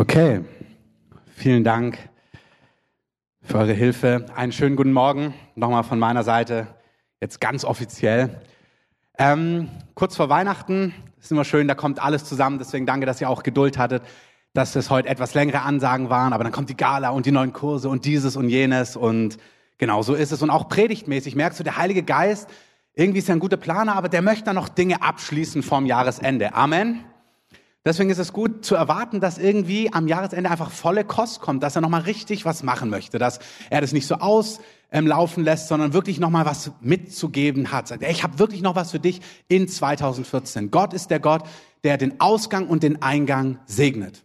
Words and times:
Okay, 0.00 0.44
vielen 1.34 1.64
Dank 1.64 1.98
für 3.42 3.58
eure 3.58 3.72
Hilfe. 3.72 4.26
Einen 4.36 4.52
schönen 4.52 4.76
guten 4.76 4.92
Morgen 4.92 5.34
nochmal 5.56 5.82
von 5.82 5.98
meiner 5.98 6.22
Seite, 6.22 6.68
jetzt 7.20 7.40
ganz 7.40 7.64
offiziell. 7.64 8.40
Ähm, 9.18 9.68
kurz 9.94 10.14
vor 10.14 10.28
Weihnachten 10.28 10.94
ist 11.18 11.32
immer 11.32 11.44
schön, 11.44 11.66
da 11.66 11.74
kommt 11.74 12.00
alles 12.00 12.24
zusammen. 12.24 12.58
Deswegen 12.60 12.86
danke, 12.86 13.06
dass 13.06 13.20
ihr 13.20 13.28
auch 13.28 13.42
Geduld 13.42 13.76
hattet, 13.76 14.04
dass 14.54 14.76
es 14.76 14.88
heute 14.88 15.08
etwas 15.08 15.34
längere 15.34 15.62
Ansagen 15.62 16.10
waren. 16.10 16.32
Aber 16.32 16.44
dann 16.44 16.52
kommt 16.52 16.70
die 16.70 16.76
Gala 16.76 17.08
und 17.08 17.26
die 17.26 17.32
neuen 17.32 17.52
Kurse 17.52 17.88
und 17.88 18.04
dieses 18.04 18.36
und 18.36 18.48
jenes 18.50 18.94
und 18.94 19.36
genau 19.78 20.02
so 20.02 20.14
ist 20.14 20.30
es. 20.30 20.42
Und 20.42 20.50
auch 20.50 20.68
predigtmäßig 20.68 21.34
merkst 21.34 21.58
du, 21.58 21.64
der 21.64 21.76
Heilige 21.76 22.04
Geist, 22.04 22.48
irgendwie 22.94 23.18
ist 23.18 23.28
er 23.28 23.34
ein 23.34 23.40
guter 23.40 23.56
Planer, 23.56 23.96
aber 23.96 24.08
der 24.08 24.22
möchte 24.22 24.44
dann 24.44 24.54
noch 24.54 24.68
Dinge 24.68 25.02
abschließen 25.02 25.64
vorm 25.64 25.86
Jahresende. 25.86 26.54
Amen. 26.54 27.04
Deswegen 27.84 28.10
ist 28.10 28.18
es 28.18 28.32
gut 28.32 28.64
zu 28.64 28.74
erwarten, 28.74 29.20
dass 29.20 29.38
irgendwie 29.38 29.92
am 29.92 30.08
Jahresende 30.08 30.50
einfach 30.50 30.70
volle 30.70 31.04
Kost 31.04 31.40
kommt, 31.40 31.62
dass 31.62 31.76
er 31.76 31.80
nochmal 31.80 32.02
richtig 32.02 32.44
was 32.44 32.62
machen 32.62 32.90
möchte, 32.90 33.18
dass 33.18 33.38
er 33.70 33.80
das 33.80 33.92
nicht 33.92 34.06
so 34.06 34.16
auslaufen 34.16 35.44
lässt, 35.44 35.68
sondern 35.68 35.92
wirklich 35.92 36.18
nochmal 36.18 36.44
was 36.44 36.72
mitzugeben 36.80 37.72
hat. 37.72 37.90
Ich 38.02 38.22
habe 38.22 38.38
wirklich 38.38 38.62
noch 38.62 38.74
was 38.74 38.90
für 38.90 38.98
dich 38.98 39.20
in 39.48 39.68
2014. 39.68 40.70
Gott 40.70 40.92
ist 40.92 41.10
der 41.10 41.20
Gott, 41.20 41.44
der 41.84 41.96
den 41.96 42.20
Ausgang 42.20 42.66
und 42.66 42.82
den 42.82 43.00
Eingang 43.00 43.58
segnet. 43.66 44.24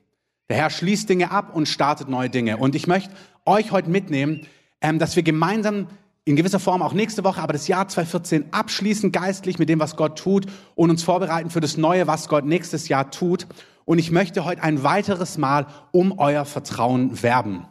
Der 0.49 0.57
Herr 0.57 0.69
schließt 0.69 1.07
Dinge 1.07 1.31
ab 1.31 1.55
und 1.55 1.67
startet 1.67 2.09
neue 2.09 2.29
Dinge. 2.29 2.57
Und 2.57 2.75
ich 2.75 2.87
möchte 2.87 3.13
euch 3.45 3.71
heute 3.71 3.89
mitnehmen, 3.89 4.47
ähm, 4.81 4.99
dass 4.99 5.15
wir 5.15 5.23
gemeinsam 5.23 5.87
in 6.25 6.35
gewisser 6.35 6.59
Form 6.59 6.81
auch 6.81 6.93
nächste 6.93 7.23
Woche, 7.23 7.41
aber 7.41 7.53
das 7.53 7.67
Jahr 7.67 7.87
2014 7.87 8.45
abschließen 8.51 9.11
geistlich 9.11 9.59
mit 9.59 9.67
dem, 9.69 9.79
was 9.79 9.95
Gott 9.97 10.17
tut 10.17 10.45
und 10.75 10.89
uns 10.89 11.03
vorbereiten 11.03 11.49
für 11.49 11.59
das 11.59 11.75
Neue, 11.75 12.07
was 12.07 12.29
Gott 12.29 12.45
nächstes 12.45 12.87
Jahr 12.87 13.11
tut. 13.11 13.47
Und 13.85 13.99
ich 13.99 14.11
möchte 14.11 14.45
heute 14.45 14.63
ein 14.63 14.83
weiteres 14.83 15.37
Mal 15.37 15.67
um 15.91 16.17
euer 16.17 16.45
Vertrauen 16.45 17.21
werben. 17.21 17.65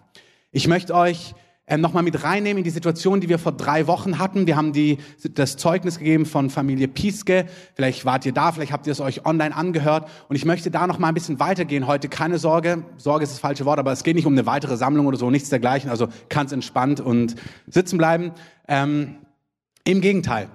Ich 0.51 0.69
möchte 0.69 0.95
euch 0.95 1.34
ähm, 1.66 1.80
nochmal 1.80 2.02
mit 2.02 2.24
reinnehmen 2.24 2.59
in 2.59 2.65
die 2.65 2.71
Situation, 2.71 3.21
die 3.21 3.29
wir 3.29 3.38
vor 3.38 3.52
drei 3.52 3.87
Wochen 3.87 4.18
hatten. 4.18 4.46
Wir 4.46 4.57
haben 4.57 4.73
die, 4.73 4.99
das 5.35 5.57
Zeugnis 5.57 5.99
gegeben 5.99 6.27
von 6.27 6.51
Familie 6.51 6.88
Pieske. 6.88 7.46
Vielleicht 7.74 8.04
wart 8.04 8.27
ihr 8.27 8.32
da, 8.32 8.51
vielleicht 8.51 8.73
habt 8.73 8.87
ihr 8.87 8.93
es 8.93 9.01
euch 9.01 9.24
online 9.24 9.54
angehört. 9.54 10.09
Und 10.29 10.35
ich 10.35 10.45
möchte 10.45 10.71
da 10.73 10.87
nochmal 10.87 11.13
ein 11.13 11.15
bisschen 11.15 11.38
weitergehen 11.38 11.87
heute. 11.87 12.09
Keine 12.09 12.38
Sorge, 12.38 12.85
Sorge 12.96 13.23
ist 13.23 13.32
das 13.32 13.38
falsche 13.38 13.65
Wort, 13.65 13.79
aber 13.79 13.93
es 13.93 14.02
geht 14.02 14.16
nicht 14.16 14.27
um 14.27 14.32
eine 14.32 14.45
weitere 14.45 14.77
Sammlung 14.77 15.07
oder 15.07 15.16
so, 15.16 15.30
nichts 15.30 15.51
dergleichen. 15.51 15.88
Also 15.88 16.09
ganz 16.29 16.51
entspannt 16.51 17.01
und 17.01 17.37
sitzen 17.69 17.97
bleiben. 17.97 18.32
Ähm, 18.66 19.16
Im 19.85 20.01
Gegenteil. 20.01 20.49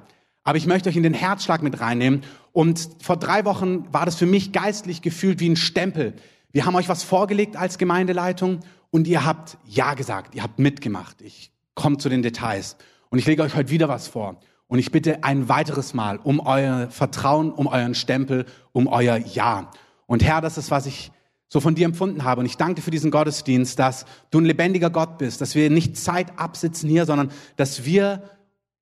Aber 0.43 0.57
ich 0.57 0.67
möchte 0.67 0.89
euch 0.89 0.97
in 0.97 1.03
den 1.03 1.13
Herzschlag 1.13 1.61
mit 1.61 1.79
reinnehmen. 1.79 2.23
Und 2.51 2.89
vor 3.01 3.17
drei 3.17 3.45
Wochen 3.45 3.85
war 3.93 4.05
das 4.05 4.15
für 4.15 4.25
mich 4.25 4.51
geistlich 4.51 5.01
gefühlt 5.01 5.39
wie 5.39 5.49
ein 5.49 5.55
Stempel. 5.55 6.13
Wir 6.51 6.65
haben 6.65 6.75
euch 6.75 6.89
was 6.89 7.03
vorgelegt 7.03 7.55
als 7.55 7.77
Gemeindeleitung 7.77 8.61
und 8.97 9.07
ihr 9.07 9.23
habt 9.23 9.59
Ja 9.63 9.93
gesagt, 9.93 10.33
ihr 10.33 10.41
habt 10.41 10.57
mitgemacht. 10.57 11.21
Ich 11.21 11.51
komme 11.75 11.99
zu 11.99 12.09
den 12.09 12.23
Details 12.23 12.77
und 13.09 13.19
ich 13.19 13.27
lege 13.27 13.43
euch 13.43 13.55
heute 13.55 13.69
wieder 13.69 13.87
was 13.87 14.07
vor. 14.07 14.39
Und 14.65 14.79
ich 14.79 14.91
bitte 14.91 15.23
ein 15.23 15.47
weiteres 15.47 15.93
Mal 15.93 16.17
um 16.17 16.39
euer 16.39 16.89
Vertrauen, 16.89 17.51
um 17.51 17.67
euren 17.67 17.93
Stempel, 17.93 18.45
um 18.73 18.87
euer 18.87 19.17
Ja. 19.17 19.69
Und 20.07 20.23
Herr, 20.23 20.41
das 20.41 20.57
ist, 20.57 20.71
was 20.71 20.87
ich 20.87 21.11
so 21.47 21.59
von 21.59 21.75
dir 21.75 21.85
empfunden 21.85 22.23
habe. 22.23 22.39
Und 22.39 22.47
ich 22.47 22.57
danke 22.57 22.75
dir 22.75 22.81
für 22.81 22.89
diesen 22.89 23.11
Gottesdienst, 23.11 23.77
dass 23.77 24.05
du 24.31 24.39
ein 24.39 24.45
lebendiger 24.45 24.89
Gott 24.89 25.19
bist, 25.19 25.41
dass 25.41 25.53
wir 25.53 25.69
nicht 25.69 25.95
Zeit 25.95 26.37
absitzen 26.39 26.89
hier, 26.89 27.05
sondern 27.05 27.31
dass 27.55 27.85
wir 27.85 28.23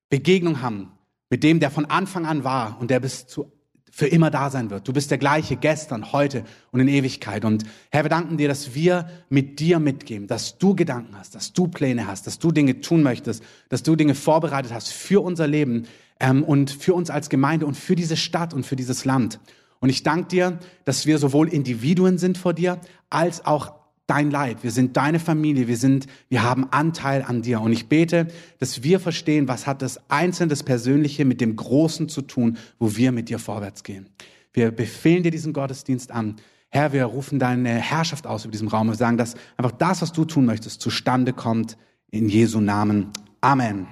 Begegnung 0.08 0.62
haben 0.62 0.92
mit 1.28 1.44
dem, 1.44 1.60
der 1.60 1.70
von 1.70 1.84
Anfang 1.84 2.24
an 2.24 2.42
war 2.42 2.78
und 2.80 2.90
der 2.90 3.00
bis 3.00 3.26
zu 3.26 3.52
für 3.96 4.06
immer 4.06 4.30
da 4.30 4.50
sein 4.50 4.68
wird. 4.68 4.86
Du 4.86 4.92
bist 4.92 5.10
der 5.10 5.16
gleiche 5.16 5.56
gestern, 5.56 6.12
heute 6.12 6.44
und 6.70 6.80
in 6.80 6.88
Ewigkeit. 6.88 7.46
Und 7.46 7.64
Herr, 7.90 8.04
wir 8.04 8.10
danken 8.10 8.36
dir, 8.36 8.46
dass 8.46 8.74
wir 8.74 9.08
mit 9.30 9.58
dir 9.58 9.78
mitgeben, 9.78 10.26
dass 10.26 10.58
du 10.58 10.74
Gedanken 10.76 11.16
hast, 11.16 11.34
dass 11.34 11.54
du 11.54 11.66
Pläne 11.66 12.06
hast, 12.06 12.26
dass 12.26 12.38
du 12.38 12.52
Dinge 12.52 12.82
tun 12.82 13.02
möchtest, 13.02 13.42
dass 13.70 13.82
du 13.82 13.96
Dinge 13.96 14.14
vorbereitet 14.14 14.70
hast 14.74 14.92
für 14.92 15.24
unser 15.24 15.46
Leben 15.46 15.86
ähm, 16.20 16.44
und 16.44 16.70
für 16.70 16.92
uns 16.92 17.08
als 17.08 17.30
Gemeinde 17.30 17.64
und 17.64 17.74
für 17.74 17.96
diese 17.96 18.18
Stadt 18.18 18.52
und 18.52 18.66
für 18.66 18.76
dieses 18.76 19.06
Land. 19.06 19.40
Und 19.80 19.88
ich 19.88 20.02
danke 20.02 20.28
dir, 20.28 20.58
dass 20.84 21.06
wir 21.06 21.16
sowohl 21.16 21.48
Individuen 21.48 22.18
sind 22.18 22.36
vor 22.36 22.52
dir, 22.52 22.78
als 23.08 23.46
auch 23.46 23.72
dein 24.06 24.30
Leib, 24.30 24.62
wir 24.62 24.70
sind 24.70 24.96
deine 24.96 25.18
Familie, 25.18 25.68
wir 25.68 25.76
sind, 25.76 26.06
wir 26.28 26.42
haben 26.42 26.70
Anteil 26.70 27.22
an 27.22 27.42
dir. 27.42 27.60
Und 27.60 27.72
ich 27.72 27.88
bete, 27.88 28.28
dass 28.58 28.82
wir 28.82 29.00
verstehen, 29.00 29.48
was 29.48 29.66
hat 29.66 29.82
das 29.82 30.10
Einzelne, 30.10 30.48
das 30.48 30.62
Persönliche 30.62 31.24
mit 31.24 31.40
dem 31.40 31.56
Großen 31.56 32.08
zu 32.08 32.22
tun, 32.22 32.56
wo 32.78 32.96
wir 32.96 33.12
mit 33.12 33.28
dir 33.28 33.38
vorwärts 33.38 33.82
gehen. 33.82 34.08
Wir 34.52 34.70
befehlen 34.70 35.22
dir 35.22 35.30
diesen 35.30 35.52
Gottesdienst 35.52 36.10
an. 36.12 36.36
Herr, 36.68 36.92
wir 36.92 37.04
rufen 37.04 37.38
deine 37.38 37.70
Herrschaft 37.70 38.26
aus 38.26 38.44
über 38.44 38.52
diesem 38.52 38.68
Raum. 38.68 38.88
Wir 38.88 38.94
sagen, 38.94 39.16
dass 39.16 39.34
einfach 39.56 39.72
das, 39.72 40.02
was 40.02 40.12
du 40.12 40.24
tun 40.24 40.46
möchtest, 40.46 40.80
zustande 40.80 41.32
kommt 41.32 41.76
in 42.10 42.28
Jesu 42.28 42.60
Namen. 42.60 43.10
Amen. 43.40 43.88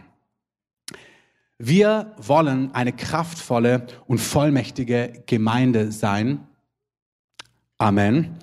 Wir 1.59 2.15
wollen 2.19 2.75
eine 2.75 2.93
kraftvolle 2.93 3.87
und 4.07 4.19
vollmächtige 4.19 5.23
Gemeinde 5.27 5.93
sein. 5.93 6.47
Amen. 7.79 8.39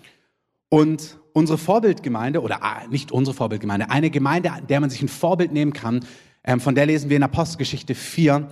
Und 0.70 1.21
unsere 1.34 1.58
Vorbildgemeinde, 1.58 2.42
oder 2.42 2.64
ah, 2.64 2.82
nicht 2.90 3.12
unsere 3.12 3.36
Vorbildgemeinde, 3.36 3.90
eine 3.90 4.10
Gemeinde, 4.10 4.52
der 4.68 4.80
man 4.80 4.90
sich 4.90 5.02
ein 5.02 5.08
Vorbild 5.08 5.52
nehmen 5.52 5.74
kann, 5.74 6.06
ähm, 6.44 6.60
von 6.60 6.76
der 6.76 6.86
lesen 6.86 7.10
wir 7.10 7.18
in 7.18 7.24
Apostelgeschichte 7.24 7.94
4, 7.94 8.48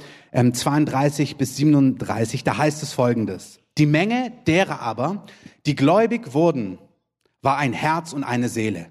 32 0.54 1.32
ähm, 1.32 1.38
bis 1.38 1.56
37, 1.56 2.44
da 2.44 2.58
heißt 2.58 2.84
es 2.84 2.94
folgendes. 2.94 3.60
Die 3.78 3.86
Menge 3.86 4.32
derer 4.46 4.82
aber, 4.82 5.26
die 5.66 5.76
gläubig 5.76 6.34
wurden, 6.34 6.78
war 7.42 7.58
ein 7.58 7.74
Herz 7.74 8.14
und 8.14 8.24
eine 8.24 8.50
Seele. 8.50 8.88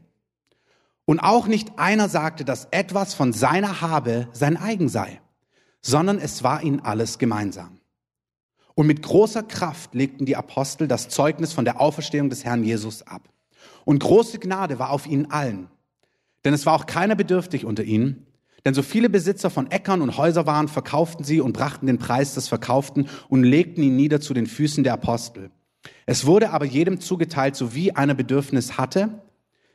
Und 1.05 1.21
auch 1.21 1.47
nicht 1.47 1.79
einer 1.79 2.09
sagte, 2.09 2.45
dass 2.45 2.69
etwas 2.71 3.15
von 3.15 3.33
seiner 3.33 3.81
Habe 3.81 4.29
sein 4.33 4.57
eigen 4.57 4.89
sei, 4.89 5.21
sondern 5.81 6.19
es 6.19 6.43
war 6.43 6.63
ihnen 6.63 6.81
alles 6.81 7.19
gemeinsam. 7.19 7.81
Und 8.75 8.87
mit 8.87 9.03
großer 9.03 9.43
Kraft 9.43 9.95
legten 9.95 10.27
die 10.27 10.37
Apostel 10.37 10.87
das 10.87 11.09
Zeugnis 11.09 11.53
von 11.53 11.65
der 11.65 11.81
Auferstehung 11.81 12.31
des 12.31 12.45
Herrn 12.45 12.63
Jesus 12.63 13.03
ab. 13.03 13.29
Und 13.89 14.01
große 14.01 14.39
Gnade 14.39 14.79
war 14.79 14.91
auf 14.91 15.07
ihnen 15.07 15.31
allen. 15.31 15.69
Denn 16.45 16.53
es 16.53 16.67
war 16.67 16.75
auch 16.75 16.85
keiner 16.85 17.15
bedürftig 17.15 17.65
unter 17.65 17.85
ihnen. 17.85 18.27
Denn 18.67 18.75
so 18.75 18.83
viele 18.83 19.09
Besitzer 19.09 19.49
von 19.49 19.71
Äckern 19.71 20.03
und 20.03 20.19
Häuser 20.19 20.45
waren, 20.45 20.69
verkauften 20.69 21.25
sie 21.25 21.41
und 21.41 21.55
brachten 21.55 21.87
den 21.87 21.97
Preis 21.97 22.35
des 22.35 22.49
Verkauften 22.49 23.09
und 23.31 23.45
legten 23.45 23.83
ihn 23.83 23.97
nieder 23.97 24.21
zu 24.21 24.35
den 24.35 24.47
Füßen 24.47 24.85
der 24.85 24.93
Apostel. 24.93 25.51
Es 26.05 26.27
wurde 26.27 26.51
aber 26.51 26.67
jedem 26.67 27.01
zugeteilt, 27.01 27.57
so 27.57 27.75
wie 27.75 27.97
einer 27.97 28.13
Bedürfnis 28.13 28.77
hatte. 28.77 29.23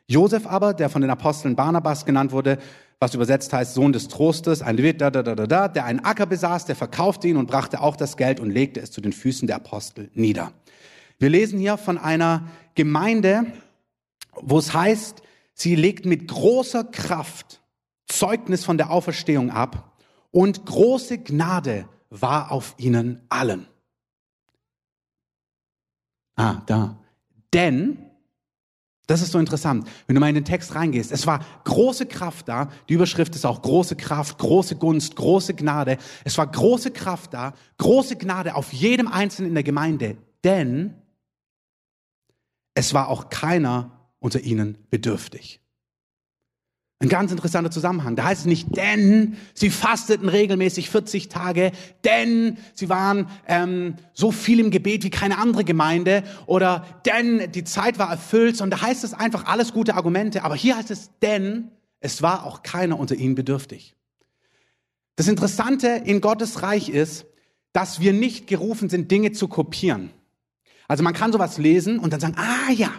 Josef 0.06 0.46
aber, 0.46 0.75
der 0.75 0.90
von 0.90 1.02
den 1.02 1.09
Aposteln 1.09 1.56
Barnabas 1.56 2.06
genannt 2.06 2.31
wurde, 2.34 2.59
was 3.00 3.16
übersetzt 3.16 3.52
heißt 3.52 3.73
Sohn 3.73 3.94
des 3.94 4.09
Trostes, 4.09 4.62
ein 4.62 4.78
Levit, 4.78 5.02
da, 5.02 5.09
da, 5.09 5.23
da, 5.23 5.34
da, 5.34 5.47
da, 5.47 5.68
der 5.68 5.85
einen 5.85 6.02
Acker 6.02 6.28
besaß, 6.28 6.66
der 6.66 6.75
verkaufte 6.75 7.28
ihn 7.28 7.38
und 7.38 7.47
brachte 7.47 7.81
auch 7.81 7.96
das 7.96 8.16
Geld 8.16 8.40
und 8.40 8.52
legte 8.52 8.79
es 8.79 8.91
zu 8.91 9.02
den 9.02 9.12
Füßen 9.12 9.47
der 9.47 9.56
Apostel 9.56 10.12
nieder. 10.13 10.52
Wir 11.18 11.31
lesen 11.31 11.57
hier 11.57 11.78
von 11.78 11.97
einer 11.97 12.44
Gemeinde, 12.75 13.47
wo 14.42 14.58
es 14.58 14.74
heißt, 14.74 15.22
sie 15.54 15.76
legt 15.76 16.06
mit 16.06 16.28
großer 16.28 16.84
Kraft 16.84 17.62
Zeugnis 18.08 18.64
von 18.64 18.78
der 18.78 18.92
Auferstehung 18.92 19.50
ab 19.50 19.98
und 20.32 20.66
große 20.66 21.20
Gnade 21.20 21.88
war 22.10 22.52
auf 22.52 22.76
ihnen 22.78 23.22
allen. 23.30 23.68
Ah, 26.36 26.62
da. 26.66 26.98
Denn, 27.54 27.98
das 29.08 29.22
ist 29.22 29.32
so 29.32 29.40
interessant, 29.40 29.88
wenn 30.08 30.16
du 30.16 30.20
mal 30.20 30.30
in 30.30 30.36
den 30.36 30.46
Text 30.46 30.74
reingehst, 30.76 31.12
es 31.12 31.28
war 31.28 31.46
große 31.64 32.06
Kraft 32.06 32.48
da, 32.48 32.70
die 32.90 32.94
Überschrift 32.94 33.36
ist 33.36 33.46
auch 33.46 33.62
große 33.62 33.96
Kraft, 33.96 34.38
große 34.40 34.76
Gunst, 34.76 35.16
große 35.16 35.54
Gnade. 35.54 35.98
Es 36.24 36.38
war 36.38 36.48
große 36.48 36.92
Kraft 36.92 37.34
da, 37.34 37.54
große 37.78 38.16
Gnade 38.16 38.56
auf 38.56 38.74
jedem 38.74 39.08
Einzelnen 39.08 39.50
in 39.50 39.56
der 39.56 39.64
Gemeinde, 39.64 40.18
denn 40.44 40.96
es 42.74 42.94
war 42.94 43.10
auch 43.10 43.30
keiner 43.30 44.03
unter 44.23 44.39
ihnen 44.39 44.78
bedürftig. 44.89 45.59
Ein 46.99 47.09
ganz 47.09 47.34
interessanter 47.34 47.70
Zusammenhang. 47.70 48.16
Da 48.16 48.23
heißt 48.23 48.41
es 48.41 48.46
nicht, 48.46 48.78
denn 48.78 49.35
sie 49.53 49.70
fasteten 49.70 50.29
regelmäßig 50.29 50.90
40 50.90 51.28
Tage, 51.28 51.73
denn 52.05 52.58
sie 52.73 52.87
waren 52.87 53.28
ähm, 53.47 53.96
so 54.14 54.31
viel 54.31 54.61
im 54.61 54.72
Gebet 54.72 55.03
wie 55.03 55.09
keine 55.09 55.37
andere 55.37 55.66
Gemeinde 55.66 56.23
oder 56.46 56.85
denn 57.05 57.52
die 57.52 57.66
Zeit 57.66 57.99
war 57.99 58.09
erfüllt, 58.09 58.55
sondern 58.55 58.79
da 58.79 58.87
heißt 58.87 59.03
es 59.03 59.14
einfach 59.14 59.46
alles 59.46 59.73
gute 59.73 59.96
Argumente. 59.96 60.43
Aber 60.43 60.55
hier 60.55 60.78
heißt 60.78 60.91
es, 60.91 61.09
denn 61.22 61.72
es 61.99 62.22
war 62.22 62.46
auch 62.46 62.64
keiner 62.64 62.97
unter 62.97 63.16
ihnen 63.16 63.35
bedürftig. 63.35 63.97
Das 65.17 65.28
Interessante 65.28 65.90
in 66.05 66.22
Gottes 66.22 66.64
Reich 66.64 66.87
ist, 66.87 67.26
dass 67.73 67.99
wir 67.99 68.14
nicht 68.14 68.47
gerufen 68.47 68.87
sind, 68.87 69.11
Dinge 69.11 69.34
zu 69.34 69.49
kopieren. 69.49 70.11
Also 70.87 71.03
man 71.03 71.14
kann 71.14 71.34
sowas 71.34 71.58
lesen 71.58 71.99
und 71.99 72.14
dann 72.14 72.22
sagen, 72.22 72.35
ah 72.37 72.72
ja, 72.72 72.91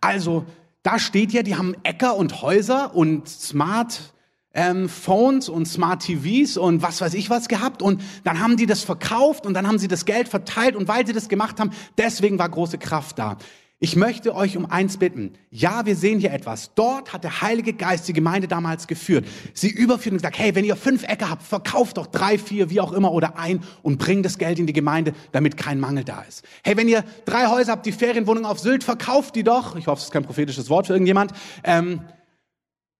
also 0.00 0.44
da 0.82 0.98
steht 0.98 1.32
ja, 1.32 1.42
die 1.42 1.56
haben 1.56 1.74
Äcker 1.82 2.16
und 2.16 2.42
Häuser 2.42 2.94
und 2.94 3.28
Smart 3.28 4.14
ähm, 4.52 4.88
Phones 4.88 5.48
und 5.48 5.66
Smart 5.66 6.02
TVs 6.02 6.56
und 6.56 6.82
was 6.82 7.00
weiß 7.00 7.14
ich 7.14 7.30
was 7.30 7.48
gehabt 7.48 7.82
und 7.82 8.02
dann 8.24 8.40
haben 8.40 8.56
die 8.56 8.66
das 8.66 8.82
verkauft 8.82 9.46
und 9.46 9.54
dann 9.54 9.66
haben 9.66 9.78
sie 9.78 9.88
das 9.88 10.04
Geld 10.04 10.28
verteilt 10.28 10.74
und 10.74 10.88
weil 10.88 11.06
sie 11.06 11.12
das 11.12 11.28
gemacht 11.28 11.60
haben, 11.60 11.70
deswegen 11.98 12.38
war 12.38 12.48
große 12.48 12.78
Kraft 12.78 13.18
da. 13.18 13.36
Ich 13.82 13.96
möchte 13.96 14.34
euch 14.34 14.58
um 14.58 14.70
eins 14.70 14.98
bitten. 14.98 15.32
Ja, 15.50 15.86
wir 15.86 15.96
sehen 15.96 16.20
hier 16.20 16.34
etwas. 16.34 16.74
Dort 16.74 17.14
hat 17.14 17.24
der 17.24 17.40
Heilige 17.40 17.72
Geist 17.72 18.06
die 18.08 18.12
Gemeinde 18.12 18.46
damals 18.46 18.86
geführt. 18.86 19.26
Sie 19.54 19.70
überführt 19.70 20.12
und 20.12 20.18
gesagt, 20.18 20.38
hey, 20.38 20.54
wenn 20.54 20.66
ihr 20.66 20.76
fünf 20.76 21.02
Äcker 21.04 21.30
habt, 21.30 21.42
verkauft 21.42 21.96
doch 21.96 22.06
drei, 22.06 22.36
vier, 22.36 22.68
wie 22.68 22.78
auch 22.82 22.92
immer 22.92 23.10
oder 23.10 23.38
ein 23.38 23.64
und 23.82 23.96
bringt 23.96 24.26
das 24.26 24.36
Geld 24.36 24.58
in 24.58 24.66
die 24.66 24.74
Gemeinde, 24.74 25.14
damit 25.32 25.56
kein 25.56 25.80
Mangel 25.80 26.04
da 26.04 26.20
ist. 26.20 26.44
Hey, 26.62 26.76
wenn 26.76 26.88
ihr 26.88 27.04
drei 27.24 27.46
Häuser 27.46 27.72
habt, 27.72 27.86
die 27.86 27.92
Ferienwohnung 27.92 28.44
auf 28.44 28.58
Sylt, 28.58 28.84
verkauft 28.84 29.34
die 29.34 29.44
doch. 29.44 29.74
Ich 29.76 29.86
hoffe, 29.86 30.00
es 30.00 30.04
ist 30.04 30.12
kein 30.12 30.24
prophetisches 30.24 30.68
Wort 30.68 30.88
für 30.88 30.92
irgendjemand. 30.92 31.32
Ähm, 31.64 32.02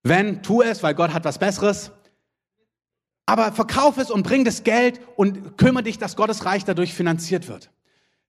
wenn, 0.01 0.41
tu 0.41 0.63
es, 0.63 0.81
weil 0.81 0.95
Gott 0.95 1.13
hat 1.13 1.25
was 1.25 1.37
Besseres. 1.37 1.91
Aber 3.27 3.51
verkauf 3.51 3.99
es 3.99 4.09
und 4.09 4.23
bring 4.23 4.45
das 4.45 4.63
Geld 4.63 4.99
und 5.15 5.59
kümmere 5.59 5.83
dich, 5.83 5.99
dass 5.99 6.15
Gottes 6.15 6.43
Reich 6.43 6.65
dadurch 6.65 6.95
finanziert 6.95 7.47
wird. 7.47 7.69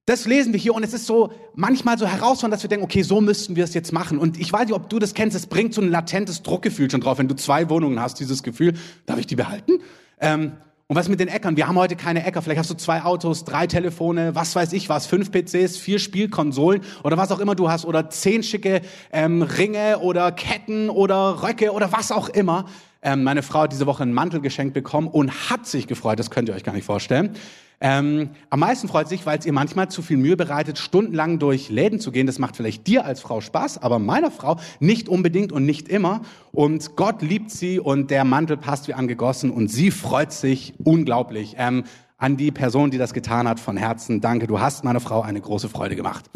Das 0.05 0.27
lesen 0.27 0.53
wir 0.53 0.59
hier 0.59 0.75
und 0.75 0.83
es 0.83 0.95
ist 0.95 1.07
so 1.07 1.33
manchmal 1.55 1.97
so 1.97 2.07
herausfordernd, 2.07 2.55
dass 2.55 2.65
wir 2.65 2.69
denken, 2.69 2.85
okay, 2.85 3.03
so 3.03 3.21
müssten 3.21 3.55
wir 3.55 3.63
es 3.63 3.73
jetzt 3.73 3.93
machen. 3.93 4.19
Und 4.19 4.41
ich 4.41 4.53
weiß 4.53 4.67
nicht, 4.67 4.75
ob 4.75 4.91
du 4.91 4.99
das 4.99 5.15
kennst, 5.15 5.37
es 5.37 5.47
bringt 5.47 5.75
so 5.75 5.81
ein 5.81 5.89
latentes 5.89 6.43
Druckgefühl 6.43 6.91
schon 6.91 7.01
drauf. 7.01 7.19
Wenn 7.19 7.29
du 7.29 7.37
zwei 7.37 7.71
Wohnungen 7.71 8.01
hast, 8.01 8.19
dieses 8.19 8.43
Gefühl, 8.43 8.75
darf 9.07 9.21
ich 9.21 9.29
die 9.29 9.37
behalten? 9.37 9.79
Ähm, 10.21 10.55
und 10.89 10.97
was 10.97 11.09
mit 11.09 11.21
den 11.21 11.29
Äckern? 11.29 11.57
Wir 11.57 11.69
haben 11.69 11.79
heute 11.79 11.95
keine 11.95 12.27
Äcker. 12.27 12.43
Vielleicht 12.43 12.59
hast 12.59 12.69
du 12.69 12.75
zwei 12.75 13.03
Autos, 13.05 13.45
drei 13.45 13.69
Telefone, 13.69 14.35
was 14.35 14.57
weiß 14.57 14.73
ich 14.73 14.89
was, 14.89 15.07
fünf 15.07 15.31
PCs, 15.31 15.79
vier 15.79 16.01
Spielkonsolen 16.01 16.83
oder 17.05 17.17
was 17.17 17.31
auch 17.31 17.39
immer 17.39 17.55
du 17.55 17.71
hast 17.71 17.85
oder 17.85 18.11
zehn 18.11 18.43
schicke 18.43 18.83
ähm, 19.13 19.43
Ringe 19.43 20.01
oder 20.01 20.33
Ketten 20.33 20.91
oder 20.91 21.45
Röcke 21.45 21.73
oder 21.73 21.93
was 21.93 22.11
auch 22.11 22.29
immer. 22.29 22.67
Ähm, 23.03 23.25
meine 23.25 23.43
Frau 23.43 23.63
hat 23.63 23.73
diese 23.73 23.87
Woche 23.87 24.05
einen 24.05 24.15
Mantel 24.15 24.41
geschenkt 24.41 24.75
bekommen 24.75 25.09
und 25.09 25.51
hat 25.51 25.67
sich 25.67 25.87
gefreut. 25.89 26.19
Das 26.19 26.31
könnt 26.31 26.49
ihr 26.49 26.55
euch 26.55 26.63
gar 26.63 26.73
nicht 26.73 26.85
vorstellen. 26.85 27.35
Ähm, 27.81 28.31
am 28.49 28.61
meisten 28.61 28.87
freut 28.87 29.09
sich, 29.09 29.27
weil 29.27 29.41
es 29.41 29.45
ihr 29.45 29.53
manchmal 29.53 29.91
zu 29.91 30.03
viel 30.03 30.17
Mühe 30.17 30.37
bereitet, 30.37 30.79
stundenlang 30.79 31.41
durch 31.41 31.69
Läden 31.69 31.99
zu 31.99 32.13
gehen. 32.13 32.29
Das 32.29 32.39
macht 32.39 32.57
vielleicht 32.57 32.87
dir 32.87 33.05
als 33.05 33.21
Frau 33.21 33.41
Spaß, 33.41 33.83
aber 33.83 33.99
meiner 33.99 34.31
Frau 34.31 34.57
nicht 34.79 35.09
unbedingt 35.09 35.51
und 35.51 35.67
nicht 35.67 35.89
immer. 35.89 36.21
Und 36.53 36.95
Gott 36.95 37.23
liebt 37.23 37.51
sie 37.51 37.81
und 37.81 38.13
der 38.13 38.23
Mantel 38.23 38.57
passt 38.57 38.87
wie 38.87 38.95
angegossen 38.95 39.51
und 39.51 39.67
sie 39.67 39.91
freut 39.91 40.33
sich 40.33 40.75
unglaublich. 40.85 41.57
Ähm, 41.59 41.83
an 42.19 42.37
die 42.37 42.53
Person, 42.53 42.93
die 42.93 42.99
das 42.99 43.15
getan 43.15 43.49
hat, 43.49 43.59
von 43.59 43.77
Herzen, 43.77 44.21
danke, 44.21 44.47
du 44.47 44.61
hast 44.61 44.85
meiner 44.85 45.01
Frau 45.01 45.23
eine 45.23 45.41
große 45.41 45.69
Freude 45.69 45.97
gemacht. 45.97 46.31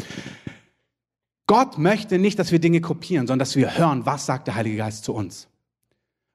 Gott 1.47 1.77
möchte 1.77 2.19
nicht, 2.19 2.37
dass 2.39 2.51
wir 2.51 2.59
Dinge 2.59 2.81
kopieren, 2.81 3.25
sondern 3.25 3.39
dass 3.39 3.55
wir 3.55 3.77
hören, 3.77 4.05
was 4.05 4.25
sagt 4.25 4.47
der 4.47 4.55
Heilige 4.55 4.75
Geist 4.75 5.05
zu 5.05 5.13
uns. 5.13 5.47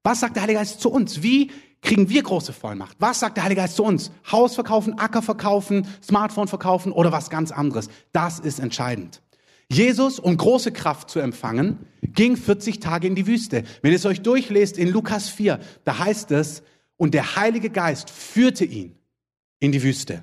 Was 0.02 0.20
sagt 0.20 0.36
der 0.36 0.42
Heilige 0.42 0.58
Geist 0.58 0.80
zu 0.80 0.90
uns? 0.90 1.22
Wie 1.22 1.50
kriegen 1.80 2.08
wir 2.08 2.22
große 2.22 2.52
Vollmacht? 2.52 2.96
Was 2.98 3.20
sagt 3.20 3.36
der 3.36 3.44
Heilige 3.44 3.60
Geist 3.60 3.76
zu 3.76 3.84
uns? 3.84 4.10
Haus 4.30 4.54
verkaufen, 4.54 4.98
Acker 4.98 5.22
verkaufen, 5.22 5.86
Smartphone 6.02 6.48
verkaufen 6.48 6.92
oder 6.92 7.12
was 7.12 7.30
ganz 7.30 7.52
anderes? 7.52 7.88
Das 8.12 8.38
ist 8.38 8.58
entscheidend. 8.58 9.22
Jesus, 9.68 10.18
um 10.18 10.36
große 10.36 10.72
Kraft 10.72 11.08
zu 11.08 11.18
empfangen, 11.20 11.78
ging 12.02 12.36
40 12.36 12.80
Tage 12.80 13.06
in 13.06 13.14
die 13.14 13.26
Wüste. 13.26 13.64
Wenn 13.80 13.92
ihr 13.92 13.96
es 13.96 14.06
euch 14.06 14.20
durchlest 14.20 14.76
in 14.76 14.88
Lukas 14.88 15.28
4, 15.28 15.60
da 15.84 15.98
heißt 15.98 16.30
es, 16.32 16.62
und 16.96 17.14
der 17.14 17.36
Heilige 17.36 17.70
Geist 17.70 18.10
führte 18.10 18.64
ihn 18.64 18.96
in 19.60 19.72
die 19.72 19.82
Wüste. 19.82 20.22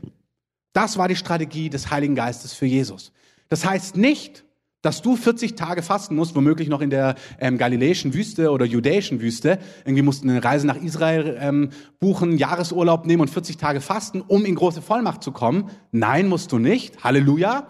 Das 0.74 0.98
war 0.98 1.08
die 1.08 1.16
Strategie 1.16 1.70
des 1.70 1.90
Heiligen 1.90 2.16
Geistes 2.16 2.54
für 2.54 2.68
Jesus. 2.68 3.12
Das 3.48 3.66
heißt 3.66 3.98
nicht, 3.98 4.46
dass 4.82 5.02
du 5.02 5.16
40 5.16 5.56
Tage 5.56 5.82
fasten 5.82 6.16
musst, 6.16 6.36
womöglich 6.36 6.70
noch 6.70 6.82
in 6.82 6.90
der 6.90 7.16
ähm, 7.40 7.58
galiläischen 7.58 8.14
Wüste 8.14 8.52
oder 8.52 8.66
judäischen 8.66 9.22
Wüste. 9.22 9.60
Irgendwie 9.84 10.04
musst 10.04 10.24
du 10.24 10.30
eine 10.30 10.44
Reise 10.44 10.68
nach 10.68 10.78
Israel 10.78 11.38
ähm, 11.40 11.72
buchen, 12.00 12.38
Jahresurlaub 12.38 13.06
nehmen 13.06 13.22
und 13.22 13.30
40 13.30 13.58
Tage 13.58 13.82
fasten, 13.82 14.22
um 14.22 14.46
in 14.46 14.56
große 14.56 14.82
Vollmacht 14.82 15.24
zu 15.24 15.32
kommen. 15.32 15.70
Nein, 15.92 16.28
musst 16.28 16.52
du 16.52 16.60
nicht. 16.60 17.04
Halleluja. 17.04 17.68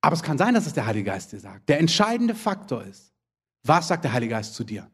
Aber 0.00 0.14
es 0.14 0.22
kann 0.22 0.38
sein, 0.38 0.54
dass 0.54 0.66
es 0.66 0.74
der 0.74 0.86
Heilige 0.86 1.10
Geist 1.10 1.32
dir 1.32 1.40
sagt. 1.40 1.68
Der 1.68 1.80
entscheidende 1.80 2.34
Faktor 2.34 2.84
ist, 2.84 3.12
was 3.64 3.88
sagt 3.88 4.04
der 4.04 4.12
Heilige 4.12 4.34
Geist 4.34 4.54
zu 4.54 4.64
dir? 4.64 4.88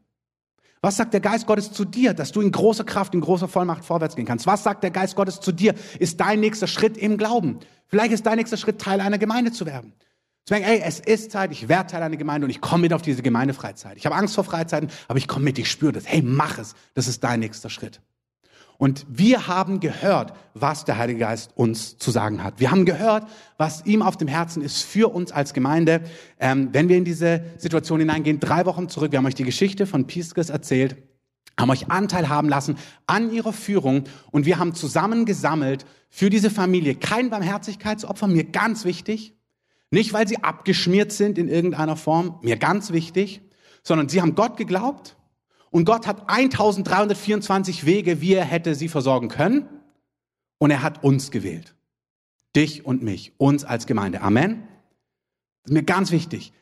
Was 0.81 0.97
sagt 0.97 1.13
der 1.13 1.21
Geist 1.21 1.47
Gottes 1.47 1.71
zu 1.71 1.83
dir, 1.83 2.13
dass 2.13 2.31
du 2.31 2.41
in 2.41 2.51
großer 2.51 2.83
Kraft, 2.83 3.13
in 3.15 3.21
großer 3.21 3.47
Vollmacht 3.47 3.83
vorwärts 3.83 4.15
gehen 4.15 4.25
kannst? 4.25 4.45
Was 4.45 4.63
sagt 4.63 4.83
der 4.83 4.91
Geist 4.91 5.15
Gottes 5.15 5.39
zu 5.39 5.51
dir? 5.51 5.73
Ist 5.99 6.19
dein 6.19 6.39
nächster 6.39 6.67
Schritt 6.67 6.95
im 6.95 7.17
Glauben? 7.17 7.59
Vielleicht 7.87 8.11
ist 8.11 8.25
dein 8.25 8.37
nächster 8.37 8.57
Schritt, 8.57 8.79
Teil 8.79 9.01
einer 9.01 9.17
Gemeinde 9.17 9.51
zu 9.51 9.65
werden. 9.65 9.93
Zu 10.45 10.53
merken, 10.53 10.67
ey, 10.67 10.81
es 10.85 10.99
ist 10.99 11.31
Zeit, 11.31 11.51
ich 11.51 11.67
werde 11.67 11.89
Teil 11.89 12.03
einer 12.03 12.17
Gemeinde 12.17 12.45
und 12.45 12.51
ich 12.51 12.61
komme 12.61 12.81
mit 12.81 12.93
auf 12.93 13.01
diese 13.01 13.23
Gemeindefreizeit. 13.23 13.97
Ich 13.97 14.05
habe 14.05 14.15
Angst 14.15 14.35
vor 14.35 14.43
Freizeiten, 14.43 14.91
aber 15.07 15.17
ich 15.17 15.27
komme 15.27 15.45
mit, 15.45 15.57
ich 15.57 15.71
spüre 15.71 15.91
das. 15.91 16.05
Hey, 16.05 16.21
mach 16.21 16.59
es. 16.59 16.75
Das 16.93 17.07
ist 17.07 17.23
dein 17.23 17.39
nächster 17.39 17.71
Schritt. 17.71 17.99
Und 18.77 19.07
wir 19.09 19.47
haben 19.47 19.79
gehört, 19.79 20.33
was 20.53 20.85
der 20.85 20.97
Heilige 20.97 21.19
Geist 21.19 21.51
uns 21.55 21.97
zu 21.97 22.11
sagen 22.11 22.43
hat. 22.43 22.59
Wir 22.59 22.69
haben 22.69 22.85
gehört, 22.85 23.25
was 23.57 23.85
ihm 23.85 24.03
auf 24.03 24.17
dem 24.17 24.27
Herzen 24.27 24.61
ist 24.61 24.83
für 24.83 25.11
uns 25.15 25.31
als 25.31 25.53
Gemeinde. 25.53 26.01
Ähm, 26.39 26.69
wenn 26.73 26.89
wir 26.89 26.97
in 26.97 27.05
diese 27.05 27.43
Situation 27.57 27.99
hineingehen, 27.99 28.39
drei 28.39 28.67
Wochen 28.67 28.87
zurück, 28.87 29.11
wir 29.11 29.17
haben 29.17 29.25
euch 29.25 29.33
die 29.33 29.45
Geschichte 29.45 29.87
von 29.87 30.05
Piskes 30.05 30.51
erzählt, 30.51 30.97
haben 31.59 31.71
euch 31.71 31.89
Anteil 31.89 32.29
haben 32.29 32.49
lassen 32.49 32.77
an 33.07 33.31
ihrer 33.31 33.53
Führung 33.53 34.03
und 34.29 34.45
wir 34.45 34.59
haben 34.59 34.75
zusammen 34.75 35.25
gesammelt 35.25 35.85
für 36.09 36.29
diese 36.29 36.51
Familie 36.51 36.95
kein 36.95 37.29
Barmherzigkeitsopfer, 37.29 38.27
mir 38.27 38.43
ganz 38.43 38.83
wichtig, 38.85 39.34
nicht, 39.95 40.13
weil 40.13 40.27
sie 40.27 40.43
abgeschmiert 40.43 41.11
sind 41.11 41.37
in 41.37 41.47
irgendeiner 41.47 41.95
Form, 41.95 42.37
mir 42.41 42.57
ganz 42.57 42.91
wichtig, 42.91 43.41
sondern 43.81 44.09
sie 44.09 44.21
haben 44.21 44.35
Gott 44.35 44.57
geglaubt 44.57 45.15
und 45.71 45.85
Gott 45.85 46.05
hat 46.05 46.29
1324 46.29 47.85
Wege, 47.85 48.21
wie 48.21 48.33
er 48.33 48.45
hätte 48.45 48.75
sie 48.75 48.89
versorgen 48.89 49.29
können 49.29 49.67
und 50.57 50.69
er 50.69 50.83
hat 50.83 51.03
uns 51.03 51.31
gewählt. 51.31 51.75
Dich 52.55 52.85
und 52.85 53.03
mich, 53.03 53.33
uns 53.37 53.65
als 53.65 53.87
Gemeinde. 53.87 54.21
Amen. 54.21 54.67
Das 55.63 55.71
ist 55.71 55.73
mir 55.73 55.83
ganz 55.83 56.11
wichtig. 56.11 56.53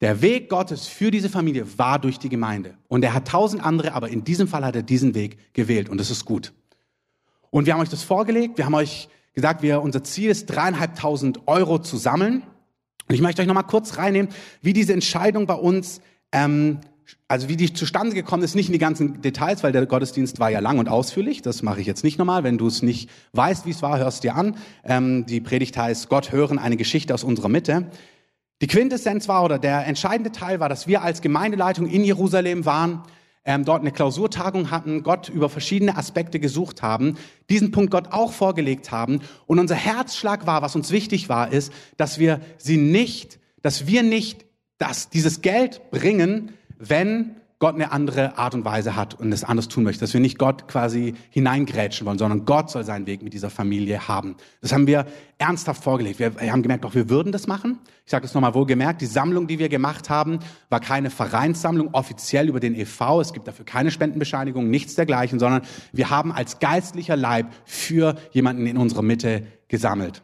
Der 0.00 0.22
Weg 0.22 0.48
Gottes 0.48 0.86
für 0.86 1.10
diese 1.10 1.28
Familie 1.28 1.78
war 1.78 1.98
durch 1.98 2.18
die 2.18 2.28
Gemeinde. 2.28 2.76
Und 2.88 3.02
er 3.04 3.14
hat 3.14 3.28
tausend 3.28 3.64
andere, 3.64 3.94
aber 3.94 4.08
in 4.08 4.24
diesem 4.24 4.46
Fall 4.46 4.64
hat 4.64 4.76
er 4.76 4.82
diesen 4.82 5.14
Weg 5.14 5.54
gewählt 5.54 5.88
und 5.88 5.98
das 5.98 6.10
ist 6.10 6.24
gut. 6.24 6.52
Und 7.50 7.66
wir 7.66 7.74
haben 7.74 7.80
euch 7.80 7.88
das 7.88 8.02
vorgelegt. 8.02 8.58
Wir 8.58 8.66
haben 8.66 8.74
euch 8.74 9.08
gesagt, 9.32 9.62
wir, 9.62 9.82
unser 9.82 10.04
Ziel 10.04 10.30
ist, 10.30 10.46
dreieinhalbtausend 10.46 11.46
Euro 11.46 11.78
zu 11.78 11.96
sammeln. 11.96 12.44
Und 13.08 13.14
ich 13.14 13.20
möchte 13.22 13.42
euch 13.42 13.48
nochmal 13.48 13.64
kurz 13.64 13.96
reinnehmen, 13.96 14.30
wie 14.60 14.72
diese 14.72 14.92
Entscheidung 14.92 15.46
bei 15.46 15.54
uns, 15.54 16.00
ähm, 16.30 16.78
also 17.26 17.48
wie 17.48 17.56
die 17.56 17.72
zustande 17.72 18.14
gekommen 18.14 18.42
ist, 18.42 18.54
nicht 18.54 18.68
in 18.68 18.74
die 18.74 18.78
ganzen 18.78 19.22
Details, 19.22 19.62
weil 19.62 19.72
der 19.72 19.86
Gottesdienst 19.86 20.40
war 20.40 20.50
ja 20.50 20.60
lang 20.60 20.78
und 20.78 20.88
ausführlich. 20.88 21.40
Das 21.40 21.62
mache 21.62 21.80
ich 21.80 21.86
jetzt 21.86 22.04
nicht 22.04 22.18
nochmal. 22.18 22.44
Wenn 22.44 22.58
du 22.58 22.66
es 22.66 22.82
nicht 22.82 23.08
weißt, 23.32 23.64
wie 23.64 23.70
es 23.70 23.80
war, 23.80 23.98
hörst 23.98 24.24
dir 24.24 24.34
an. 24.34 24.56
Ähm, 24.84 25.24
die 25.24 25.40
Predigt 25.40 25.76
heißt 25.76 26.10
Gott 26.10 26.32
hören, 26.32 26.58
eine 26.58 26.76
Geschichte 26.76 27.14
aus 27.14 27.24
unserer 27.24 27.48
Mitte. 27.48 27.90
Die 28.60 28.66
Quintessenz 28.66 29.28
war 29.28 29.44
oder 29.44 29.58
der 29.58 29.86
entscheidende 29.86 30.32
Teil 30.32 30.60
war, 30.60 30.68
dass 30.68 30.86
wir 30.86 31.02
als 31.02 31.22
Gemeindeleitung 31.22 31.86
in 31.86 32.04
Jerusalem 32.04 32.66
waren 32.66 33.02
ähm, 33.48 33.64
dort 33.64 33.80
eine 33.80 33.92
Klausurtagung 33.92 34.70
hatten, 34.70 35.02
Gott 35.02 35.30
über 35.30 35.48
verschiedene 35.48 35.96
Aspekte 35.96 36.38
gesucht 36.38 36.82
haben, 36.82 37.16
diesen 37.48 37.70
Punkt 37.70 37.90
Gott 37.90 38.08
auch 38.12 38.32
vorgelegt 38.32 38.92
haben. 38.92 39.20
Und 39.46 39.58
unser 39.58 39.74
Herzschlag 39.74 40.46
war, 40.46 40.60
was 40.60 40.76
uns 40.76 40.90
wichtig 40.90 41.30
war, 41.30 41.50
ist, 41.50 41.72
dass 41.96 42.18
wir 42.18 42.40
sie 42.58 42.76
nicht, 42.76 43.40
dass 43.62 43.86
wir 43.86 44.02
nicht 44.02 44.44
das, 44.76 45.08
dieses 45.08 45.40
Geld 45.40 45.90
bringen, 45.90 46.52
wenn 46.78 47.36
Gott 47.60 47.74
eine 47.74 47.90
andere 47.90 48.38
Art 48.38 48.54
und 48.54 48.64
Weise 48.64 48.94
hat 48.94 49.14
und 49.14 49.32
es 49.32 49.42
anders 49.42 49.66
tun 49.66 49.82
möchte, 49.82 50.00
dass 50.00 50.14
wir 50.14 50.20
nicht 50.20 50.38
Gott 50.38 50.68
quasi 50.68 51.14
hineingrätschen 51.30 52.06
wollen, 52.06 52.18
sondern 52.18 52.44
Gott 52.44 52.70
soll 52.70 52.84
seinen 52.84 53.06
Weg 53.06 53.20
mit 53.20 53.32
dieser 53.32 53.50
Familie 53.50 54.06
haben. 54.06 54.36
Das 54.60 54.72
haben 54.72 54.86
wir 54.86 55.06
ernsthaft 55.38 55.82
vorgelegt. 55.82 56.20
Wir 56.20 56.52
haben 56.52 56.62
gemerkt, 56.62 56.84
doch 56.84 56.94
wir 56.94 57.10
würden 57.10 57.32
das 57.32 57.48
machen. 57.48 57.80
Ich 58.04 58.12
sage 58.12 58.22
das 58.22 58.32
nochmal 58.32 58.54
wohlgemerkt, 58.54 59.00
die 59.00 59.06
Sammlung, 59.06 59.48
die 59.48 59.58
wir 59.58 59.68
gemacht 59.68 60.08
haben, 60.08 60.38
war 60.68 60.78
keine 60.78 61.10
Vereinssammlung 61.10 61.94
offiziell 61.94 62.48
über 62.48 62.60
den 62.60 62.76
EV. 62.76 63.20
Es 63.20 63.32
gibt 63.32 63.48
dafür 63.48 63.64
keine 63.64 63.90
Spendenbescheinigung, 63.90 64.70
nichts 64.70 64.94
dergleichen, 64.94 65.40
sondern 65.40 65.62
wir 65.92 66.10
haben 66.10 66.30
als 66.30 66.60
geistlicher 66.60 67.16
Leib 67.16 67.52
für 67.64 68.14
jemanden 68.30 68.66
in 68.66 68.76
unserer 68.76 69.02
Mitte 69.02 69.48
gesammelt. 69.66 70.22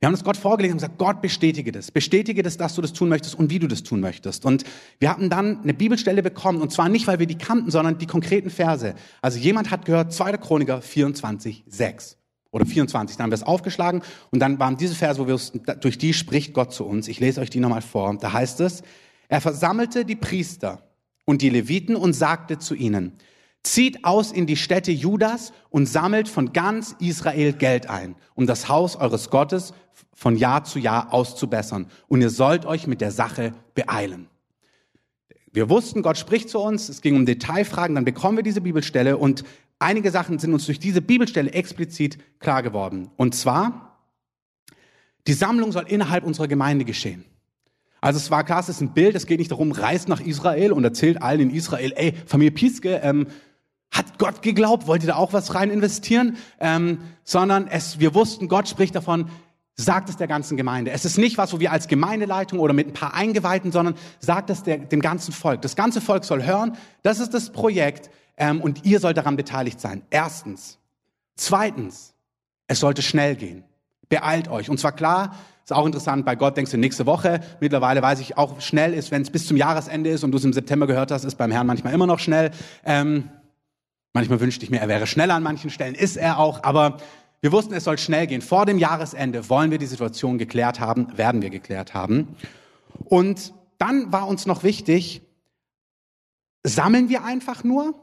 Wir 0.00 0.06
haben 0.06 0.14
das 0.14 0.24
Gott 0.24 0.38
vorgelegt 0.38 0.72
und 0.72 0.78
gesagt, 0.78 0.96
Gott 0.96 1.20
bestätige 1.20 1.72
das. 1.72 1.90
Bestätige 1.90 2.42
das, 2.42 2.56
dass 2.56 2.74
du 2.74 2.80
das 2.80 2.94
tun 2.94 3.10
möchtest 3.10 3.34
und 3.38 3.50
wie 3.50 3.58
du 3.58 3.68
das 3.68 3.82
tun 3.82 4.00
möchtest. 4.00 4.46
Und 4.46 4.64
wir 4.98 5.10
hatten 5.10 5.28
dann 5.28 5.60
eine 5.62 5.74
Bibelstelle 5.74 6.22
bekommen 6.22 6.62
und 6.62 6.72
zwar 6.72 6.88
nicht, 6.88 7.06
weil 7.06 7.18
wir 7.18 7.26
die 7.26 7.36
kannten, 7.36 7.70
sondern 7.70 7.98
die 7.98 8.06
konkreten 8.06 8.48
Verse. 8.48 8.94
Also 9.20 9.38
jemand 9.38 9.70
hat 9.70 9.84
gehört, 9.84 10.14
2. 10.14 10.38
Chroniker 10.38 10.80
24, 10.80 11.64
6 11.66 12.16
oder 12.50 12.64
24. 12.64 13.18
Dann 13.18 13.24
haben 13.24 13.30
wir 13.30 13.34
es 13.34 13.42
aufgeschlagen 13.42 14.00
und 14.30 14.40
dann 14.40 14.58
waren 14.58 14.78
diese 14.78 14.94
Verse, 14.94 15.20
wo 15.20 15.26
wir 15.26 15.38
durch 15.80 15.98
die 15.98 16.14
spricht 16.14 16.54
Gott 16.54 16.72
zu 16.72 16.86
uns. 16.86 17.06
Ich 17.06 17.20
lese 17.20 17.42
euch 17.42 17.50
die 17.50 17.60
nochmal 17.60 17.82
vor. 17.82 18.16
Da 18.18 18.32
heißt 18.32 18.60
es, 18.60 18.82
er 19.28 19.42
versammelte 19.42 20.06
die 20.06 20.16
Priester 20.16 20.82
und 21.26 21.42
die 21.42 21.50
Leviten 21.50 21.94
und 21.94 22.14
sagte 22.14 22.58
zu 22.58 22.74
ihnen, 22.74 23.12
Zieht 23.62 24.04
aus 24.04 24.32
in 24.32 24.46
die 24.46 24.56
Städte 24.56 24.90
Judas 24.90 25.52
und 25.68 25.86
sammelt 25.86 26.28
von 26.28 26.52
ganz 26.52 26.96
Israel 26.98 27.52
Geld 27.52 27.90
ein, 27.90 28.16
um 28.34 28.46
das 28.46 28.68
Haus 28.68 28.96
eures 28.96 29.30
Gottes 29.30 29.74
von 30.14 30.36
Jahr 30.36 30.64
zu 30.64 30.78
Jahr 30.78 31.12
auszubessern. 31.12 31.86
Und 32.08 32.22
ihr 32.22 32.30
sollt 32.30 32.64
euch 32.64 32.86
mit 32.86 33.00
der 33.00 33.10
Sache 33.10 33.52
beeilen. 33.74 34.28
Wir 35.52 35.68
wussten, 35.68 36.02
Gott 36.02 36.16
spricht 36.16 36.48
zu 36.48 36.60
uns, 36.60 36.88
es 36.88 37.00
ging 37.00 37.16
um 37.16 37.26
Detailfragen, 37.26 37.96
dann 37.96 38.04
bekommen 38.04 38.38
wir 38.38 38.44
diese 38.44 38.60
Bibelstelle 38.60 39.16
und 39.16 39.44
einige 39.78 40.10
Sachen 40.10 40.38
sind 40.38 40.54
uns 40.54 40.66
durch 40.66 40.78
diese 40.78 41.02
Bibelstelle 41.02 41.52
explizit 41.52 42.18
klar 42.38 42.62
geworden. 42.62 43.10
Und 43.16 43.34
zwar, 43.34 43.90
Die 45.26 45.32
Sammlung 45.34 45.72
soll 45.72 45.84
innerhalb 45.86 46.24
unserer 46.24 46.48
Gemeinde 46.48 46.84
geschehen. 46.84 47.24
Also 48.00 48.16
es 48.16 48.30
war 48.30 48.44
klar, 48.44 48.60
es 48.60 48.68
ist 48.68 48.80
ein 48.80 48.94
Bild, 48.94 49.14
es 49.14 49.26
geht 49.26 49.38
nicht 49.38 49.50
darum, 49.50 49.72
reist 49.72 50.08
nach 50.08 50.20
Israel 50.20 50.72
und 50.72 50.84
erzählt 50.84 51.20
allen 51.20 51.40
in 51.40 51.50
Israel, 51.50 51.92
ey, 51.94 52.14
Familie 52.26 52.52
Pieske, 52.52 53.00
ähm, 53.02 53.26
hat 53.90 54.18
Gott 54.18 54.42
geglaubt, 54.42 54.86
wollt 54.86 55.02
ihr 55.02 55.08
da 55.08 55.16
auch 55.16 55.32
was 55.32 55.54
rein 55.54 55.70
investieren? 55.70 56.36
Ähm, 56.60 57.00
sondern 57.24 57.66
es, 57.66 57.98
wir 57.98 58.14
wussten, 58.14 58.48
Gott 58.48 58.68
spricht 58.68 58.94
davon, 58.94 59.28
sagt 59.76 60.08
es 60.08 60.16
der 60.16 60.28
ganzen 60.28 60.56
Gemeinde. 60.56 60.90
Es 60.90 61.04
ist 61.04 61.18
nicht 61.18 61.38
was, 61.38 61.52
wo 61.52 61.60
wir 61.60 61.72
als 61.72 61.88
Gemeindeleitung 61.88 62.58
oder 62.58 62.72
mit 62.72 62.88
ein 62.88 62.92
paar 62.92 63.14
Eingeweihten, 63.14 63.72
sondern 63.72 63.94
sagt 64.18 64.50
es 64.50 64.62
der, 64.62 64.78
dem 64.78 65.00
ganzen 65.00 65.32
Volk. 65.32 65.62
Das 65.62 65.76
ganze 65.76 66.00
Volk 66.00 66.24
soll 66.24 66.44
hören, 66.44 66.76
das 67.02 67.18
ist 67.18 67.34
das 67.34 67.50
Projekt 67.50 68.10
ähm, 68.36 68.60
und 68.60 68.84
ihr 68.84 69.00
sollt 69.00 69.16
daran 69.16 69.36
beteiligt 69.36 69.80
sein. 69.80 70.02
Erstens. 70.10 70.78
Zweitens, 71.36 72.14
es 72.66 72.80
sollte 72.80 73.02
schnell 73.02 73.36
gehen. 73.36 73.64
Beeilt 74.08 74.48
euch. 74.48 74.68
Und 74.68 74.78
zwar 74.78 74.92
klar, 74.92 75.34
ist 75.64 75.72
auch 75.72 75.86
interessant, 75.86 76.24
bei 76.24 76.34
Gott 76.34 76.56
denkst 76.56 76.72
du 76.72 76.78
nächste 76.78 77.06
Woche. 77.06 77.40
Mittlerweile 77.60 78.02
weiß 78.02 78.20
ich 78.20 78.36
auch 78.36 78.60
schnell 78.60 78.92
ist, 78.92 79.10
wenn 79.10 79.22
es 79.22 79.30
bis 79.30 79.46
zum 79.46 79.56
Jahresende 79.56 80.10
ist 80.10 80.24
und 80.24 80.32
du 80.32 80.38
es 80.38 80.44
im 80.44 80.52
September 80.52 80.86
gehört 80.86 81.10
hast, 81.10 81.24
ist 81.24 81.36
beim 81.36 81.52
Herrn 81.52 81.66
manchmal 81.66 81.94
immer 81.94 82.06
noch 82.06 82.18
schnell. 82.18 82.50
Ähm, 82.84 83.28
manchmal 84.12 84.40
wünschte 84.40 84.64
ich 84.64 84.70
mir, 84.70 84.80
er 84.80 84.88
wäre 84.88 85.06
schneller 85.06 85.34
an 85.34 85.42
manchen 85.42 85.70
Stellen, 85.70 85.94
ist 85.94 86.16
er 86.16 86.38
auch, 86.38 86.62
aber 86.64 86.98
wir 87.40 87.52
wussten, 87.52 87.72
es 87.72 87.84
soll 87.84 87.96
schnell 87.98 88.26
gehen. 88.26 88.42
Vor 88.42 88.66
dem 88.66 88.78
Jahresende 88.78 89.48
wollen 89.48 89.70
wir 89.70 89.78
die 89.78 89.86
Situation 89.86 90.36
geklärt 90.36 90.78
haben, 90.78 91.16
werden 91.16 91.40
wir 91.40 91.50
geklärt 91.50 91.94
haben. 91.94 92.36
Und 93.04 93.54
dann 93.78 94.12
war 94.12 94.28
uns 94.28 94.44
noch 94.46 94.62
wichtig, 94.62 95.22
sammeln 96.62 97.08
wir 97.08 97.24
einfach 97.24 97.64
nur 97.64 97.94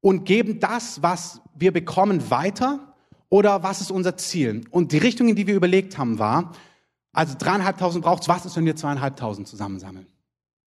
und 0.00 0.24
geben 0.24 0.60
das, 0.60 1.02
was 1.02 1.42
wir 1.54 1.72
bekommen, 1.72 2.30
weiter 2.30 2.94
oder 3.28 3.62
was 3.62 3.80
ist 3.82 3.90
unser 3.90 4.16
Ziel? 4.16 4.64
Und 4.70 4.92
die 4.92 4.98
Richtung, 4.98 5.28
in 5.28 5.36
die 5.36 5.46
wir 5.46 5.54
überlegt 5.54 5.98
haben, 5.98 6.18
war, 6.18 6.52
also 7.12 7.34
dreieinhalbtausend 7.38 8.02
braucht's, 8.02 8.28
was 8.28 8.46
ist, 8.46 8.56
wenn 8.56 8.64
wir 8.64 8.76
zweieinhalbtausend 8.76 9.46
zusammensammeln? 9.46 10.06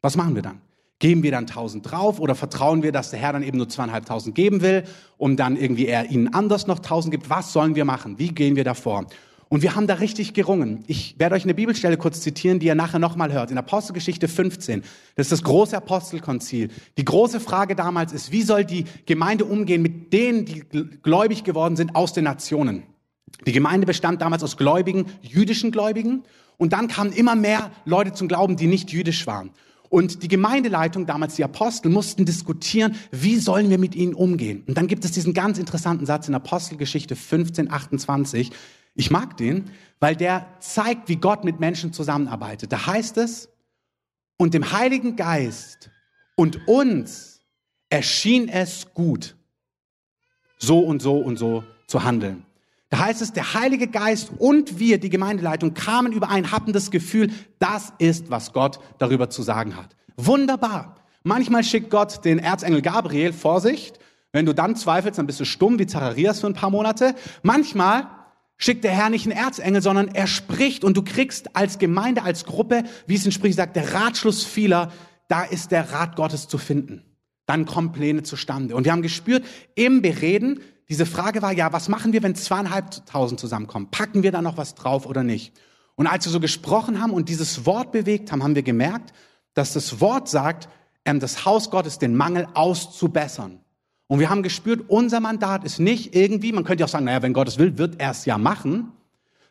Was 0.01 0.15
machen 0.15 0.35
wir 0.35 0.43
dann? 0.43 0.61
Geben 0.99 1.23
wir 1.23 1.31
dann 1.31 1.45
tausend 1.45 1.89
drauf 1.91 2.19
oder 2.19 2.35
vertrauen 2.35 2.81
wir, 2.81 2.91
dass 2.93 3.09
der 3.09 3.19
Herr 3.19 3.33
dann 3.33 3.43
eben 3.43 3.57
nur 3.57 3.67
zweieinhalbtausend 3.67 4.33
geben 4.33 4.61
will 4.61 4.85
und 5.17 5.37
dann 5.37 5.57
irgendwie 5.57 5.87
er 5.87 6.09
ihnen 6.09 6.33
anders 6.33 6.67
noch 6.67 6.79
tausend 6.79 7.11
gibt? 7.11 7.29
Was 7.29 7.51
sollen 7.51 7.75
wir 7.75 7.83
machen? 7.83 8.17
Wie 8.17 8.29
gehen 8.29 8.55
wir 8.55 8.63
davor? 8.63 9.05
Und 9.47 9.61
wir 9.61 9.75
haben 9.75 9.87
da 9.87 9.95
richtig 9.95 10.33
gerungen. 10.33 10.83
Ich 10.87 11.15
werde 11.19 11.35
euch 11.35 11.43
eine 11.43 11.53
Bibelstelle 11.53 11.97
kurz 11.97 12.21
zitieren, 12.21 12.59
die 12.59 12.65
ihr 12.65 12.75
nachher 12.75 12.99
nochmal 12.99 13.31
hört. 13.31 13.51
In 13.51 13.57
Apostelgeschichte 13.57 14.27
15. 14.27 14.81
Das 15.15 15.25
ist 15.27 15.31
das 15.31 15.43
große 15.43 15.77
Apostelkonzil. 15.77 16.69
Die 16.97 17.05
große 17.05 17.39
Frage 17.39 17.75
damals 17.75 18.11
ist, 18.11 18.31
wie 18.31 18.41
soll 18.41 18.65
die 18.65 18.85
Gemeinde 19.05 19.45
umgehen 19.45 19.81
mit 19.81 20.13
denen, 20.13 20.45
die 20.45 20.63
gläubig 21.03 21.43
geworden 21.43 21.75
sind 21.75 21.95
aus 21.95 22.13
den 22.13 22.23
Nationen? 22.23 22.83
Die 23.45 23.51
Gemeinde 23.51 23.85
bestand 23.85 24.21
damals 24.21 24.43
aus 24.43 24.57
Gläubigen, 24.57 25.05
jüdischen 25.21 25.71
Gläubigen. 25.71 26.23
Und 26.57 26.73
dann 26.73 26.87
kamen 26.87 27.11
immer 27.11 27.35
mehr 27.35 27.71
Leute 27.85 28.13
zum 28.13 28.27
Glauben, 28.27 28.55
die 28.55 28.67
nicht 28.67 28.91
jüdisch 28.91 29.27
waren. 29.27 29.51
Und 29.95 30.23
die 30.23 30.27
Gemeindeleitung, 30.27 31.05
damals 31.05 31.35
die 31.35 31.45
Apostel, 31.45 31.87
mussten 31.87 32.25
diskutieren, 32.25 32.97
wie 33.11 33.37
sollen 33.37 33.69
wir 33.69 33.77
mit 33.77 33.95
ihnen 33.95 34.13
umgehen. 34.13 34.61
Und 34.67 34.77
dann 34.77 34.87
gibt 34.87 35.05
es 35.05 35.13
diesen 35.13 35.33
ganz 35.33 35.57
interessanten 35.57 36.05
Satz 36.05 36.27
in 36.27 36.35
Apostelgeschichte 36.35 37.15
15, 37.15 37.71
28. 37.71 38.51
Ich 38.95 39.09
mag 39.09 39.37
den, 39.37 39.71
weil 40.01 40.17
der 40.17 40.47
zeigt, 40.59 41.07
wie 41.07 41.15
Gott 41.15 41.45
mit 41.45 41.61
Menschen 41.61 41.93
zusammenarbeitet. 41.93 42.73
Da 42.73 42.87
heißt 42.87 43.15
es, 43.15 43.47
und 44.35 44.53
dem 44.53 44.73
Heiligen 44.73 45.15
Geist 45.15 45.91
und 46.35 46.67
uns 46.67 47.39
erschien 47.87 48.49
es 48.49 48.93
gut, 48.93 49.37
so 50.57 50.79
und 50.79 51.01
so 51.01 51.19
und 51.19 51.37
so 51.37 51.63
zu 51.87 52.03
handeln. 52.03 52.44
Da 52.95 52.99
heißt 52.99 53.21
es, 53.21 53.33
der 53.33 53.53
Heilige 53.53 53.87
Geist 53.87 54.31
und 54.37 54.79
wir, 54.79 55.01
die 55.01 55.09
Gemeindeleitung, 55.09 55.73
kamen 55.73 56.13
überein, 56.13 56.53
hatten 56.53 56.71
das 56.71 56.91
Gefühl, 56.91 57.29
das 57.59 57.91
ist, 57.97 58.29
was 58.29 58.53
Gott 58.53 58.79
darüber 58.99 59.29
zu 59.29 59.43
sagen 59.43 59.75
hat. 59.75 59.97
Wunderbar. 60.15 60.95
Manchmal 61.21 61.65
schickt 61.65 61.89
Gott 61.89 62.23
den 62.23 62.39
Erzengel 62.39 62.81
Gabriel, 62.81 63.33
Vorsicht, 63.33 63.99
wenn 64.31 64.45
du 64.45 64.53
dann 64.53 64.77
zweifelst, 64.77 65.19
dann 65.19 65.27
bist 65.27 65.41
du 65.41 65.45
stumm 65.45 65.77
wie 65.77 65.87
Zacharias 65.87 66.39
für 66.39 66.47
ein 66.47 66.53
paar 66.53 66.69
Monate. 66.69 67.15
Manchmal 67.43 68.07
schickt 68.55 68.85
der 68.85 68.91
Herr 68.91 69.09
nicht 69.09 69.25
einen 69.29 69.37
Erzengel, 69.37 69.81
sondern 69.81 70.07
er 70.07 70.27
spricht 70.27 70.85
und 70.85 70.95
du 70.95 71.03
kriegst 71.03 71.53
als 71.53 71.79
Gemeinde, 71.79 72.23
als 72.23 72.45
Gruppe, 72.45 72.85
wie 73.07 73.15
es 73.15 73.25
in 73.25 73.33
Sprüche 73.33 73.55
sagt, 73.55 73.75
der 73.75 73.93
Ratschluss 73.93 74.45
vieler, 74.45 74.89
da 75.27 75.43
ist 75.43 75.73
der 75.73 75.91
Rat 75.91 76.15
Gottes 76.15 76.47
zu 76.47 76.57
finden. 76.57 77.03
Dann 77.45 77.65
kommen 77.65 77.91
Pläne 77.91 78.23
zustande. 78.23 78.73
Und 78.73 78.85
wir 78.85 78.93
haben 78.93 79.01
gespürt, 79.01 79.43
im 79.75 80.01
Bereden, 80.01 80.61
diese 80.89 81.05
Frage 81.05 81.41
war 81.41 81.51
ja, 81.51 81.73
was 81.73 81.89
machen 81.89 82.13
wir, 82.13 82.21
wenn 82.21 82.35
zweieinhalbtausend 82.35 83.39
zusammenkommen? 83.39 83.89
Packen 83.89 84.23
wir 84.23 84.31
da 84.31 84.41
noch 84.41 84.57
was 84.57 84.75
drauf 84.75 85.05
oder 85.05 85.23
nicht? 85.23 85.53
Und 85.95 86.07
als 86.07 86.25
wir 86.25 86.31
so 86.31 86.39
gesprochen 86.39 87.01
haben 87.01 87.11
und 87.11 87.29
dieses 87.29 87.65
Wort 87.65 87.91
bewegt 87.91 88.31
haben, 88.31 88.43
haben 88.43 88.55
wir 88.55 88.63
gemerkt, 88.63 89.13
dass 89.53 89.73
das 89.73 89.99
Wort 90.01 90.29
sagt, 90.29 90.69
ähm, 91.05 91.19
das 91.19 91.45
Haus 91.45 91.71
Gottes 91.71 91.97
den 91.97 92.15
Mangel 92.15 92.47
auszubessern. 92.53 93.59
Und 94.07 94.19
wir 94.19 94.29
haben 94.29 94.43
gespürt, 94.43 94.85
unser 94.87 95.19
Mandat 95.19 95.63
ist 95.63 95.79
nicht 95.79 96.15
irgendwie, 96.15 96.51
man 96.51 96.63
könnte 96.63 96.81
ja 96.81 96.85
auch 96.85 96.91
sagen, 96.91 97.05
naja, 97.05 97.23
wenn 97.23 97.33
Gott 97.33 97.47
es 97.47 97.57
will, 97.57 97.77
wird 97.77 97.99
er 97.99 98.11
es 98.11 98.25
ja 98.25 98.37
machen, 98.37 98.91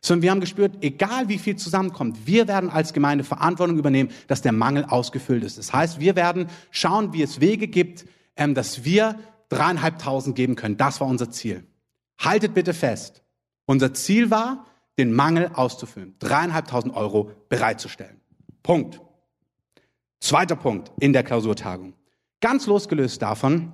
sondern 0.00 0.22
wir 0.22 0.30
haben 0.30 0.40
gespürt, 0.40 0.76
egal 0.82 1.28
wie 1.28 1.38
viel 1.38 1.56
zusammenkommt, 1.56 2.26
wir 2.26 2.46
werden 2.46 2.70
als 2.70 2.92
Gemeinde 2.92 3.24
Verantwortung 3.24 3.78
übernehmen, 3.78 4.10
dass 4.28 4.42
der 4.42 4.52
Mangel 4.52 4.84
ausgefüllt 4.84 5.42
ist. 5.42 5.58
Das 5.58 5.72
heißt, 5.72 5.98
wir 5.98 6.14
werden 6.14 6.46
schauen, 6.70 7.12
wie 7.14 7.22
es 7.22 7.40
Wege 7.40 7.66
gibt, 7.66 8.04
ähm, 8.36 8.54
dass 8.54 8.84
wir 8.84 9.18
dreieinhalbtausend 9.54 10.34
geben 10.36 10.56
können. 10.56 10.76
Das 10.76 11.00
war 11.00 11.06
unser 11.06 11.30
Ziel. 11.30 11.64
Haltet 12.18 12.54
bitte 12.54 12.74
fest. 12.74 13.22
Unser 13.66 13.94
Ziel 13.94 14.30
war, 14.30 14.66
den 14.98 15.12
Mangel 15.12 15.50
auszufüllen, 15.54 16.14
dreieinhalbtausend 16.18 16.94
Euro 16.94 17.30
bereitzustellen. 17.48 18.20
Punkt. 18.62 19.00
Zweiter 20.20 20.56
Punkt 20.56 20.92
in 21.00 21.12
der 21.12 21.22
Klausurtagung. 21.22 21.94
Ganz 22.40 22.66
losgelöst 22.66 23.20
davon, 23.20 23.72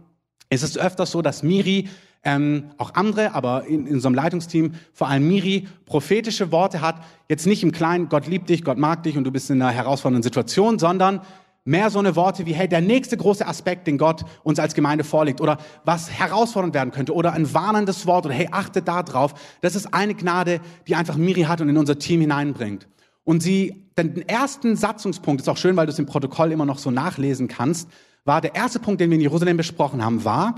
es 0.49 0.63
ist 0.63 0.79
öfters 0.79 1.13
so, 1.13 1.23
dass 1.23 1.43
Miri, 1.43 1.89
ähm, 2.23 2.71
auch 2.77 2.95
andere, 2.95 3.35
aber 3.35 3.65
in, 3.67 3.87
in 3.87 4.05
einem 4.05 4.15
Leitungsteam, 4.15 4.75
vor 4.93 5.09
allem 5.09 5.27
Miri, 5.29 5.69
prophetische 5.87 6.53
Worte 6.53 6.81
hat. 6.81 7.03
Jetzt 7.29 7.47
nicht 7.47 7.63
im 7.63 7.73
Kleinen, 7.73 8.09
Gott 8.09 8.27
liebt 8.27 8.49
dich, 8.49 8.65
Gott 8.65 8.77
mag 8.77 9.03
dich 9.05 9.17
und 9.17 9.25
du 9.25 9.31
bist 9.31 9.49
in 9.49 9.63
einer 9.63 9.71
herausfordernden 9.71 10.23
Situation, 10.23 10.79
sondern 10.79 11.23
mehr 11.65 11.91
so 11.91 11.99
eine 11.99 12.17
Worte 12.17 12.47
wie, 12.47 12.55
hey, 12.55 12.69
der 12.69 12.81
nächste 12.81 13.17
große 13.17 13.47
Aspekt, 13.47 13.87
den 13.87 13.99
Gott 13.99 14.25
uns 14.43 14.59
als 14.59 14.75
Gemeinde 14.75 15.05
vorlegt 15.05 15.41
oder 15.41 15.59
was 15.85 16.11
herausfordernd 16.11 16.75
werden 16.75 16.91
könnte 16.91 17.15
oder 17.15 17.33
ein 17.33 17.53
warnendes 17.53 18.07
Wort 18.07 18.27
oder 18.27 18.35
hey, 18.35 18.49
achte 18.51 18.83
da 18.83 19.03
drauf. 19.03 19.35
Das 19.61 19.75
ist 19.75 19.93
eine 19.93 20.15
Gnade, 20.15 20.61
die 20.87 20.95
einfach 20.95 21.17
Miri 21.17 21.43
hat 21.43 21.61
und 21.61 21.69
in 21.69 21.77
unser 21.77 21.99
Team 21.99 22.21
hineinbringt. 22.21 22.89
Und 23.25 23.43
sie, 23.43 23.87
den 23.99 24.27
ersten 24.29 24.77
Satzungspunkt, 24.77 25.43
ist 25.43 25.49
auch 25.49 25.57
schön, 25.57 25.77
weil 25.77 25.87
du 25.87 25.93
es 25.93 25.99
im 25.99 26.07
Protokoll 26.07 26.53
immer 26.53 26.67
noch 26.67 26.79
so 26.79 26.91
nachlesen 26.91 27.49
kannst, 27.49 27.89
war 28.25 28.41
der 28.41 28.55
erste 28.55 28.81
Punkt, 28.81 29.01
den 29.01 29.11
wir 29.11 29.17
in 29.17 29.23
Jerusalem 29.23 29.57
besprochen 29.57 30.05
haben, 30.05 30.25
war, 30.25 30.55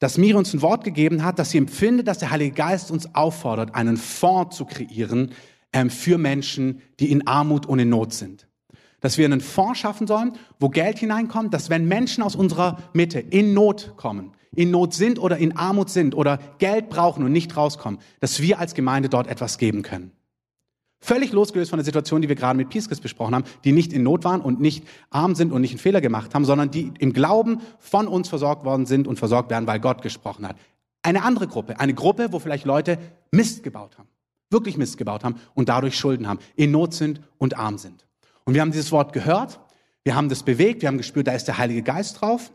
dass 0.00 0.18
Miri 0.18 0.34
uns 0.34 0.52
ein 0.54 0.62
Wort 0.62 0.84
gegeben 0.84 1.24
hat, 1.24 1.38
dass 1.38 1.50
sie 1.50 1.58
empfindet, 1.58 2.08
dass 2.08 2.18
der 2.18 2.30
Heilige 2.30 2.52
Geist 2.52 2.90
uns 2.90 3.14
auffordert, 3.14 3.74
einen 3.74 3.96
Fonds 3.96 4.56
zu 4.56 4.64
kreieren 4.64 5.32
ähm, 5.72 5.90
für 5.90 6.18
Menschen, 6.18 6.82
die 6.98 7.12
in 7.12 7.26
Armut 7.26 7.66
und 7.66 7.78
in 7.78 7.90
Not 7.90 8.12
sind. 8.12 8.49
Dass 9.00 9.18
wir 9.18 9.24
einen 9.24 9.40
Fonds 9.40 9.78
schaffen 9.78 10.06
sollen, 10.06 10.32
wo 10.58 10.68
Geld 10.68 10.98
hineinkommt, 10.98 11.54
dass 11.54 11.70
wenn 11.70 11.88
Menschen 11.88 12.22
aus 12.22 12.36
unserer 12.36 12.78
Mitte 12.92 13.20
in 13.20 13.54
Not 13.54 13.94
kommen, 13.96 14.32
in 14.54 14.70
Not 14.70 14.94
sind 14.94 15.18
oder 15.18 15.38
in 15.38 15.56
Armut 15.56 15.90
sind 15.90 16.14
oder 16.14 16.38
Geld 16.58 16.88
brauchen 16.88 17.24
und 17.24 17.32
nicht 17.32 17.56
rauskommen, 17.56 18.00
dass 18.20 18.40
wir 18.40 18.58
als 18.58 18.74
Gemeinde 18.74 19.08
dort 19.08 19.26
etwas 19.26 19.58
geben 19.58 19.82
können. 19.82 20.12
Völlig 21.02 21.32
losgelöst 21.32 21.70
von 21.70 21.78
der 21.78 21.84
Situation, 21.84 22.20
die 22.20 22.28
wir 22.28 22.36
gerade 22.36 22.58
mit 22.58 22.68
Piskes 22.68 23.00
besprochen 23.00 23.34
haben, 23.34 23.44
die 23.64 23.72
nicht 23.72 23.92
in 23.92 24.02
Not 24.02 24.24
waren 24.24 24.42
und 24.42 24.60
nicht 24.60 24.86
arm 25.08 25.34
sind 25.34 25.50
und 25.50 25.62
nicht 25.62 25.70
einen 25.70 25.78
Fehler 25.78 26.02
gemacht 26.02 26.34
haben, 26.34 26.44
sondern 26.44 26.70
die 26.70 26.92
im 26.98 27.14
Glauben 27.14 27.62
von 27.78 28.06
uns 28.06 28.28
versorgt 28.28 28.66
worden 28.66 28.84
sind 28.84 29.08
und 29.08 29.18
versorgt 29.18 29.50
werden, 29.50 29.66
weil 29.66 29.80
Gott 29.80 30.02
gesprochen 30.02 30.46
hat. 30.46 30.56
Eine 31.02 31.22
andere 31.22 31.48
Gruppe, 31.48 31.80
eine 31.80 31.94
Gruppe, 31.94 32.32
wo 32.32 32.38
vielleicht 32.38 32.66
Leute 32.66 32.98
Mist 33.30 33.62
gebaut 33.62 33.96
haben, 33.96 34.08
wirklich 34.50 34.76
Mist 34.76 34.98
gebaut 34.98 35.24
haben 35.24 35.36
und 35.54 35.70
dadurch 35.70 35.96
Schulden 35.96 36.28
haben, 36.28 36.40
in 36.54 36.70
Not 36.70 36.92
sind 36.92 37.22
und 37.38 37.56
arm 37.56 37.78
sind. 37.78 38.06
Und 38.44 38.54
wir 38.54 38.60
haben 38.60 38.72
dieses 38.72 38.92
Wort 38.92 39.12
gehört, 39.12 39.60
wir 40.04 40.14
haben 40.14 40.28
das 40.28 40.42
bewegt, 40.42 40.82
wir 40.82 40.88
haben 40.88 40.98
gespürt, 40.98 41.26
da 41.26 41.32
ist 41.32 41.46
der 41.46 41.58
Heilige 41.58 41.82
Geist 41.82 42.20
drauf. 42.20 42.52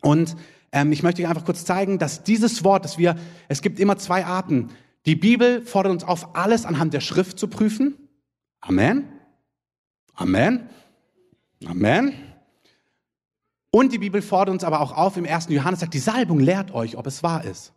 Und 0.00 0.36
ähm, 0.72 0.92
ich 0.92 1.02
möchte 1.02 1.22
euch 1.22 1.28
einfach 1.28 1.44
kurz 1.44 1.64
zeigen, 1.64 1.98
dass 1.98 2.22
dieses 2.22 2.64
Wort, 2.64 2.84
dass 2.84 2.98
wir, 2.98 3.16
es 3.48 3.62
gibt 3.62 3.80
immer 3.80 3.96
zwei 3.96 4.24
Arten, 4.24 4.70
die 5.06 5.16
Bibel 5.16 5.62
fordert 5.62 5.92
uns 5.92 6.04
auf, 6.04 6.36
alles 6.36 6.66
anhand 6.66 6.92
der 6.92 7.00
Schrift 7.00 7.38
zu 7.38 7.48
prüfen. 7.48 7.94
Amen. 8.60 9.08
Amen. 10.14 10.68
Amen. 11.64 12.12
Und 13.70 13.92
die 13.92 13.98
Bibel 13.98 14.22
fordert 14.22 14.52
uns 14.52 14.64
aber 14.64 14.80
auch 14.80 14.96
auf, 14.96 15.16
im 15.16 15.24
ersten 15.24 15.52
Johannes 15.52 15.80
sagt, 15.80 15.94
die 15.94 15.98
Salbung 15.98 16.40
lehrt 16.40 16.72
euch, 16.72 16.96
ob 16.96 17.06
es 17.06 17.22
wahr 17.22 17.44
ist. 17.44 17.72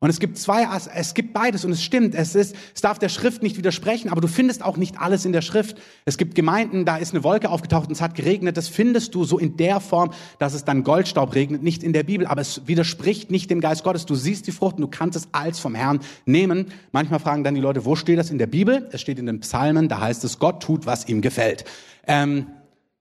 Und 0.00 0.10
es 0.10 0.20
gibt 0.20 0.38
zwei, 0.38 0.66
es 0.94 1.14
gibt 1.14 1.32
beides 1.32 1.64
und 1.64 1.72
es 1.72 1.82
stimmt. 1.82 2.14
Es 2.14 2.36
ist, 2.36 2.54
es 2.72 2.80
darf 2.80 3.00
der 3.00 3.08
Schrift 3.08 3.42
nicht 3.42 3.56
widersprechen, 3.56 4.10
aber 4.10 4.20
du 4.20 4.28
findest 4.28 4.64
auch 4.64 4.76
nicht 4.76 5.00
alles 5.00 5.24
in 5.24 5.32
der 5.32 5.42
Schrift. 5.42 5.76
Es 6.04 6.18
gibt 6.18 6.36
Gemeinden, 6.36 6.84
da 6.84 6.98
ist 6.98 7.12
eine 7.12 7.24
Wolke 7.24 7.50
aufgetaucht 7.50 7.88
und 7.88 7.92
es 7.92 8.00
hat 8.00 8.14
geregnet. 8.14 8.56
Das 8.56 8.68
findest 8.68 9.14
du 9.16 9.24
so 9.24 9.38
in 9.38 9.56
der 9.56 9.80
Form, 9.80 10.12
dass 10.38 10.54
es 10.54 10.64
dann 10.64 10.84
Goldstaub 10.84 11.34
regnet, 11.34 11.64
nicht 11.64 11.82
in 11.82 11.92
der 11.92 12.04
Bibel, 12.04 12.26
aber 12.28 12.40
es 12.40 12.66
widerspricht 12.66 13.32
nicht 13.32 13.50
dem 13.50 13.60
Geist 13.60 13.82
Gottes. 13.82 14.06
Du 14.06 14.14
siehst 14.14 14.46
die 14.46 14.52
Frucht 14.52 14.76
und 14.76 14.82
du 14.82 14.88
kannst 14.88 15.16
es 15.16 15.28
als 15.32 15.58
vom 15.58 15.74
Herrn 15.74 15.98
nehmen. 16.26 16.66
Manchmal 16.92 17.18
fragen 17.18 17.42
dann 17.42 17.56
die 17.56 17.60
Leute, 17.60 17.84
wo 17.84 17.96
steht 17.96 18.18
das 18.18 18.30
in 18.30 18.38
der 18.38 18.46
Bibel? 18.46 18.88
Es 18.92 19.00
steht 19.00 19.18
in 19.18 19.26
den 19.26 19.40
Psalmen, 19.40 19.88
da 19.88 20.00
heißt 20.00 20.22
es, 20.22 20.38
Gott 20.38 20.62
tut, 20.62 20.86
was 20.86 21.08
ihm 21.08 21.22
gefällt. 21.22 21.64
Ähm, 22.06 22.46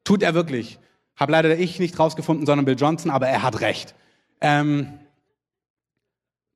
tut 0.04 0.24
er 0.24 0.34
wirklich? 0.34 0.80
Hab 1.16 1.30
leider 1.30 1.58
ich 1.58 1.80
nicht 1.80 2.00
rausgefunden, 2.00 2.48
sondern 2.48 2.66
Bill 2.66 2.76
Johnson, 2.78 3.12
aber 3.12 3.28
er 3.28 3.44
hat 3.44 3.62
recht. 3.62 3.94
Ähm, 4.42 4.94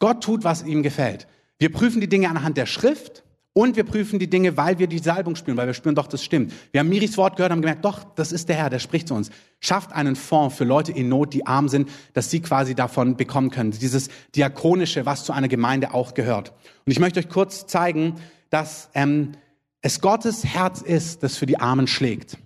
Gott 0.01 0.23
tut, 0.23 0.43
was 0.43 0.63
ihm 0.63 0.83
gefällt. 0.83 1.27
Wir 1.59 1.71
prüfen 1.71 2.01
die 2.01 2.09
Dinge 2.09 2.29
anhand 2.29 2.57
der 2.57 2.65
Schrift 2.65 3.23
und 3.53 3.75
wir 3.75 3.83
prüfen 3.83 4.17
die 4.17 4.29
Dinge, 4.29 4.57
weil 4.57 4.79
wir 4.79 4.87
die 4.87 4.97
Salbung 4.97 5.35
spüren, 5.35 5.57
weil 5.57 5.67
wir 5.67 5.75
spüren, 5.75 5.93
doch, 5.93 6.07
das 6.07 6.23
stimmt. 6.23 6.53
Wir 6.71 6.79
haben 6.79 6.89
Miris 6.89 7.17
Wort 7.17 7.35
gehört, 7.35 7.51
haben 7.51 7.61
gemerkt, 7.61 7.85
doch, 7.85 8.03
das 8.15 8.31
ist 8.31 8.49
der 8.49 8.55
Herr, 8.55 8.69
der 8.71 8.79
spricht 8.79 9.09
zu 9.09 9.13
uns. 9.13 9.29
Schafft 9.59 9.93
einen 9.93 10.15
Fonds 10.15 10.55
für 10.55 10.63
Leute 10.63 10.91
in 10.91 11.07
Not, 11.07 11.33
die 11.33 11.45
arm 11.45 11.69
sind, 11.69 11.87
dass 12.13 12.31
sie 12.31 12.41
quasi 12.41 12.73
davon 12.73 13.15
bekommen 13.15 13.51
können. 13.51 13.71
Dieses 13.71 14.09
Diakonische, 14.35 15.05
was 15.05 15.23
zu 15.23 15.33
einer 15.33 15.47
Gemeinde 15.47 15.93
auch 15.93 16.13
gehört. 16.15 16.53
Und 16.85 16.91
ich 16.91 16.99
möchte 16.99 17.19
euch 17.19 17.29
kurz 17.29 17.67
zeigen, 17.67 18.15
dass 18.49 18.89
ähm, 18.95 19.33
es 19.81 20.01
Gottes 20.01 20.45
Herz 20.45 20.81
ist, 20.81 21.21
das 21.21 21.37
für 21.37 21.45
die 21.45 21.59
Armen 21.59 21.87
schlägt. 21.87 22.37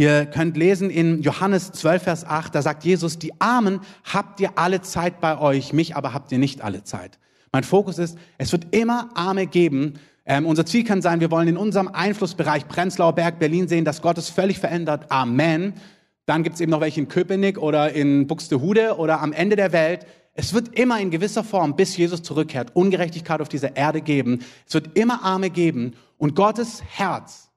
Ihr 0.00 0.24
könnt 0.24 0.56
lesen 0.56 0.88
in 0.88 1.20
Johannes 1.20 1.72
12, 1.72 2.02
Vers 2.02 2.24
8, 2.24 2.54
da 2.54 2.62
sagt 2.62 2.84
Jesus, 2.84 3.18
die 3.18 3.38
Armen 3.38 3.80
habt 4.02 4.40
ihr 4.40 4.52
alle 4.54 4.80
Zeit 4.80 5.20
bei 5.20 5.38
euch, 5.38 5.74
mich 5.74 5.94
aber 5.94 6.14
habt 6.14 6.32
ihr 6.32 6.38
nicht 6.38 6.62
alle 6.62 6.84
Zeit. 6.84 7.18
Mein 7.52 7.64
Fokus 7.64 7.98
ist, 7.98 8.16
es 8.38 8.50
wird 8.50 8.74
immer 8.74 9.10
Arme 9.12 9.46
geben. 9.46 9.98
Ähm, 10.24 10.46
unser 10.46 10.64
Ziel 10.64 10.84
kann 10.84 11.02
sein, 11.02 11.20
wir 11.20 11.30
wollen 11.30 11.48
in 11.48 11.58
unserem 11.58 11.88
Einflussbereich 11.88 12.66
Prenzlauer 12.66 13.14
Berg, 13.14 13.38
Berlin 13.38 13.68
sehen, 13.68 13.84
dass 13.84 14.00
Gott 14.00 14.16
es 14.16 14.30
völlig 14.30 14.58
verändert. 14.58 15.12
Amen. 15.12 15.74
Dann 16.24 16.44
gibt 16.44 16.54
es 16.54 16.62
eben 16.62 16.70
noch 16.70 16.80
welche 16.80 17.00
in 17.00 17.08
Köpenick 17.08 17.58
oder 17.58 17.92
in 17.92 18.26
Buxtehude 18.26 18.96
oder 18.96 19.20
am 19.20 19.34
Ende 19.34 19.54
der 19.54 19.72
Welt. 19.72 20.06
Es 20.32 20.54
wird 20.54 20.78
immer 20.78 20.98
in 20.98 21.10
gewisser 21.10 21.44
Form, 21.44 21.76
bis 21.76 21.94
Jesus 21.94 22.22
zurückkehrt, 22.22 22.74
Ungerechtigkeit 22.74 23.42
auf 23.42 23.50
dieser 23.50 23.76
Erde 23.76 24.00
geben. 24.00 24.38
Es 24.66 24.72
wird 24.72 24.96
immer 24.96 25.22
Arme 25.24 25.50
geben. 25.50 25.92
Und 26.16 26.36
Gottes 26.36 26.82
Herz, 26.88 27.50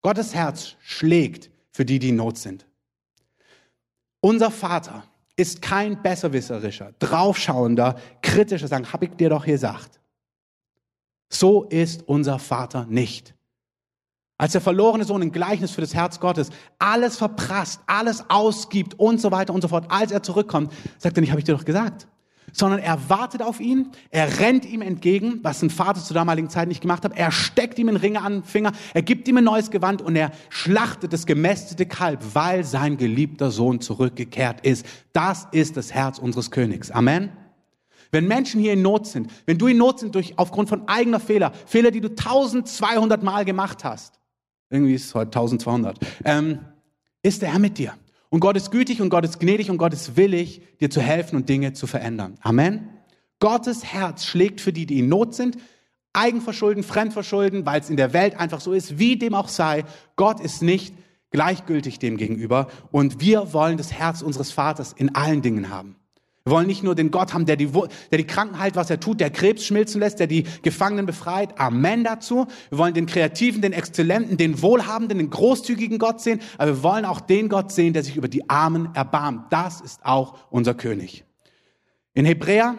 Gottes 0.00 0.34
Herz 0.34 0.76
schlägt 0.80 1.50
für 1.72 1.84
die, 1.84 1.98
die 1.98 2.10
in 2.10 2.16
Not 2.16 2.38
sind. 2.38 2.66
Unser 4.20 4.50
Vater 4.50 5.04
ist 5.36 5.62
kein 5.62 6.02
besserwisserischer, 6.02 6.92
draufschauender, 6.98 7.96
kritischer, 8.22 8.68
sagen, 8.68 8.92
hab 8.92 9.02
ich 9.02 9.10
dir 9.10 9.30
doch 9.30 9.46
gesagt. 9.46 10.00
So 11.30 11.64
ist 11.64 12.06
unser 12.06 12.38
Vater 12.38 12.86
nicht. 12.86 13.34
Als 14.36 14.52
der 14.52 14.60
verlorene 14.60 15.04
Sohn 15.04 15.22
ein 15.22 15.32
Gleichnis 15.32 15.70
für 15.70 15.80
das 15.80 15.94
Herz 15.94 16.18
Gottes 16.18 16.50
alles 16.78 17.16
verprasst, 17.16 17.80
alles 17.86 18.24
ausgibt 18.28 18.98
und 18.98 19.20
so 19.20 19.30
weiter 19.30 19.52
und 19.52 19.62
so 19.62 19.68
fort, 19.68 19.86
als 19.90 20.12
er 20.12 20.22
zurückkommt, 20.22 20.72
sagt 20.98 21.16
er 21.16 21.20
nicht, 21.20 21.30
habe 21.30 21.40
ich 21.40 21.44
dir 21.44 21.54
doch 21.54 21.64
gesagt 21.64 22.08
sondern 22.52 22.80
er 22.80 23.08
wartet 23.08 23.42
auf 23.42 23.60
ihn, 23.60 23.90
er 24.10 24.40
rennt 24.40 24.64
ihm 24.64 24.82
entgegen, 24.82 25.40
was 25.42 25.62
ein 25.62 25.70
Vater 25.70 26.02
zur 26.02 26.14
damaligen 26.14 26.50
Zeit 26.50 26.68
nicht 26.68 26.80
gemacht 26.80 27.04
hat, 27.04 27.16
er 27.16 27.32
steckt 27.32 27.78
ihm 27.78 27.88
einen 27.88 27.96
Ringe 27.96 28.22
an 28.22 28.34
den 28.34 28.44
Finger, 28.44 28.72
er 28.94 29.02
gibt 29.02 29.28
ihm 29.28 29.36
ein 29.36 29.44
neues 29.44 29.70
Gewand 29.70 30.02
und 30.02 30.16
er 30.16 30.32
schlachtet 30.48 31.12
das 31.12 31.26
gemästete 31.26 31.86
Kalb, 31.86 32.20
weil 32.34 32.64
sein 32.64 32.96
geliebter 32.96 33.50
Sohn 33.50 33.80
zurückgekehrt 33.80 34.66
ist. 34.66 34.86
Das 35.12 35.48
ist 35.52 35.76
das 35.76 35.92
Herz 35.92 36.18
unseres 36.18 36.50
Königs. 36.50 36.90
Amen. 36.90 37.30
Wenn 38.12 38.26
Menschen 38.26 38.60
hier 38.60 38.72
in 38.72 38.82
Not 38.82 39.06
sind, 39.06 39.30
wenn 39.46 39.58
du 39.58 39.68
in 39.68 39.76
Not 39.76 40.00
sind 40.00 40.14
durch, 40.14 40.36
aufgrund 40.36 40.68
von 40.68 40.88
eigener 40.88 41.20
Fehler, 41.20 41.52
Fehler, 41.66 41.92
die 41.92 42.00
du 42.00 42.08
1200 42.08 43.22
Mal 43.22 43.44
gemacht 43.44 43.84
hast, 43.84 44.18
irgendwie 44.68 44.94
ist 44.94 45.06
es 45.06 45.14
heute 45.14 45.28
1200, 45.28 45.98
ähm, 46.24 46.58
ist 47.22 47.42
der 47.42 47.52
Herr 47.52 47.58
mit 47.58 47.78
dir. 47.78 47.94
Und 48.30 48.40
Gott 48.40 48.56
ist 48.56 48.70
gütig 48.70 49.02
und 49.02 49.10
Gott 49.10 49.24
ist 49.24 49.40
gnädig 49.40 49.70
und 49.70 49.78
Gott 49.78 49.92
ist 49.92 50.16
willig, 50.16 50.62
dir 50.80 50.88
zu 50.88 51.00
helfen 51.00 51.36
und 51.36 51.48
Dinge 51.48 51.72
zu 51.72 51.86
verändern. 51.86 52.36
Amen. 52.40 52.88
Gottes 53.40 53.84
Herz 53.84 54.24
schlägt 54.24 54.60
für 54.60 54.72
die, 54.72 54.86
die 54.86 55.00
in 55.00 55.08
Not 55.08 55.34
sind, 55.34 55.58
Eigenverschulden, 56.12 56.82
Fremdverschulden, 56.82 57.66
weil 57.66 57.80
es 57.80 57.90
in 57.90 57.96
der 57.96 58.12
Welt 58.12 58.38
einfach 58.38 58.60
so 58.60 58.72
ist, 58.72 58.98
wie 58.98 59.16
dem 59.16 59.34
auch 59.34 59.48
sei. 59.48 59.84
Gott 60.16 60.40
ist 60.40 60.62
nicht 60.62 60.94
gleichgültig 61.30 61.98
dem 61.98 62.16
gegenüber 62.16 62.68
und 62.90 63.20
wir 63.20 63.52
wollen 63.52 63.76
das 63.76 63.92
Herz 63.92 64.22
unseres 64.22 64.50
Vaters 64.50 64.92
in 64.92 65.14
allen 65.14 65.42
Dingen 65.42 65.68
haben. 65.68 65.96
Wir 66.44 66.52
wollen 66.52 66.66
nicht 66.66 66.82
nur 66.82 66.94
den 66.94 67.10
Gott 67.10 67.34
haben, 67.34 67.44
der 67.44 67.56
die, 67.56 67.70
der 67.70 68.18
die 68.18 68.26
Kranken 68.26 68.58
heilt, 68.58 68.74
was 68.74 68.88
er 68.88 68.98
tut, 68.98 69.20
der 69.20 69.30
Krebs 69.30 69.64
schmilzen 69.64 70.00
lässt, 70.00 70.20
der 70.20 70.26
die 70.26 70.44
Gefangenen 70.62 71.04
befreit. 71.04 71.60
Amen 71.60 72.02
dazu. 72.02 72.46
Wir 72.70 72.78
wollen 72.78 72.94
den 72.94 73.06
Kreativen, 73.06 73.60
den 73.60 73.72
Exzellenten, 73.74 74.36
den 74.36 74.62
Wohlhabenden, 74.62 75.18
den 75.18 75.30
großzügigen 75.30 75.98
Gott 75.98 76.20
sehen. 76.20 76.40
Aber 76.56 76.76
wir 76.76 76.82
wollen 76.82 77.04
auch 77.04 77.20
den 77.20 77.48
Gott 77.48 77.72
sehen, 77.72 77.92
der 77.92 78.02
sich 78.02 78.16
über 78.16 78.28
die 78.28 78.48
Armen 78.48 78.94
erbarmt. 78.94 79.52
Das 79.52 79.80
ist 79.82 80.04
auch 80.04 80.38
unser 80.50 80.74
König. 80.74 81.24
In 82.14 82.24
Hebräer, 82.24 82.76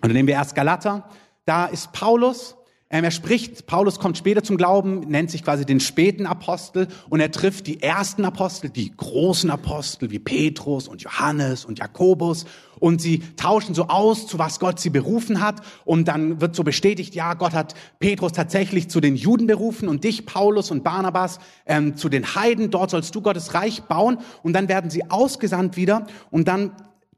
und 0.00 0.08
dann 0.08 0.12
nehmen 0.12 0.28
wir 0.28 0.34
erst 0.34 0.54
Galater, 0.54 1.08
da 1.44 1.66
ist 1.66 1.92
Paulus 1.92 2.57
er 2.90 3.10
spricht, 3.10 3.66
Paulus 3.66 3.98
kommt 3.98 4.16
später 4.16 4.42
zum 4.42 4.56
Glauben, 4.56 5.00
nennt 5.00 5.30
sich 5.30 5.44
quasi 5.44 5.66
den 5.66 5.78
späten 5.78 6.24
Apostel 6.24 6.88
und 7.10 7.20
er 7.20 7.30
trifft 7.30 7.66
die 7.66 7.82
ersten 7.82 8.24
Apostel, 8.24 8.70
die 8.70 8.96
großen 8.96 9.50
Apostel 9.50 10.10
wie 10.10 10.18
Petrus 10.18 10.88
und 10.88 11.02
Johannes 11.02 11.66
und 11.66 11.78
Jakobus 11.78 12.46
und 12.80 13.02
sie 13.02 13.18
tauschen 13.36 13.74
so 13.74 13.88
aus, 13.88 14.26
zu 14.26 14.38
was 14.38 14.58
Gott 14.58 14.80
sie 14.80 14.88
berufen 14.88 15.42
hat 15.42 15.60
und 15.84 16.08
dann 16.08 16.40
wird 16.40 16.56
so 16.56 16.64
bestätigt, 16.64 17.14
ja, 17.14 17.34
Gott 17.34 17.52
hat 17.52 17.74
Petrus 17.98 18.32
tatsächlich 18.32 18.88
zu 18.88 19.02
den 19.02 19.16
Juden 19.16 19.46
berufen 19.46 19.86
und 19.86 20.04
dich, 20.04 20.24
Paulus 20.24 20.70
und 20.70 20.82
Barnabas, 20.82 21.40
ähm, 21.66 21.94
zu 21.94 22.08
den 22.08 22.34
Heiden, 22.36 22.70
dort 22.70 22.90
sollst 22.90 23.14
du 23.14 23.20
Gottes 23.20 23.52
Reich 23.52 23.82
bauen 23.82 24.16
und 24.42 24.54
dann 24.54 24.68
werden 24.68 24.88
sie 24.88 25.10
ausgesandt 25.10 25.76
wieder 25.76 26.06
und 26.30 26.48
dann 26.48 26.72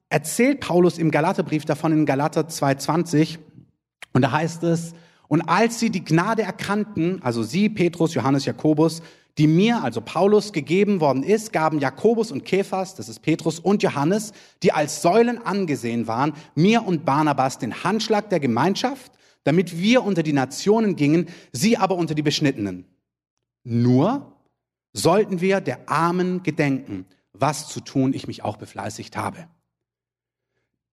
erzählt 0.09 0.59
Paulus 0.59 0.99
im 0.99 1.13
Galaterbrief 1.13 1.65
davon 1.65 1.93
in 1.93 2.07
Galater 2.07 2.49
2,20 2.49 3.39
und 4.13 4.23
da 4.23 4.33
heißt 4.33 4.65
es, 4.65 4.95
und 5.31 5.43
als 5.43 5.79
sie 5.79 5.91
die 5.91 6.05
Gnade 6.05 6.43
erkannten, 6.43 7.23
also 7.23 7.45
sie, 7.45 7.69
Petrus, 7.69 8.15
Johannes, 8.15 8.47
Jakobus, 8.47 9.01
die 9.39 9.47
mir, 9.47 9.81
also 9.85 10.01
Paulus, 10.01 10.53
gegeben 10.53 11.01
worden 11.01 11.23
ist, 11.23 11.53
gaben 11.53 11.79
Jakobus 11.79 12.33
und 12.33 12.45
Kephas, 12.45 12.97
das 12.97 13.09
ist 13.09 13.23
Petrus 13.23 13.61
und 13.61 13.85
Johannes, 13.85 14.33
die 14.65 14.73
als 14.73 15.03
Säulen 15.03 15.39
angesehen 15.39 16.09
waren, 16.09 16.33
mir 16.57 16.85
und 16.85 17.05
Barnabas 17.05 17.59
den 17.59 17.85
Handschlag 17.85 18.29
der 18.31 18.41
Gemeinschaft, 18.41 19.13
damit 19.45 19.79
wir 19.79 20.03
unter 20.03 20.25
die 20.25 20.33
Nationen 20.33 20.97
gingen, 20.97 21.29
sie 21.53 21.77
aber 21.77 21.95
unter 21.95 22.17
die 22.17 22.23
Beschnittenen. 22.23 22.87
Nur 23.63 24.33
sollten 24.93 25.41
wir 25.41 25.61
der 25.61 25.89
Armen 25.89 26.43
gedenken, 26.43 27.07
was 27.33 27.69
zu 27.69 27.79
tun 27.79 28.15
ich 28.15 28.27
mich 28.27 28.43
auch 28.43 28.57
befleißigt 28.57 29.17
habe 29.17 29.47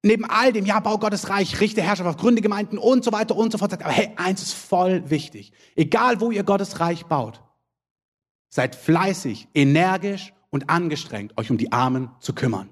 neben 0.03 0.25
all 0.25 0.53
dem, 0.53 0.65
ja, 0.65 0.79
bau 0.79 0.97
Gottes 0.97 1.29
Reich, 1.29 1.59
richte 1.59 1.81
Herrschaft 1.81 2.09
auf, 2.09 2.17
gründe 2.17 2.41
Gemeinden 2.41 2.77
und 2.77 3.03
so 3.03 3.11
weiter 3.11 3.35
und 3.35 3.51
so 3.51 3.57
fort, 3.57 3.71
sagt, 3.71 3.83
aber 3.83 3.93
hey, 3.93 4.11
eins 4.15 4.41
ist 4.41 4.53
voll 4.53 5.09
wichtig. 5.09 5.51
Egal, 5.75 6.21
wo 6.21 6.31
ihr 6.31 6.43
Gottes 6.43 6.79
Reich 6.79 7.05
baut, 7.05 7.41
seid 8.49 8.75
fleißig, 8.75 9.47
energisch 9.53 10.33
und 10.49 10.69
angestrengt, 10.69 11.37
euch 11.37 11.51
um 11.51 11.57
die 11.57 11.71
Armen 11.71 12.09
zu 12.19 12.33
kümmern. 12.33 12.69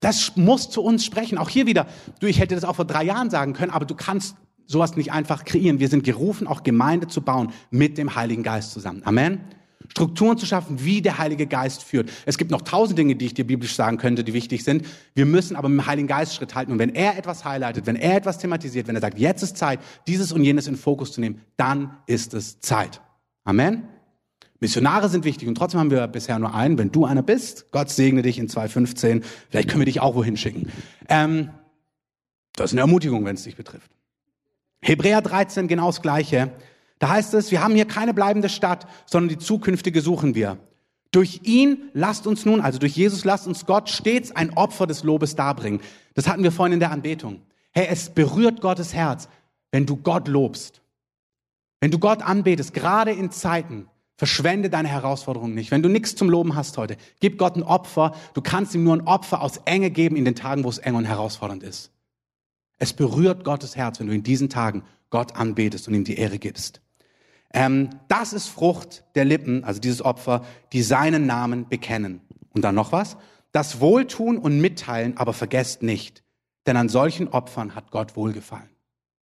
Das 0.00 0.36
muss 0.36 0.70
zu 0.70 0.82
uns 0.82 1.04
sprechen. 1.04 1.38
Auch 1.38 1.48
hier 1.48 1.66
wieder, 1.66 1.86
du, 2.20 2.26
ich 2.26 2.38
hätte 2.38 2.54
das 2.54 2.64
auch 2.64 2.76
vor 2.76 2.84
drei 2.84 3.04
Jahren 3.04 3.30
sagen 3.30 3.54
können, 3.54 3.72
aber 3.72 3.86
du 3.86 3.94
kannst 3.94 4.36
sowas 4.66 4.96
nicht 4.96 5.12
einfach 5.12 5.44
kreieren. 5.44 5.80
Wir 5.80 5.88
sind 5.88 6.04
gerufen, 6.04 6.46
auch 6.46 6.62
Gemeinde 6.62 7.08
zu 7.08 7.22
bauen 7.22 7.52
mit 7.70 7.96
dem 7.98 8.14
Heiligen 8.14 8.42
Geist 8.42 8.72
zusammen. 8.72 9.02
Amen. 9.04 9.40
Strukturen 9.90 10.38
zu 10.38 10.46
schaffen, 10.46 10.84
wie 10.84 11.02
der 11.02 11.18
Heilige 11.18 11.46
Geist 11.46 11.82
führt. 11.82 12.10
Es 12.24 12.38
gibt 12.38 12.50
noch 12.50 12.62
tausend 12.62 12.98
Dinge, 12.98 13.16
die 13.16 13.26
ich 13.26 13.34
dir 13.34 13.46
biblisch 13.46 13.74
sagen 13.74 13.98
könnte, 13.98 14.24
die 14.24 14.32
wichtig 14.32 14.64
sind. 14.64 14.86
Wir 15.14 15.26
müssen 15.26 15.56
aber 15.56 15.68
mit 15.68 15.80
dem 15.80 15.86
Heiligen 15.86 16.08
Geist 16.08 16.34
Schritt 16.34 16.54
halten. 16.54 16.72
Und 16.72 16.78
wenn 16.78 16.94
er 16.94 17.18
etwas 17.18 17.44
highlightet, 17.44 17.86
wenn 17.86 17.96
er 17.96 18.16
etwas 18.16 18.38
thematisiert, 18.38 18.88
wenn 18.88 18.94
er 18.94 19.00
sagt, 19.00 19.18
jetzt 19.18 19.42
ist 19.42 19.56
Zeit, 19.56 19.80
dieses 20.06 20.32
und 20.32 20.44
jenes 20.44 20.66
in 20.66 20.76
Fokus 20.76 21.12
zu 21.12 21.20
nehmen, 21.20 21.40
dann 21.56 21.96
ist 22.06 22.34
es 22.34 22.60
Zeit. 22.60 23.00
Amen. 23.44 23.88
Missionare 24.60 25.08
sind 25.08 25.24
wichtig 25.24 25.48
und 25.48 25.54
trotzdem 25.56 25.80
haben 25.80 25.90
wir 25.90 26.06
bisher 26.08 26.38
nur 26.38 26.54
einen. 26.54 26.78
Wenn 26.78 26.90
du 26.90 27.04
einer 27.04 27.22
bist, 27.22 27.70
Gott 27.72 27.90
segne 27.90 28.22
dich 28.22 28.38
in 28.38 28.48
2015. 28.48 29.22
Vielleicht 29.50 29.68
können 29.68 29.80
wir 29.80 29.86
dich 29.86 30.00
auch 30.00 30.14
wohin 30.14 30.36
schicken. 30.36 30.72
Ähm, 31.08 31.50
das 32.54 32.70
ist 32.70 32.72
eine 32.72 32.80
Ermutigung, 32.80 33.24
wenn 33.24 33.36
es 33.36 33.42
dich 33.42 33.56
betrifft. 33.56 33.90
Hebräer 34.80 35.20
13, 35.20 35.68
genau 35.68 35.86
das 35.86 36.00
Gleiche. 36.00 36.52
Da 36.98 37.10
heißt 37.10 37.34
es, 37.34 37.50
wir 37.50 37.62
haben 37.62 37.74
hier 37.74 37.86
keine 37.86 38.14
bleibende 38.14 38.48
Stadt, 38.48 38.86
sondern 39.04 39.28
die 39.28 39.38
zukünftige 39.38 40.00
suchen 40.00 40.34
wir. 40.34 40.58
Durch 41.10 41.40
ihn 41.44 41.90
lasst 41.92 42.26
uns 42.26 42.44
nun, 42.44 42.60
also 42.60 42.78
durch 42.78 42.96
Jesus 42.96 43.24
lasst 43.24 43.46
uns 43.46 43.66
Gott 43.66 43.88
stets 43.88 44.32
ein 44.32 44.56
Opfer 44.56 44.86
des 44.86 45.02
Lobes 45.04 45.36
darbringen. 45.36 45.80
Das 46.14 46.28
hatten 46.28 46.42
wir 46.42 46.52
vorhin 46.52 46.74
in 46.74 46.80
der 46.80 46.90
Anbetung. 46.90 47.42
Hey, 47.72 47.86
es 47.90 48.10
berührt 48.10 48.60
Gottes 48.60 48.94
Herz, 48.94 49.28
wenn 49.70 49.86
du 49.86 49.96
Gott 49.96 50.28
lobst. 50.28 50.82
Wenn 51.80 51.90
du 51.90 51.98
Gott 51.98 52.22
anbetest, 52.22 52.72
gerade 52.72 53.12
in 53.12 53.30
Zeiten, 53.30 53.88
verschwende 54.16 54.70
deine 54.70 54.88
Herausforderungen 54.88 55.54
nicht. 55.54 55.70
Wenn 55.70 55.82
du 55.82 55.88
nichts 55.88 56.16
zum 56.16 56.30
Loben 56.30 56.54
hast 56.54 56.78
heute, 56.78 56.96
gib 57.20 57.38
Gott 57.38 57.56
ein 57.56 57.62
Opfer. 57.62 58.14
Du 58.34 58.40
kannst 58.40 58.74
ihm 58.74 58.84
nur 58.84 58.94
ein 58.94 59.06
Opfer 59.06 59.42
aus 59.42 59.58
Enge 59.66 59.90
geben 59.90 60.16
in 60.16 60.24
den 60.24 60.34
Tagen, 60.34 60.64
wo 60.64 60.68
es 60.68 60.78
eng 60.78 60.94
und 60.94 61.04
herausfordernd 61.04 61.62
ist. 61.62 61.92
Es 62.78 62.92
berührt 62.92 63.44
Gottes 63.44 63.76
Herz, 63.76 64.00
wenn 64.00 64.06
du 64.06 64.14
in 64.14 64.22
diesen 64.22 64.48
Tagen 64.48 64.82
Gott 65.10 65.36
anbetest 65.36 65.88
und 65.88 65.94
ihm 65.94 66.04
die 66.04 66.16
Ehre 66.16 66.38
gibst. 66.38 66.80
Ähm, 67.56 67.88
das 68.08 68.34
ist 68.34 68.48
Frucht 68.48 69.02
der 69.14 69.24
Lippen, 69.24 69.64
also 69.64 69.80
dieses 69.80 70.02
Opfer, 70.02 70.44
die 70.74 70.82
seinen 70.82 71.24
Namen 71.24 71.66
bekennen. 71.66 72.20
Und 72.50 72.62
dann 72.62 72.74
noch 72.74 72.92
was? 72.92 73.16
Das 73.50 73.80
Wohltun 73.80 74.36
und 74.36 74.60
Mitteilen, 74.60 75.16
aber 75.16 75.32
vergesst 75.32 75.82
nicht, 75.82 76.22
denn 76.66 76.76
an 76.76 76.90
solchen 76.90 77.28
Opfern 77.28 77.74
hat 77.74 77.90
Gott 77.90 78.14
wohlgefallen. 78.14 78.68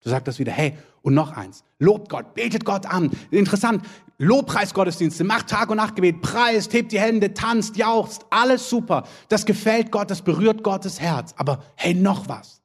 Du 0.02 0.10
sagst 0.10 0.26
das 0.26 0.40
wieder, 0.40 0.50
hey, 0.50 0.76
und 1.02 1.14
noch 1.14 1.30
eins, 1.30 1.62
lobt 1.78 2.08
Gott, 2.08 2.34
betet 2.34 2.64
Gott 2.64 2.86
an. 2.86 3.12
Interessant, 3.30 3.86
Lobpreisgottesdienste, 4.18 5.22
macht 5.22 5.48
Tag 5.48 5.70
und 5.70 5.76
Nachtgebet, 5.76 6.20
preist, 6.20 6.72
hebt 6.72 6.90
die 6.90 6.98
Hände, 6.98 7.34
tanzt, 7.34 7.76
jauchzt, 7.76 8.26
alles 8.30 8.68
super. 8.68 9.04
Das 9.28 9.46
gefällt 9.46 9.92
Gott, 9.92 10.10
das 10.10 10.22
berührt 10.22 10.64
Gottes 10.64 11.00
Herz. 11.00 11.34
Aber 11.36 11.62
hey, 11.76 11.94
noch 11.94 12.28
was. 12.28 12.62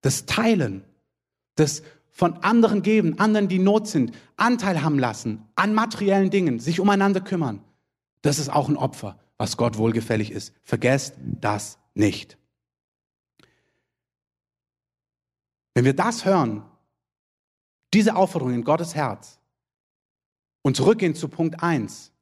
Das 0.00 0.24
Teilen, 0.24 0.82
das 1.56 1.82
von 2.16 2.42
anderen 2.42 2.80
geben, 2.80 3.18
anderen, 3.18 3.46
die 3.46 3.58
Not 3.58 3.88
sind, 3.88 4.16
Anteil 4.38 4.82
haben 4.82 4.98
lassen 4.98 5.44
an 5.54 5.74
materiellen 5.74 6.30
Dingen, 6.30 6.58
sich 6.58 6.80
umeinander 6.80 7.20
kümmern. 7.20 7.62
Das 8.22 8.38
ist 8.38 8.48
auch 8.48 8.70
ein 8.70 8.78
Opfer, 8.78 9.18
was 9.36 9.58
Gott 9.58 9.76
wohlgefällig 9.76 10.30
ist. 10.30 10.54
Vergesst 10.62 11.14
das 11.18 11.78
nicht. 11.92 12.38
Wenn 15.74 15.84
wir 15.84 15.94
das 15.94 16.24
hören, 16.24 16.62
diese 17.92 18.16
Aufforderung 18.16 18.54
in 18.54 18.64
Gottes 18.64 18.94
Herz 18.94 19.38
und 20.62 20.74
zurückgehen 20.74 21.14
zu 21.14 21.28
Punkt 21.28 21.62
eins, 21.62 22.12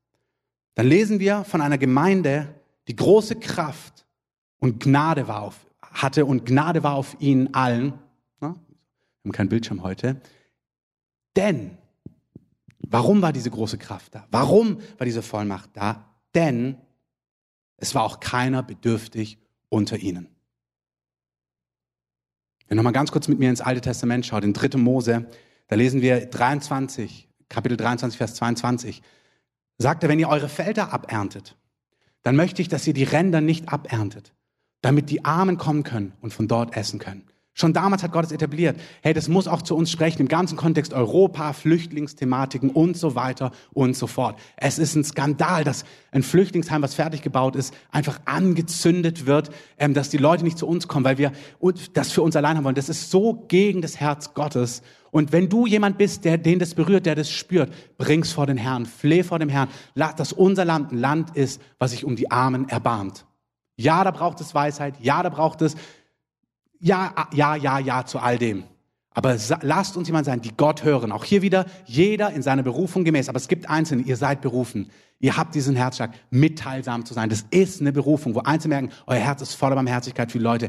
dann 0.75 0.89
lesen 0.89 1.21
wir 1.21 1.45
von 1.45 1.61
einer 1.61 1.79
Gemeinde, 1.79 2.53
die 2.89 2.97
große 2.97 3.37
Kraft 3.37 4.07
und 4.59 4.83
Gnade 4.83 5.29
war 5.29 5.43
auf, 5.43 5.69
hatte 5.81 6.27
und 6.27 6.47
Gnade 6.47 6.83
war 6.83 6.95
auf 6.95 7.17
ihnen 7.21 7.55
allen 7.55 7.97
haben 9.25 9.33
keinen 9.33 9.49
Bildschirm 9.49 9.83
heute. 9.83 10.21
Denn, 11.37 11.79
warum 12.79 13.23
war 13.23 13.33
diese 13.33 13.51
große 13.51 13.79
Kraft 13.79 14.15
da? 14.15 14.27
Warum 14.31 14.79
war 14.99 15.05
diese 15.05 15.23
Vollmacht 15.23 15.71
da? 15.75 16.15
Denn 16.35 16.77
es 17.77 17.95
war 17.95 18.05
auch 18.05 18.21
keiner 18.21 18.63
bedürftig 18.63 19.39
unter 19.69 19.97
ihnen. 19.97 20.29
Wenn 22.69 22.77
nochmal 22.77 22.93
ganz 22.93 23.13
kurz 23.13 23.29
mit 23.29 23.39
mir 23.39 23.51
ins 23.51 23.61
Alte 23.61 23.81
Testament 23.81 24.25
schaut, 24.27 24.45
in 24.45 24.53
3. 24.53 24.79
Mose, 24.79 25.27
da 25.69 25.77
lesen 25.77 26.01
wir 26.03 26.27
23, 26.27 27.29
Kapitel 27.49 27.77
23, 27.77 28.17
Vers 28.17 28.35
22, 28.37 29.03
sagt 29.79 30.03
er, 30.03 30.09
wenn 30.09 30.19
ihr 30.19 30.29
eure 30.29 30.49
Felder 30.49 30.93
aberntet, 30.93 31.57
dann 32.23 32.37
möchte 32.37 32.63
ich, 32.63 32.69
dass 32.69 32.87
ihr 32.87 32.95
die 32.95 33.05
Ränder 33.05 33.41
nicht 33.41 33.69
aberntet, 33.69 34.35
damit 34.81 35.11
die 35.11 35.25
Armen 35.25 35.59
kommen 35.59 35.83
können 35.83 36.15
und 36.21 36.33
von 36.33 36.49
dort 36.49 36.77
essen 36.77 36.99
können. 36.99 37.27
Schon 37.57 37.73
damals 37.73 38.03
hat 38.03 38.11
Gott 38.11 38.25
es 38.25 38.33
etabliert. 38.33 38.81
Hey, 39.01 39.15
das 39.15 39.29
muss 39.29 39.47
auch 39.47 39.63
zu 39.63 39.77
uns 39.77 39.89
sprechen 39.89 40.21
im 40.21 40.27
ganzen 40.29 40.57
Kontext 40.57 40.93
Europa, 40.93 41.53
Flüchtlingsthematiken 41.53 42.71
und 42.71 42.97
so 42.97 43.15
weiter 43.15 43.53
und 43.73 43.97
so 43.97 44.09
fort. 44.09 44.41
Es 44.57 44.81
ist 44.81 44.97
ein 44.97 45.05
Skandal, 45.05 45.63
dass 45.63 45.85
ein 46.11 46.25
Flüchtlingsheim, 46.25 46.83
was 46.83 46.95
fertig 46.95 47.23
gebaut 47.23 47.55
ist, 47.55 47.73
einfach 47.93 48.19
angezündet 48.25 49.27
wird, 49.27 49.51
ähm, 49.79 49.95
dass 49.95 50.11
die 50.11 50.17
Leute 50.17 50.43
nicht 50.43 50.59
zu 50.59 50.67
uns 50.67 50.89
kommen, 50.89 51.05
weil 51.05 51.19
wir 51.19 51.31
das 51.93 52.11
für 52.11 52.23
uns 52.23 52.35
allein 52.35 52.57
haben 52.57 52.65
wollen. 52.65 52.75
Das 52.75 52.89
ist 52.89 53.13
so 53.13 53.45
gegen 53.47 53.83
das 53.83 54.01
Herz 54.01 54.35
Gottes. 54.35 54.83
Und 55.13 55.31
wenn 55.31 55.49
du 55.49 55.65
jemand 55.65 55.97
bist, 55.97 56.25
der 56.25 56.39
den 56.39 56.59
das 56.59 56.75
berührt, 56.75 57.07
der 57.07 57.15
das 57.15 57.31
spürt, 57.31 57.73
bring's 57.99 58.33
vor 58.33 58.47
den 58.47 58.57
Herrn, 58.57 58.85
fleh 58.85 59.23
vor 59.23 59.39
dem 59.39 59.49
Herrn, 59.49 59.69
dass 59.95 60.33
unser 60.33 60.65
Land 60.65 60.91
ein 60.91 60.99
Land 60.99 61.37
ist, 61.37 61.63
was 61.79 61.93
sich 61.93 62.05
um 62.05 62.17
die 62.17 62.33
Armen 62.33 62.69
erbarmt. 62.69 63.27
Ja, 63.77 64.03
da 64.03 64.11
braucht 64.11 64.41
es 64.41 64.57
Weisheit. 64.57 64.97
Ja, 65.01 65.23
da 65.23 65.29
braucht 65.29 65.63
es 65.63 65.77
ja, 66.81 67.15
ja, 67.33 67.57
ja, 67.57 67.79
ja 67.79 68.05
zu 68.05 68.19
all 68.19 68.39
dem. 68.39 68.65
Aber 69.17 69.37
lasst 69.63 69.97
uns 69.97 70.09
jemand 70.09 70.27
sein, 70.27 70.41
die 70.41 70.57
Gott 70.57 70.83
hören. 70.83 71.13
Auch 71.13 71.25
hier 71.25 71.41
wieder 71.41 71.67
jeder 71.87 72.33
in 72.33 72.43
seiner 72.43 72.65
Berufung 72.65 73.05
gemäß. 73.05 73.29
Aber 73.29 73.37
es 73.37 73.47
gibt 73.47 73.71
Einzelne, 73.71 74.03
ihr 74.03 74.17
seid 74.17 74.41
berufen. 74.41 74.91
Ihr 75.21 75.37
habt 75.37 75.55
diesen 75.55 75.77
Herzschlag, 75.77 76.11
mitteilsam 76.31 77.07
zu 77.07 77.15
sein. 77.15 77.31
Das 77.31 77.47
ist 77.51 77.81
eine 77.81 77.93
Berufung, 77.93 78.35
wo 78.35 78.41
Einzelne 78.41 78.75
merken, 78.75 78.91
euer 79.07 79.21
Herz 79.21 79.41
ist 79.41 79.55
voller 79.55 79.77
Barmherzigkeit 79.77 80.33
für 80.33 80.41
Leute. 80.41 80.69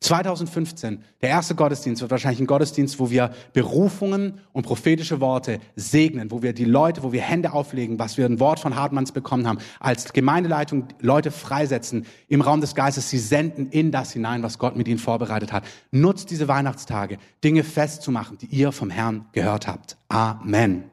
2015, 0.00 1.02
der 1.22 1.30
erste 1.30 1.54
Gottesdienst 1.54 2.02
wird 2.02 2.10
wahrscheinlich 2.10 2.40
ein 2.40 2.46
Gottesdienst, 2.46 2.98
wo 2.98 3.10
wir 3.10 3.30
Berufungen 3.54 4.40
und 4.52 4.64
prophetische 4.64 5.20
Worte 5.20 5.58
segnen, 5.74 6.30
wo 6.30 6.42
wir 6.42 6.52
die 6.52 6.64
Leute, 6.64 7.02
wo 7.02 7.12
wir 7.12 7.22
Hände 7.22 7.52
auflegen, 7.52 7.98
was 7.98 8.18
wir 8.18 8.26
ein 8.26 8.38
Wort 8.38 8.60
von 8.60 8.76
Hartmanns 8.76 9.12
bekommen 9.12 9.46
haben, 9.46 9.58
als 9.80 10.12
Gemeindeleitung 10.12 10.88
Leute 11.00 11.30
freisetzen 11.30 12.06
im 12.28 12.42
Raum 12.42 12.60
des 12.60 12.74
Geistes, 12.74 13.08
sie 13.08 13.18
senden 13.18 13.68
in 13.70 13.90
das 13.90 14.12
hinein, 14.12 14.42
was 14.42 14.58
Gott 14.58 14.76
mit 14.76 14.86
ihnen 14.86 14.98
vorbereitet 14.98 15.52
hat. 15.52 15.64
Nutzt 15.90 16.30
diese 16.30 16.46
Weihnachtstage, 16.46 17.18
Dinge 17.42 17.64
festzumachen, 17.64 18.38
die 18.38 18.46
ihr 18.46 18.72
vom 18.72 18.90
Herrn 18.90 19.26
gehört 19.32 19.66
habt. 19.66 19.96
Amen. 20.08 20.84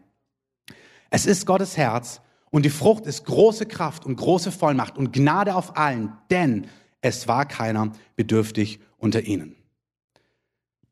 Es 1.09 1.25
ist 1.25 1.45
Gottes 1.45 1.77
Herz 1.77 2.21
und 2.51 2.63
die 2.63 2.69
Frucht 2.69 3.05
ist 3.05 3.25
große 3.25 3.65
Kraft 3.65 4.05
und 4.05 4.15
große 4.15 4.51
Vollmacht 4.51 4.97
und 4.97 5.11
Gnade 5.11 5.55
auf 5.55 5.77
allen, 5.77 6.13
denn 6.31 6.67
es 7.01 7.27
war 7.27 7.45
keiner 7.45 7.91
bedürftig 8.15 8.79
unter 9.03 9.21
ihnen. 9.21 9.55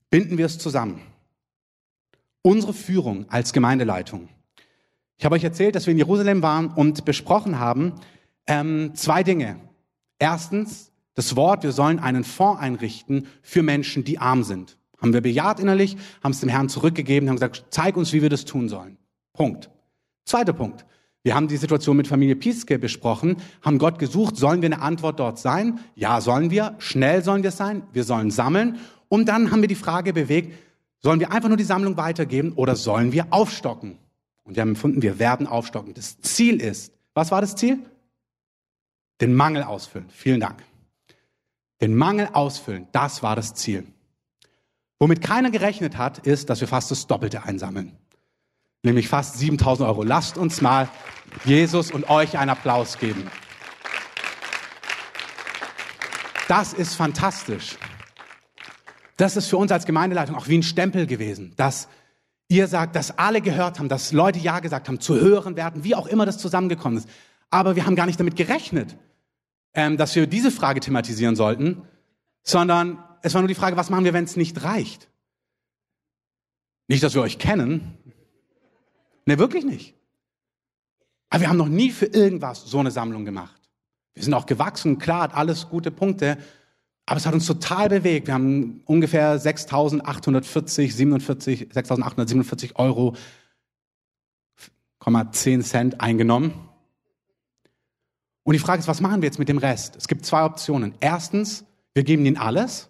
Binden 0.10 0.38
wir 0.38 0.46
es 0.46 0.60
zusammen. 0.60 1.02
Unsere 2.42 2.74
Führung 2.74 3.26
als 3.30 3.54
Gemeindeleitung. 3.54 4.28
Ich 5.18 5.24
habe 5.24 5.36
euch 5.36 5.44
erzählt, 5.44 5.76
dass 5.76 5.86
wir 5.86 5.92
in 5.92 5.98
Jerusalem 5.98 6.42
waren 6.42 6.68
und 6.68 7.06
besprochen 7.06 7.58
haben 7.58 7.94
ähm, 8.48 8.92
zwei 8.96 9.24
Dinge. 9.24 9.60
Erstens, 10.20 10.92
das 11.14 11.36
Wort, 11.36 11.64
wir 11.64 11.72
sollen 11.72 12.00
einen 12.00 12.24
Fonds 12.24 12.62
einrichten 12.62 13.28
für 13.42 13.64
Menschen, 13.64 14.04
die 14.04 14.18
arm 14.18 14.44
sind. 14.44 14.78
Haben 15.00 15.14
wir 15.14 15.22
bejaht 15.22 15.60
innerlich, 15.60 15.96
haben 16.22 16.32
es 16.32 16.42
dem 16.42 16.50
Herrn 16.50 16.70
zurückgegeben, 16.70 17.30
haben 17.30 17.38
gesagt, 17.38 17.66
zeig 17.70 17.96
uns, 17.96 18.12
wie 18.14 18.22
wir 18.22 18.30
das 18.30 18.46
tun 18.46 18.68
sollen. 18.68 18.98
Punkt. 19.34 19.70
Zweiter 20.26 20.54
Punkt. 20.54 20.86
Wir 21.24 21.36
haben 21.36 21.48
die 21.48 21.58
Situation 21.58 21.98
mit 21.98 22.08
Familie 22.08 22.36
Pieske 22.36 22.80
besprochen, 22.80 23.38
haben 23.62 23.78
Gott 23.78 24.00
gesucht, 24.00 24.38
sollen 24.38 24.62
wir 24.62 24.68
eine 24.68 24.82
Antwort 24.82 25.20
dort 25.20 25.38
sein? 25.38 25.80
Ja, 25.94 26.20
sollen 26.20 26.50
wir. 26.50 26.76
Schnell 26.80 27.24
sollen 27.24 27.44
wir 27.44 27.52
sein. 27.52 27.84
Wir 27.94 28.04
sollen 28.04 28.32
sammeln. 28.32 28.80
Und 29.08 29.28
dann 29.28 29.52
haben 29.52 29.62
wir 29.62 29.68
die 29.68 29.76
Frage 29.76 30.14
bewegt, 30.14 30.58
sollen 30.98 31.20
wir 31.20 31.32
einfach 31.32 31.50
nur 31.50 31.58
die 31.58 31.64
Sammlung 31.64 31.98
weitergeben 31.98 32.54
oder 32.54 32.76
sollen 32.76 33.12
wir 33.12 33.28
aufstocken? 33.30 34.00
Und 34.44 34.56
wir 34.56 34.62
haben 34.62 34.70
empfunden, 34.70 35.02
wir 35.04 35.20
werden 35.20 35.46
aufstocken. 35.46 35.94
Das 35.94 36.20
Ziel 36.22 36.60
ist, 36.60 36.94
was 37.14 37.30
war 37.30 37.42
das 37.42 37.56
Ziel? 37.56 37.80
Den 39.20 39.36
Mangel 39.36 39.64
ausfüllen. 39.64 40.10
Vielen 40.10 40.40
Dank. 40.40 40.64
Den 41.82 41.96
Mangel 41.96 42.30
ausfüllen, 42.34 42.88
das 42.92 43.22
war 43.22 43.36
das 43.36 43.54
Ziel. 43.54 43.86
Womit 44.98 45.22
keiner 45.22 45.52
gerechnet 45.52 45.98
hat, 45.98 46.20
ist, 46.20 46.50
dass 46.50 46.62
wir 46.62 46.68
fast 46.68 46.90
das 46.90 47.06
Doppelte 47.08 47.44
einsammeln 47.44 47.98
nämlich 48.84 49.08
fast 49.08 49.38
7000 49.38 49.88
Euro. 49.88 50.04
Lasst 50.04 50.38
uns 50.38 50.62
mal 50.62 50.90
Jesus 51.46 51.92
und 51.92 52.10
euch 52.10 52.38
einen 52.38 52.50
Applaus 52.50 52.98
geben. 52.98 53.30
Das 56.48 56.74
ist 56.74 56.96
fantastisch. 56.96 57.78
Das 59.18 59.38
ist 59.38 59.48
für 59.48 59.58
uns 59.58 59.72
als 59.72 59.86
Gemeindeleitung 59.86 60.36
auch 60.36 60.48
wie 60.48 60.58
ein 60.58 60.64
Stempel 60.64 61.06
gewesen, 61.06 61.54
dass 61.56 61.88
ihr 62.50 62.68
sagt, 62.68 62.96
dass 62.96 63.18
alle 63.18 63.40
gehört 63.40 63.80
haben, 63.80 63.88
dass 63.88 64.12
Leute 64.12 64.40
Ja 64.40 64.60
gesagt 64.60 64.88
haben, 64.88 65.00
zu 65.00 65.16
hören 65.16 65.56
werden, 65.56 65.84
wie 65.84 65.96
auch 65.96 66.08
immer 66.08 66.26
das 66.26 66.38
zusammengekommen 66.38 66.98
ist. 66.98 67.10
Aber 67.50 67.76
wir 67.76 67.86
haben 67.86 67.96
gar 67.96 68.06
nicht 68.06 68.20
damit 68.20 68.36
gerechnet, 68.36 68.98
ähm, 69.74 69.96
dass 69.96 70.16
wir 70.16 70.28
diese 70.28 70.52
Frage 70.52 70.80
thematisieren 70.80 71.36
sollten, 71.36 71.84
sondern 72.44 73.02
es 73.22 73.34
war 73.34 73.42
nur 73.42 73.48
die 73.48 73.56
Frage, 73.56 73.78
was 73.78 73.90
machen 73.90 74.04
wir, 74.04 74.14
wenn 74.14 74.26
es 74.26 74.36
nicht 74.36 74.64
reicht? 74.64 75.10
Nicht, 76.88 77.04
dass 77.04 77.14
wir 77.14 77.22
euch 77.22 77.38
kennen, 77.38 77.98
Ne, 79.26 79.38
wirklich 79.38 79.66
nicht. 79.66 79.96
Aber 81.30 81.42
wir 81.42 81.50
haben 81.50 81.58
noch 81.58 81.70
nie 81.70 81.92
für 81.92 82.08
irgendwas 82.08 82.66
so 82.66 82.80
eine 82.80 82.92
Sammlung 82.92 83.24
gemacht. 83.26 83.62
Wir 84.14 84.24
sind 84.24 84.34
auch 84.34 84.46
gewachsen, 84.46 84.98
klar, 84.98 85.22
hat 85.22 85.34
alles 85.34 85.70
gute 85.70 85.92
Punkte, 85.92 86.38
aber 87.06 87.18
es 87.18 87.26
hat 87.26 87.34
uns 87.34 87.46
total 87.46 87.90
bewegt. 87.90 88.28
Wir 88.28 88.34
haben 88.34 88.82
ungefähr 88.86 89.40
6.840, 89.40 90.92
47, 90.92 91.70
6.847 91.72 92.76
Euro, 92.76 93.16
10 95.32 95.64
Cent 95.64 96.02
eingenommen. 96.02 96.54
Und 98.44 98.54
die 98.54 98.60
Frage 98.60 98.80
ist, 98.80 98.88
was 98.88 99.02
machen 99.02 99.22
wir 99.22 99.28
jetzt 99.28 99.40
mit 99.40 99.50
dem 99.50 99.58
Rest? 99.58 99.96
Es 99.96 100.08
gibt 100.08 100.26
zwei 100.26 100.44
Optionen. 100.44 100.96
Erstens, 101.00 101.64
wir 101.94 102.04
geben 102.04 102.26
ihnen 102.26 102.38
alles. 102.38 102.90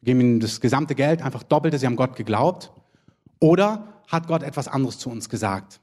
Wir 0.00 0.06
geben 0.06 0.20
ihnen 0.20 0.40
das 0.40 0.60
gesamte 0.60 0.94
Geld, 0.94 1.22
einfach 1.22 1.42
doppelte, 1.42 1.78
sie 1.78 1.86
haben 1.86 1.96
Gott 1.96 2.16
geglaubt. 2.16 2.72
Oder 3.40 3.93
hat 4.08 4.26
Gott 4.26 4.42
etwas 4.42 4.68
anderes 4.68 4.98
zu 4.98 5.10
uns 5.10 5.28
gesagt. 5.28 5.80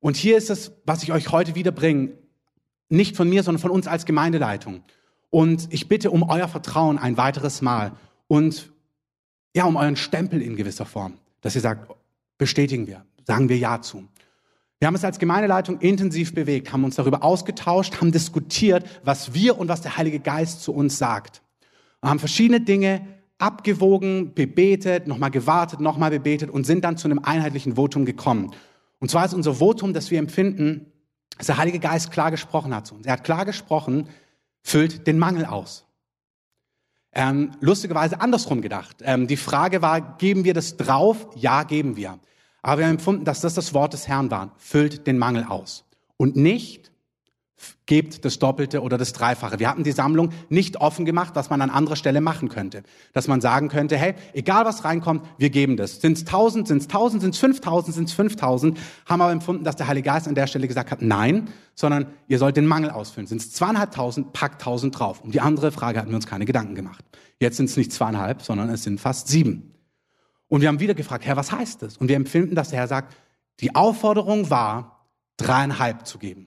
Und 0.00 0.16
hier 0.16 0.36
ist 0.36 0.50
es, 0.50 0.72
was 0.84 1.02
ich 1.02 1.12
euch 1.12 1.30
heute 1.30 1.54
wieder 1.54 1.72
bringe, 1.72 2.12
nicht 2.88 3.16
von 3.16 3.28
mir, 3.28 3.42
sondern 3.42 3.60
von 3.60 3.70
uns 3.70 3.86
als 3.86 4.04
Gemeindeleitung. 4.04 4.82
Und 5.30 5.72
ich 5.72 5.88
bitte 5.88 6.10
um 6.10 6.22
euer 6.22 6.48
Vertrauen 6.48 6.98
ein 6.98 7.16
weiteres 7.16 7.62
Mal 7.62 7.92
und 8.28 8.72
ja, 9.54 9.64
um 9.64 9.76
euren 9.76 9.96
Stempel 9.96 10.42
in 10.42 10.56
gewisser 10.56 10.84
Form, 10.84 11.14
dass 11.40 11.54
ihr 11.54 11.60
sagt, 11.60 11.90
bestätigen 12.38 12.86
wir, 12.86 13.04
sagen 13.24 13.48
wir 13.48 13.56
Ja 13.56 13.80
zu. 13.80 14.06
Wir 14.78 14.88
haben 14.88 14.94
es 14.94 15.04
als 15.04 15.18
Gemeindeleitung 15.18 15.80
intensiv 15.80 16.34
bewegt, 16.34 16.72
haben 16.72 16.84
uns 16.84 16.96
darüber 16.96 17.24
ausgetauscht, 17.24 18.00
haben 18.00 18.12
diskutiert, 18.12 18.84
was 19.04 19.32
wir 19.32 19.58
und 19.58 19.68
was 19.68 19.80
der 19.80 19.96
Heilige 19.96 20.20
Geist 20.20 20.62
zu 20.62 20.74
uns 20.74 20.98
sagt. 20.98 21.42
Und 22.02 22.10
haben 22.10 22.18
verschiedene 22.18 22.60
Dinge 22.60 23.06
abgewogen, 23.38 24.34
bebetet, 24.34 25.06
nochmal 25.06 25.30
gewartet, 25.30 25.80
nochmal 25.80 26.10
bebetet 26.10 26.50
und 26.50 26.64
sind 26.64 26.84
dann 26.84 26.96
zu 26.96 27.08
einem 27.08 27.18
einheitlichen 27.18 27.76
Votum 27.76 28.04
gekommen. 28.04 28.52
Und 28.98 29.10
zwar 29.10 29.24
ist 29.24 29.34
unser 29.34 29.54
Votum, 29.54 29.92
dass 29.92 30.10
wir 30.10 30.18
empfinden, 30.18 30.92
dass 31.36 31.46
der 31.46 31.58
Heilige 31.58 31.78
Geist 31.78 32.10
klar 32.10 32.30
gesprochen 32.30 32.74
hat 32.74 32.86
zu 32.86 32.94
uns. 32.94 33.06
Er 33.06 33.14
hat 33.14 33.24
klar 33.24 33.44
gesprochen, 33.44 34.08
füllt 34.62 35.06
den 35.06 35.18
Mangel 35.18 35.44
aus. 35.44 35.84
Ähm, 37.12 37.52
lustigerweise 37.60 38.20
andersrum 38.20 38.60
gedacht. 38.60 38.96
Ähm, 39.02 39.26
die 39.26 39.36
Frage 39.36 39.80
war, 39.80 40.18
geben 40.18 40.44
wir 40.44 40.54
das 40.54 40.76
drauf? 40.76 41.28
Ja, 41.34 41.62
geben 41.62 41.96
wir. 41.96 42.18
Aber 42.62 42.78
wir 42.78 42.86
haben 42.86 42.94
empfunden, 42.94 43.24
dass 43.24 43.40
das 43.40 43.54
das 43.54 43.74
Wort 43.74 43.92
des 43.92 44.08
Herrn 44.08 44.30
war. 44.30 44.52
Füllt 44.58 45.06
den 45.06 45.18
Mangel 45.18 45.44
aus. 45.44 45.84
Und 46.16 46.36
nicht, 46.36 46.90
gebt 47.86 48.24
das 48.24 48.38
Doppelte 48.38 48.82
oder 48.82 48.98
das 48.98 49.12
Dreifache. 49.12 49.58
Wir 49.58 49.70
hatten 49.70 49.84
die 49.84 49.92
Sammlung 49.92 50.30
nicht 50.48 50.80
offen 50.80 51.04
gemacht, 51.04 51.34
was 51.34 51.50
man 51.50 51.62
an 51.62 51.70
anderer 51.70 51.96
Stelle 51.96 52.20
machen 52.20 52.48
könnte. 52.48 52.82
Dass 53.12 53.28
man 53.28 53.40
sagen 53.40 53.68
könnte, 53.68 53.96
hey, 53.96 54.14
egal 54.34 54.64
was 54.64 54.84
reinkommt, 54.84 55.24
wir 55.38 55.50
geben 55.50 55.76
das. 55.76 56.00
Sind 56.00 56.18
es 56.18 56.26
1000, 56.26 56.68
sind 56.68 56.78
es 56.78 56.84
1000, 56.88 57.22
sind 57.22 57.34
es 57.34 57.38
5000, 57.38 57.94
sind 57.94 58.08
es 58.08 58.14
5000, 58.14 58.78
haben 59.06 59.20
aber 59.20 59.32
empfunden, 59.32 59.64
dass 59.64 59.76
der 59.76 59.88
Heilige 59.88 60.06
Geist 60.06 60.28
an 60.28 60.34
der 60.34 60.46
Stelle 60.46 60.68
gesagt 60.68 60.90
hat, 60.90 61.00
nein, 61.00 61.48
sondern 61.74 62.06
ihr 62.28 62.38
sollt 62.38 62.56
den 62.56 62.66
Mangel 62.66 62.90
ausfüllen. 62.90 63.26
Sind 63.26 63.40
es 63.40 63.52
zweieinhalbtausend, 63.52 64.32
packt 64.32 64.62
tausend 64.62 64.98
drauf. 64.98 65.22
Um 65.22 65.30
die 65.30 65.40
andere 65.40 65.72
Frage 65.72 66.00
hatten 66.00 66.10
wir 66.10 66.16
uns 66.16 66.26
keine 66.26 66.44
Gedanken 66.44 66.74
gemacht. 66.74 67.04
Jetzt 67.38 67.56
sind 67.56 67.66
es 67.66 67.76
nicht 67.76 67.92
zweieinhalb, 67.92 68.42
sondern 68.42 68.68
es 68.70 68.82
sind 68.82 69.00
fast 69.00 69.28
sieben. 69.28 69.74
Und 70.48 70.60
wir 70.60 70.68
haben 70.68 70.80
wieder 70.80 70.94
gefragt, 70.94 71.24
Herr, 71.24 71.36
was 71.36 71.52
heißt 71.52 71.82
das? 71.82 71.96
Und 71.96 72.08
wir 72.08 72.16
empfinden, 72.16 72.54
dass 72.54 72.70
der 72.70 72.80
Herr 72.80 72.88
sagt, 72.88 73.16
die 73.60 73.74
Aufforderung 73.74 74.50
war, 74.50 75.08
dreieinhalb 75.36 76.06
zu 76.06 76.18
geben. 76.18 76.46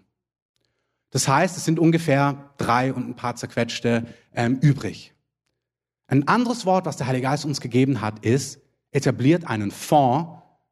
Das 1.11 1.27
heißt, 1.27 1.57
es 1.57 1.65
sind 1.65 1.79
ungefähr 1.79 2.51
drei 2.57 2.93
und 2.93 3.09
ein 3.09 3.15
paar 3.15 3.35
zerquetschte 3.35 4.05
ähm, 4.33 4.57
übrig. 4.61 5.13
Ein 6.07 6.27
anderes 6.27 6.65
Wort, 6.65 6.85
was 6.85 6.97
der 6.97 7.07
Heilige 7.07 7.23
Geist 7.23 7.45
uns 7.45 7.61
gegeben 7.61 8.01
hat, 8.01 8.25
ist, 8.25 8.59
etabliert 8.91 9.47
einen 9.47 9.71
Fonds 9.71 10.31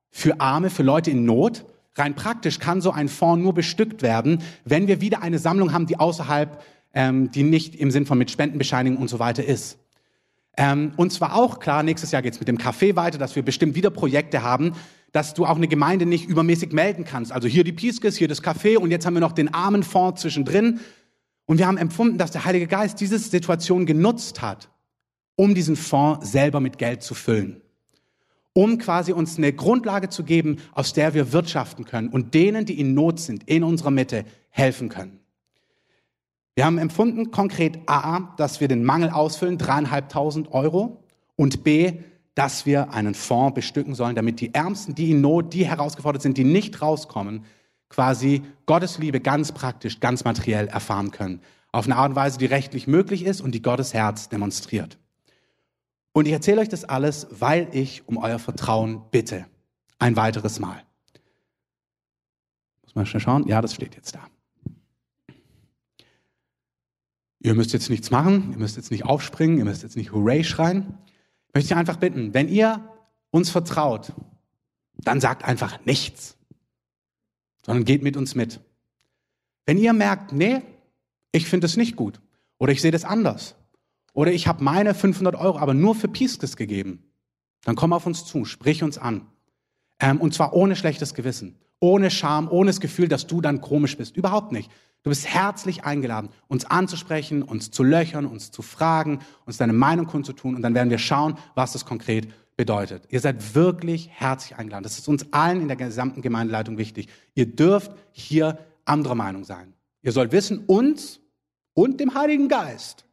für 0.10 0.39
Arme, 0.39 0.69
für 0.69 0.84
Leute 0.84 1.12
in 1.12 1.26
Not. 1.26 1.65
Rein 1.95 2.15
praktisch 2.15 2.60
kann 2.60 2.82
so 2.82 2.91
ein 2.91 3.08
Fonds 3.08 3.43
nur 3.43 3.54
bestückt 3.54 4.02
werden, 4.02 4.41
wenn 4.65 4.88
wir 4.88 5.02
wieder 5.02 5.21
eine 5.21 5.39
Sammlung 5.39 5.73
haben, 5.73 5.86
die 5.86 6.00
außerhalb, 6.00 6.63
ähm, 6.93 7.32
die 7.32 7.43
nicht 7.43 7.76
im 7.76 7.91
Sinn 7.91 8.06
von 8.06 8.17
mit 8.17 8.32
Spendenbescheinigung 8.32 9.00
und 9.00 9.10
so 9.10 9.19
weiter 9.19 9.43
ist. 9.43 9.80
Ähm, 10.58 10.93
und 10.97 11.13
zwar 11.13 11.36
auch 11.36 11.60
klar, 11.60 11.84
nächstes 11.84 12.12
Jahr 12.12 12.23
geht's 12.23 12.39
mit 12.39 12.47
dem 12.47 12.58
Café 12.58 12.95
weiter, 12.95 13.19
dass 13.19 13.36
wir 13.36 13.43
bestimmt 13.43 13.76
wieder 13.76 13.91
Projekte 13.91 14.41
haben, 14.41 14.73
dass 15.17 15.34
du 15.34 15.47
auch 15.47 15.56
eine 15.56 15.67
Gemeinde 15.67 16.06
nicht 16.06 16.30
übermäßig 16.30 16.73
melden 16.73 17.03
kannst. 17.03 17.32
Also 17.32 17.47
hier 17.47 17.63
die 17.63 17.73
Pieskes, 17.73 18.15
hier 18.17 18.27
das 18.27 18.43
Café 18.43 18.77
und 18.77 18.91
jetzt 18.91 19.08
haben 19.08 19.15
wir 19.15 19.19
noch 19.19 19.32
den 19.32 19.51
Armenfonds 19.51 20.21
zwischendrin. 20.21 20.80
Und 21.47 21.58
wir 21.58 21.65
haben 21.65 21.80
empfunden, 21.80 22.19
dass 22.19 22.30
der 22.30 22.45
Heilige 22.45 22.67
Geist 22.67 23.01
diese 23.01 23.17
Situation 23.17 23.88
genutzt 23.88 24.43
hat, 24.43 24.69
um 25.36 25.56
diesen 25.56 25.75
Fonds 25.75 26.32
selber 26.32 26.60
mit 26.60 26.77
Geld 26.77 27.01
zu 27.01 27.15
füllen. 27.15 27.62
Um 28.53 28.77
quasi 28.77 29.12
uns 29.12 29.39
eine 29.39 29.53
Grundlage 29.53 30.10
zu 30.10 30.23
geben, 30.23 30.58
aus 30.71 30.93
der 30.93 31.15
wir 31.15 31.34
wirtschaften 31.34 31.86
können 31.86 32.10
und 32.10 32.36
denen, 32.36 32.65
die 32.65 32.80
in 32.80 32.93
Not 32.93 33.19
sind, 33.19 33.49
in 33.49 33.63
unserer 33.63 33.89
Mitte 33.89 34.23
helfen 34.49 34.88
können. 34.88 35.19
Wir 36.53 36.67
haben 36.67 36.77
empfunden 36.77 37.32
konkret 37.32 37.80
A, 37.88 38.36
dass 38.38 38.62
wir 38.62 38.67
den 38.67 38.84
Mangel 38.84 39.10
ausfüllen, 39.10 39.58
dreieinhalbtausend 39.58 40.51
Euro 40.51 41.03
und 41.36 41.63
B, 41.63 42.03
dass 42.38 42.67
wir 42.67 42.93
einen 42.93 43.15
Fonds 43.15 43.56
bestücken 43.56 43.95
sollen, 43.95 44.15
damit 44.15 44.39
die 44.41 44.54
Ärmsten, 44.54 44.93
die 44.93 45.10
in 45.10 45.21
Not, 45.21 45.56
die 45.56 45.65
herausgefordert 45.65 46.21
sind, 46.21 46.38
die 46.38 46.43
nicht 46.43 46.84
rauskommen, 46.84 47.45
quasi 47.89 48.43
Gottes 48.67 49.00
Liebe 49.00 49.19
ganz 49.19 49.52
praktisch, 49.52 50.00
ganz 50.00 50.23
materiell 50.23 50.67
erfahren 50.67 51.10
können. 51.10 51.41
Auf 51.71 51.86
eine 51.86 51.95
Art 51.95 52.10
und 52.10 52.15
Weise, 52.15 52.38
die 52.38 52.45
rechtlich 52.45 52.86
möglich 52.86 53.26
ist 53.26 53.41
und 53.41 53.54
die 53.54 53.63
Gottes 53.63 53.95
Herz 53.95 54.30
demonstriert. 54.30 55.00
Und 56.13 56.28
ich 56.28 56.32
erzähle 56.32 56.62
euch 56.62 56.69
das 56.69 56.86
alles, 56.86 57.26
weil 57.32 57.69
ich 57.71 58.08
um 58.08 58.17
euer 58.17 58.38
Vertrauen 58.38 59.02
bitte. 59.10 59.47
Ein 59.97 60.15
weiteres 60.15 60.60
Mal. 60.60 60.84
Muss 62.84 62.93
man 62.93 63.08
schnell 63.08 63.21
schauen? 63.21 63.47
Ja, 63.47 63.62
das 63.62 63.73
steht 63.73 63.95
jetzt 63.95 64.13
da. 64.13 64.28
Ihr 67.39 67.56
müsst 67.56 67.73
jetzt 67.73 67.89
nichts 67.89 68.12
machen, 68.12 68.52
ihr 68.52 68.60
müsst 68.60 68.76
jetzt 68.78 68.91
nicht 68.91 69.06
aufspringen, 69.06 69.58
ihr 69.58 69.65
müsst 69.65 69.82
jetzt 69.82 69.97
nicht 69.97 70.12
Hooray 70.12 70.43
schreien 70.43 71.00
möchte 71.58 71.74
ich 71.74 71.76
einfach 71.76 71.98
bitten, 71.98 72.36
wenn 72.36 72.50
ihr 72.50 72.88
uns 73.32 73.50
vertraut, 73.50 74.13
dann 74.93 75.20
sagt 75.20 75.43
einfach 75.43 75.84
nichts, 75.86 76.38
sondern 77.65 77.84
geht 77.84 78.04
mit 78.04 78.15
uns 78.15 78.36
mit. 78.36 78.60
Wenn 79.65 79.80
ihr 79.80 79.93
merkt, 79.93 80.34
nee, 80.34 80.62
ich 81.32 81.48
finde 81.48 81.65
es 81.65 81.76
nicht 81.76 81.96
gut 81.96 82.22
oder 82.60 82.72
ich 82.72 82.80
sehe 82.84 82.91
das 82.91 83.06
anders 83.06 83.56
oder 84.13 84.32
ich 84.32 84.46
habe 84.48 84.63
meine 84.63 84.93
500 84.93 85.34
Euro 85.34 85.58
aber 85.58 85.74
nur 85.74 85.96
für 85.96 86.08
Pieskes 86.08 86.58
gegeben, 86.58 87.04
dann 87.63 87.76
komm 87.76 87.91
auf 87.91 88.06
uns 88.06 88.24
zu, 88.24 88.46
sprich 88.46 88.84
uns 88.84 89.00
an. 89.00 89.26
Ähm, 90.00 90.22
und 90.22 90.36
zwar 90.36 90.54
ohne 90.54 90.76
schlechtes 90.76 91.15
Gewissen, 91.15 91.58
ohne 91.80 92.12
Scham, 92.12 92.52
ohne 92.52 92.70
das 92.70 92.80
Gefühl, 92.80 93.08
dass 93.08 93.26
du 93.26 93.41
dann 93.41 93.62
komisch 93.62 93.98
bist. 93.98 94.15
Überhaupt 94.15 94.52
nicht. 94.52 94.70
Du 95.08 95.10
bist 95.10 95.26
herzlich 95.26 95.86
eingeladen, 95.86 96.28
uns 96.50 96.65
anzusprechen, 96.65 97.41
uns 97.41 97.72
zu 97.72 97.82
löchern, 97.82 98.26
uns 98.26 98.52
zu 98.52 98.62
fragen, 98.62 99.20
uns 99.46 99.56
deine 99.56 99.72
Meinung 99.72 100.06
kundzutun 100.06 100.54
und 100.54 100.62
dann 100.62 100.76
werden 100.76 100.89
wir 100.89 100.98
schauen, 100.98 101.38
was 101.56 101.72
das 101.72 101.86
konkret 101.86 102.28
bedeutet. 102.58 103.04
Ihr 103.08 103.22
seid 103.22 103.56
wirklich 103.56 104.10
herzlich 104.12 104.60
eingeladen. 104.60 104.84
Das 104.84 104.98
ist 104.98 105.08
uns 105.08 105.32
allen 105.32 105.62
in 105.62 105.70
der 105.70 105.78
gesamten 105.78 106.22
Gemeindeleitung 106.22 106.78
wichtig. 106.78 107.08
Ihr 107.36 107.46
dürft 107.46 107.93
hier 108.12 108.58
anderer 108.84 109.15
Meinung 109.15 109.46
sein. 109.46 109.72
Ihr 110.02 110.12
sollt 110.12 110.34
wissen, 110.34 110.65
uns 110.67 111.22
und 111.74 112.02
dem 112.02 112.13
Heiligen 112.13 112.50
Geist 112.50 113.06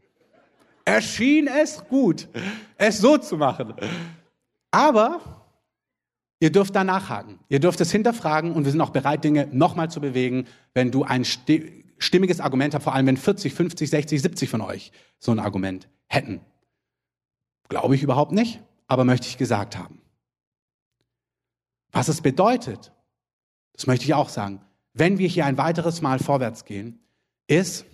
erschien 0.85 1.47
es 1.47 1.85
gut, 1.89 2.27
es 2.77 2.99
so 2.99 3.19
zu 3.19 3.37
machen. 3.37 3.73
Aber 4.73 5.21
ihr 6.41 6.51
dürft 6.51 6.75
da 6.75 6.83
nachhaken. 6.83 7.39
Ihr 7.49 7.61
dürft 7.61 7.81
es 7.81 7.93
hinterfragen 7.93 8.51
und 8.51 8.65
wir 8.65 8.73
sind 8.73 8.81
auch 8.81 8.91
bereit, 8.91 9.23
Dinge 9.23 9.47
nochmal 9.53 9.93
zu 9.93 10.01
bewegen, 10.01 10.49
wenn 10.73 10.91
du 10.91 11.05
ein 11.05 11.25
stimmiges 11.99 12.41
Argument 12.41 12.75
habe, 12.75 12.85
vor 12.85 12.95
allem 12.95 13.07
wenn 13.07 13.17
40, 13.17 13.55
50, 13.55 13.91
60, 13.91 14.23
70 14.23 14.51
von 14.51 14.61
euch 14.61 14.93
so 15.19 15.33
ein 15.33 15.39
Argument 15.39 15.89
hätten. 16.07 16.41
Glaube 17.69 17.95
ich 17.95 18.03
überhaupt 18.03 18.33
nicht, 18.33 18.63
aber 18.87 19.05
möchte 19.05 19.27
ich 19.27 19.39
gesagt 19.39 19.77
haben. 19.79 20.01
Was 21.93 22.09
es 22.09 22.21
bedeutet, 22.21 22.93
das 23.73 23.87
möchte 23.87 24.05
ich 24.05 24.15
auch 24.15 24.29
sagen, 24.29 24.61
wenn 24.93 25.19
wir 25.19 25.29
hier 25.29 25.47
ein 25.47 25.59
weiteres 25.59 26.03
Mal 26.03 26.19
vorwärts 26.19 26.65
gehen, 26.65 27.01
ist, 27.47 27.85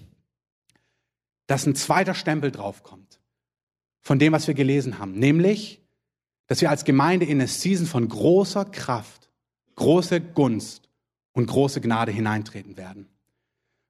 dass 1.46 1.66
ein 1.66 1.74
zweiter 1.74 2.14
Stempel 2.14 2.50
draufkommt 2.50 3.20
von 4.00 4.18
dem, 4.18 4.32
was 4.32 4.46
wir 4.46 4.54
gelesen 4.54 4.98
haben, 4.98 5.12
nämlich, 5.12 5.82
dass 6.46 6.60
wir 6.60 6.70
als 6.70 6.84
Gemeinde 6.84 7.26
in 7.26 7.38
eine 7.38 7.48
Season 7.48 7.86
von 7.86 8.08
großer 8.08 8.64
Kraft, 8.64 9.30
große 9.76 10.20
Gunst 10.20 10.88
und 11.32 11.46
große 11.46 11.80
Gnade 11.80 12.12
hineintreten 12.12 12.76
werden. 12.76 13.08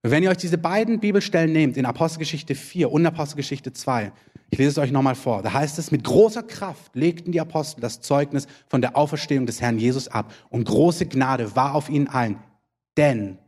Wenn 0.03 0.23
ihr 0.23 0.31
euch 0.31 0.39
diese 0.39 0.57
beiden 0.57 0.99
Bibelstellen 0.99 1.53
nehmt, 1.53 1.77
in 1.77 1.85
Apostelgeschichte 1.85 2.55
4 2.55 2.91
und 2.91 3.05
Apostelgeschichte 3.05 3.75
2, 3.75 4.13
ich 4.49 4.59
lese 4.59 4.71
es 4.71 4.79
euch 4.79 4.93
nochmal 4.93 5.15
vor, 5.15 5.43
da 5.43 5.53
heißt 5.53 5.79
es, 5.79 5.91
mit 5.91 6.05
großer 6.05 6.43
Kraft 6.43 6.97
legten 6.97 7.33
die 7.33 7.41
Apostel 7.41 7.83
das 7.83 8.01
Zeugnis 8.01 8.47
von 8.67 8.81
der 8.81 8.97
Auferstehung 8.97 9.45
des 9.45 9.61
Herrn 9.61 9.79
Jesus 9.79 10.09
ab 10.09 10.33
und 10.49 10.65
große 10.65 11.05
Gnade 11.05 11.55
war 11.55 11.75
auf 11.75 11.91
ihnen 11.91 12.09
allen, 12.09 12.39
denn 12.97 13.39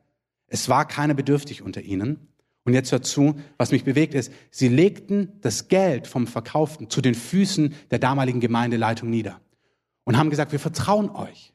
es 0.47 0.69
war 0.69 0.87
keiner 0.87 1.15
bedürftig 1.15 1.63
unter 1.63 1.81
ihnen. 1.81 2.29
Und 2.65 2.75
jetzt 2.75 2.93
hört 2.93 3.07
zu, 3.07 3.35
was 3.57 3.73
mich 3.73 3.83
bewegt 3.83 4.15
ist, 4.15 4.31
sie 4.51 4.69
legten 4.69 5.33
das 5.41 5.69
Geld 5.69 6.07
vom 6.07 6.27
Verkauften 6.27 6.91
zu 6.91 7.01
den 7.01 7.15
Füßen 7.15 7.75
der 7.91 7.99
damaligen 7.99 8.39
Gemeindeleitung 8.41 9.11
nieder 9.11 9.41
und 10.05 10.19
haben 10.19 10.31
gesagt, 10.31 10.53
wir 10.53 10.61
vertrauen 10.61 11.11
euch. 11.11 11.52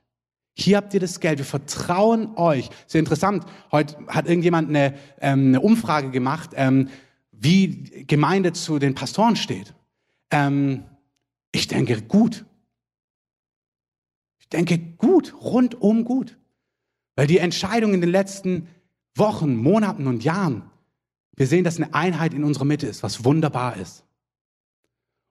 Hier 0.59 0.77
habt 0.77 0.93
ihr 0.95 0.99
das 0.99 1.19
Geld, 1.19 1.37
wir 1.37 1.45
vertrauen 1.45 2.35
euch. 2.35 2.69
Sehr 2.87 2.99
interessant, 2.99 3.45
heute 3.71 3.95
hat 4.07 4.27
irgendjemand 4.27 4.69
eine, 4.69 4.95
ähm, 5.21 5.49
eine 5.49 5.61
Umfrage 5.61 6.09
gemacht, 6.09 6.49
ähm, 6.55 6.89
wie 7.31 8.05
Gemeinde 8.07 8.53
zu 8.53 8.79
den 8.79 8.95
Pastoren 8.95 9.35
steht. 9.35 9.75
Ähm, 10.31 10.83
ich 11.51 11.67
denke 11.67 12.01
gut. 12.01 12.45
Ich 14.39 14.49
denke 14.49 14.79
gut, 14.79 15.35
rundum 15.39 16.05
gut. 16.05 16.39
Weil 17.15 17.27
die 17.27 17.37
Entscheidung 17.37 17.93
in 17.93 18.01
den 18.01 18.09
letzten 18.09 18.67
Wochen, 19.13 19.55
Monaten 19.57 20.07
und 20.07 20.23
Jahren, 20.23 20.63
wir 21.35 21.45
sehen, 21.45 21.65
dass 21.65 21.77
eine 21.77 21.93
Einheit 21.93 22.33
in 22.33 22.43
unserer 22.43 22.65
Mitte 22.65 22.87
ist, 22.87 23.03
was 23.03 23.23
wunderbar 23.23 23.77
ist. 23.77 24.05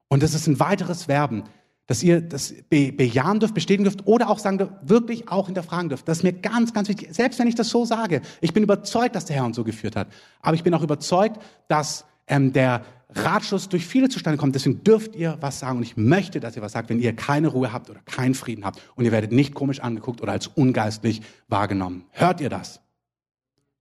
Und 0.06 0.22
das 0.22 0.34
ist 0.34 0.46
ein 0.46 0.60
weiteres 0.60 1.08
Werben 1.08 1.42
dass 1.86 2.02
ihr 2.02 2.20
das 2.20 2.54
be 2.68 2.92
bejahen 2.92 3.40
dürft, 3.40 3.54
bestätigen 3.54 3.84
dürft 3.84 4.06
oder 4.06 4.28
auch 4.28 4.38
sagen 4.38 4.58
dürft, 4.58 4.72
wirklich 4.82 5.28
auch 5.28 5.46
hinterfragen 5.46 5.88
dürft. 5.88 6.08
Das 6.08 6.18
ist 6.18 6.24
mir 6.24 6.32
ganz, 6.32 6.72
ganz 6.72 6.88
wichtig. 6.88 7.14
Selbst 7.14 7.38
wenn 7.38 7.48
ich 7.48 7.54
das 7.54 7.68
so 7.68 7.84
sage, 7.84 8.22
ich 8.40 8.52
bin 8.52 8.62
überzeugt, 8.62 9.14
dass 9.14 9.24
der 9.24 9.36
Herr 9.36 9.44
uns 9.44 9.56
so 9.56 9.64
geführt 9.64 9.96
hat. 9.96 10.08
Aber 10.40 10.54
ich 10.54 10.64
bin 10.64 10.74
auch 10.74 10.82
überzeugt, 10.82 11.40
dass 11.68 12.04
ähm, 12.26 12.52
der 12.52 12.84
Ratschluss 13.10 13.68
durch 13.68 13.86
viele 13.86 14.08
zustande 14.08 14.36
kommt. 14.36 14.54
Deswegen 14.54 14.82
dürft 14.82 15.14
ihr 15.14 15.38
was 15.40 15.60
sagen. 15.60 15.78
Und 15.78 15.84
ich 15.84 15.96
möchte, 15.96 16.40
dass 16.40 16.56
ihr 16.56 16.62
was 16.62 16.72
sagt, 16.72 16.90
wenn 16.90 16.98
ihr 16.98 17.14
keine 17.14 17.48
Ruhe 17.48 17.72
habt 17.72 17.88
oder 17.88 18.00
keinen 18.00 18.34
Frieden 18.34 18.64
habt. 18.64 18.80
Und 18.96 19.04
ihr 19.04 19.12
werdet 19.12 19.32
nicht 19.32 19.54
komisch 19.54 19.80
angeguckt 19.80 20.20
oder 20.20 20.32
als 20.32 20.48
ungeistlich 20.48 21.22
wahrgenommen. 21.48 22.04
Hört 22.10 22.40
ihr 22.40 22.50
das? 22.50 22.80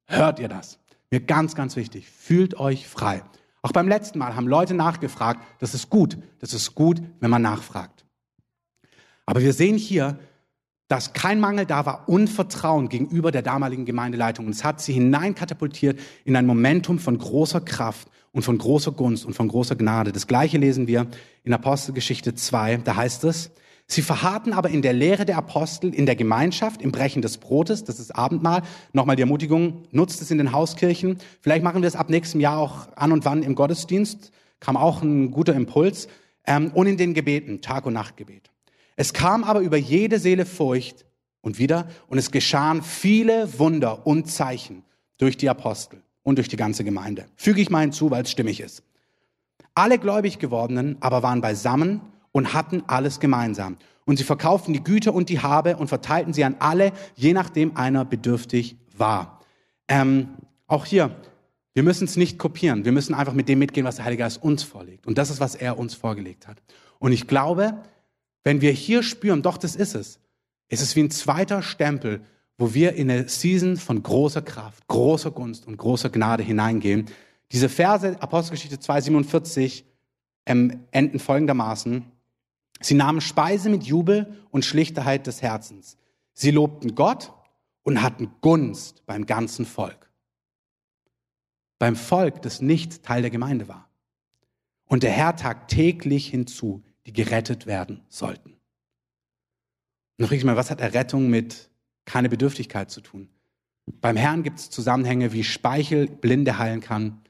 Hört 0.06 0.40
ihr 0.40 0.48
das? 0.48 0.80
Mir 1.10 1.20
ganz, 1.22 1.56
ganz 1.56 1.76
wichtig. 1.76 2.08
Fühlt 2.08 2.60
euch 2.60 2.88
frei. 2.88 3.24
Auch 3.62 3.72
beim 3.72 3.88
letzten 3.88 4.20
Mal 4.20 4.36
haben 4.36 4.48
Leute 4.48 4.76
nachgefragt. 4.76 5.42
Das 5.60 5.74
ist 5.74 5.90
gut. 5.90 6.18
Das 6.40 6.54
ist 6.54 6.76
gut, 6.76 7.02
wenn 7.20 7.32
man 7.32 7.42
nachfragt. 7.42 7.95
Aber 9.26 9.42
wir 9.42 9.54
sehen 9.54 9.78
hier, 9.78 10.20
dass 10.88 11.14
kein 11.14 11.40
Mangel 11.40 11.66
da 11.66 11.86
war 11.86 12.08
und 12.08 12.30
Vertrauen 12.30 12.90
gegenüber 12.90 13.32
der 13.32 13.42
damaligen 13.42 13.86
Gemeindeleitung. 13.86 14.46
Und 14.46 14.52
es 14.54 14.64
hat 14.64 14.82
sie 14.82 14.94
hineinkatapultiert 14.94 16.00
in 16.26 16.36
ein 16.36 16.46
Momentum 16.46 17.00
von 17.00 17.18
großer 17.18 17.62
Kraft 17.62 18.08
und 18.32 18.44
von 18.44 18.58
großer 18.58 18.92
Gunst 18.92 19.26
und 19.26 19.34
von 19.34 19.48
großer 19.48 19.76
Gnade. 19.76 20.12
Das 20.12 20.28
Gleiche 20.28 20.58
lesen 20.58 20.88
wir 20.88 21.08
in 21.44 21.54
Apostelgeschichte 21.54 22.36
2. 22.36 22.78
Da 22.78 22.96
heißt 22.96 23.24
es, 23.24 23.52
Sie 23.88 24.02
verharrten 24.02 24.54
aber 24.54 24.70
in 24.70 24.82
der 24.82 24.94
Lehre 24.94 25.26
der 25.26 25.38
Apostel, 25.38 25.94
in 25.94 26.08
der 26.08 26.16
Gemeinschaft, 26.16 26.82
im 26.82 26.92
Brechen 26.92 27.22
des 27.22 27.38
Brotes, 27.38 27.84
das 27.84 28.00
ist 28.00 28.16
Abendmahl. 28.16 28.64
Nochmal 28.94 29.16
die 29.16 29.22
Ermutigung, 29.22 29.84
nutzt 29.92 30.22
es 30.24 30.32
in 30.32 30.40
den 30.40 30.52
Hauskirchen. 30.52 31.20
Vielleicht 31.42 31.64
machen 31.64 31.84
wir 31.84 31.88
es 31.88 31.96
ab 31.96 32.10
nächstem 32.10 32.42
Jahr 32.42 32.58
auch 32.58 32.88
an 32.96 33.12
und 33.12 33.26
wann 33.26 33.44
im 33.44 33.54
Gottesdienst. 33.54 34.32
Kam 34.60 34.76
auch 34.76 35.04
ein 35.04 35.30
guter 35.30 35.54
Impuls. 35.54 36.08
Ähm, 36.48 36.72
und 36.74 36.88
in 36.88 36.98
den 36.98 37.14
Gebeten, 37.14 37.62
Tag- 37.62 37.86
und 37.86 37.94
Nachtgebet. 37.94 38.50
Es 38.96 39.14
kam 39.14 39.44
aber 39.44 39.60
über 39.60 39.78
jede 39.78 40.20
Seele 40.20 40.46
Furcht 40.46 41.06
und 41.42 41.60
wieder, 41.60 41.88
und 42.08 42.18
es 42.18 42.32
geschahen 42.32 42.82
viele 42.82 43.60
Wunder 43.60 44.08
und 44.08 44.30
Zeichen 44.30 44.84
durch 45.18 45.38
die 45.38 45.50
Apostel 45.50 46.02
und 46.24 46.38
durch 46.38 46.48
die 46.48 46.56
ganze 46.56 46.84
Gemeinde. 46.84 47.26
Füge 47.36 47.62
ich 47.62 47.70
mal 47.70 47.82
hinzu, 47.82 48.10
weil 48.10 48.24
es 48.24 48.32
stimmig 48.32 48.60
ist. 48.60 48.84
Alle 49.76 50.00
gläubig 50.00 50.40
gewordenen 50.40 50.98
aber 51.02 51.22
waren 51.22 51.42
beisammen 51.42 52.02
und 52.32 52.54
hatten 52.54 52.84
alles 52.88 53.20
gemeinsam. 53.20 53.78
Und 54.06 54.18
sie 54.18 54.24
verkauften 54.24 54.74
die 54.74 54.84
Güter 54.84 55.14
und 55.14 55.30
die 55.30 55.40
Habe 55.40 55.78
und 55.78 55.88
verteilten 55.88 56.34
sie 56.34 56.44
an 56.44 56.56
alle, 56.60 56.92
je 57.16 57.34
nachdem 57.34 57.76
einer 57.76 58.06
bedürftig 58.06 58.78
war. 58.98 59.42
Ähm, 59.88 60.30
auch 60.68 60.86
hier, 60.86 61.16
wir 61.74 61.84
müssen 61.84 62.06
es 62.06 62.16
nicht 62.16 62.40
kopieren. 62.40 62.86
Wir 62.86 62.92
müssen 62.92 63.14
einfach 63.14 63.34
mit 63.34 63.50
dem 63.50 63.60
mitgehen, 63.60 63.86
was 63.86 63.98
der 63.98 64.06
Heilige 64.06 64.24
Geist 64.24 64.42
uns 64.42 64.64
vorlegt. 64.64 65.06
Und 65.06 65.18
das 65.18 65.30
ist, 65.30 65.40
was 65.40 65.56
er 65.56 65.78
uns 65.78 65.94
vorgelegt 65.94 66.48
hat. 66.48 66.62
Und 67.00 67.12
ich 67.12 67.28
glaube, 67.28 67.84
wenn 68.46 68.62
wir 68.62 68.72
hier 68.72 69.04
spüren, 69.04 69.42
doch, 69.42 69.58
das 69.58 69.76
ist 69.76 69.96
es. 69.96 70.20
Es 70.70 70.82
ist 70.82 70.96
wie 70.96 71.02
ein 71.02 71.12
zweiter 71.12 71.62
Stempel, 71.62 72.22
wo 72.58 72.74
wir 72.74 72.94
in 72.94 73.12
eine 73.12 73.28
Season 73.28 73.76
von 73.76 74.02
großer 74.02 74.42
Kraft, 74.42 74.88
großer 74.88 75.32
Gunst 75.32 75.68
und 75.68 75.78
großer 75.78 76.10
Gnade 76.10 76.44
hineingehen. 76.44 77.08
Diese 77.52 77.68
Verse, 77.68 78.22
Apostelgeschichte 78.22 78.78
2,47, 78.78 79.84
ähm, 80.46 80.86
enden 80.92 81.20
folgendermaßen. 81.20 82.06
Sie 82.82 82.94
nahmen 82.94 83.20
Speise 83.20 83.70
mit 83.70 83.84
Jubel 83.84 84.38
und 84.52 84.64
Schlichterheit 84.64 85.28
des 85.28 85.42
Herzens. 85.42 85.98
Sie 86.34 86.52
lobten 86.52 86.96
Gott 86.96 87.34
und 87.84 88.02
hatten 88.02 88.30
Gunst 88.42 89.06
beim 89.06 89.26
ganzen 89.26 89.66
Volk. 89.66 90.12
Beim 91.80 91.96
Volk, 91.96 92.42
das 92.44 92.62
nicht 92.62 93.04
Teil 93.04 93.22
der 93.22 93.32
Gemeinde 93.32 93.68
war. 93.68 93.90
Und 94.86 95.04
der 95.04 95.12
Herr 95.12 95.36
tagt 95.36 95.72
täglich 95.72 96.28
hinzu, 96.28 96.84
die 97.06 97.14
gerettet 97.14 97.66
werden 97.66 98.02
sollten. 98.10 98.52
Und 98.52 98.58
dann 100.18 100.28
frage 100.28 100.38
ich 100.38 100.46
mal, 100.46 100.56
was 100.56 100.72
hat 100.72 100.82
Errettung 100.82 101.30
mit 101.30 101.70
keine 102.06 102.30
Bedürftigkeit 102.30 102.90
zu 102.90 103.02
tun? 103.02 103.30
Beim 103.86 104.16
Herrn 104.16 104.44
gibt 104.44 104.60
es 104.60 104.70
Zusammenhänge, 104.70 105.34
wie 105.34 105.44
Speichel 105.44 106.08
Blinde 106.08 106.58
heilen 106.58 106.82
kann, 106.82 107.22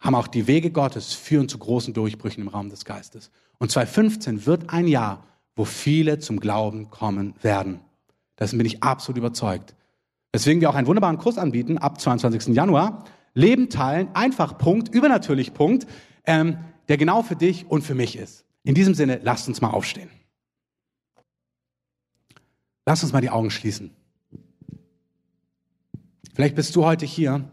haben 0.00 0.14
auch 0.14 0.28
die 0.28 0.46
Wege 0.46 0.70
Gottes 0.70 1.14
führen 1.14 1.48
zu 1.48 1.58
großen 1.58 1.94
Durchbrüchen 1.94 2.42
im 2.42 2.48
Raum 2.48 2.68
des 2.68 2.84
Geistes. 2.84 3.30
Und 3.58 3.70
2015 3.70 4.46
wird 4.46 4.70
ein 4.70 4.86
Jahr, 4.86 5.24
wo 5.56 5.64
viele 5.64 6.18
zum 6.18 6.40
Glauben 6.40 6.90
kommen 6.90 7.34
werden. 7.42 7.80
Dessen 8.38 8.58
bin 8.58 8.66
ich 8.66 8.82
absolut 8.82 9.18
überzeugt. 9.18 9.74
Weswegen 10.32 10.60
wir 10.60 10.68
auch 10.68 10.74
einen 10.74 10.86
wunderbaren 10.86 11.18
Kurs 11.18 11.38
anbieten 11.38 11.78
ab 11.78 12.00
22. 12.00 12.54
Januar. 12.54 13.04
Leben 13.34 13.70
teilen, 13.70 14.08
einfach 14.14 14.58
Punkt, 14.58 14.94
übernatürlich 14.94 15.54
Punkt, 15.54 15.86
ähm, 16.24 16.58
der 16.88 16.96
genau 16.96 17.22
für 17.22 17.36
dich 17.36 17.66
und 17.66 17.82
für 17.82 17.94
mich 17.94 18.16
ist. 18.16 18.44
In 18.62 18.74
diesem 18.74 18.94
Sinne, 18.94 19.20
lasst 19.22 19.48
uns 19.48 19.60
mal 19.60 19.70
aufstehen. 19.70 20.10
Lasst 22.86 23.02
uns 23.02 23.12
mal 23.12 23.20
die 23.20 23.30
Augen 23.30 23.50
schließen. 23.50 23.90
Vielleicht 26.34 26.56
bist 26.56 26.74
du 26.74 26.84
heute 26.84 27.06
hier 27.06 27.50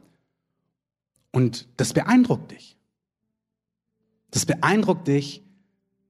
und 1.32 1.68
das 1.78 1.94
beeindruckt 1.94 2.52
dich. 2.52 2.78
Das 4.32 4.46
beeindruckt 4.46 5.08
dich, 5.08 5.44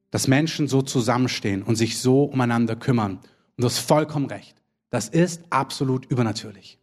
dass 0.09 0.27
Menschen 0.27 0.67
so 0.67 0.81
zusammenstehen 0.81 1.63
und 1.63 1.75
sich 1.75 1.99
so 1.99 2.23
umeinander 2.23 2.75
kümmern. 2.75 3.17
Und 3.17 3.57
du 3.57 3.65
hast 3.65 3.79
vollkommen 3.79 4.27
recht. 4.27 4.61
Das 4.89 5.09
ist 5.09 5.43
absolut 5.49 6.05
übernatürlich. 6.05 6.79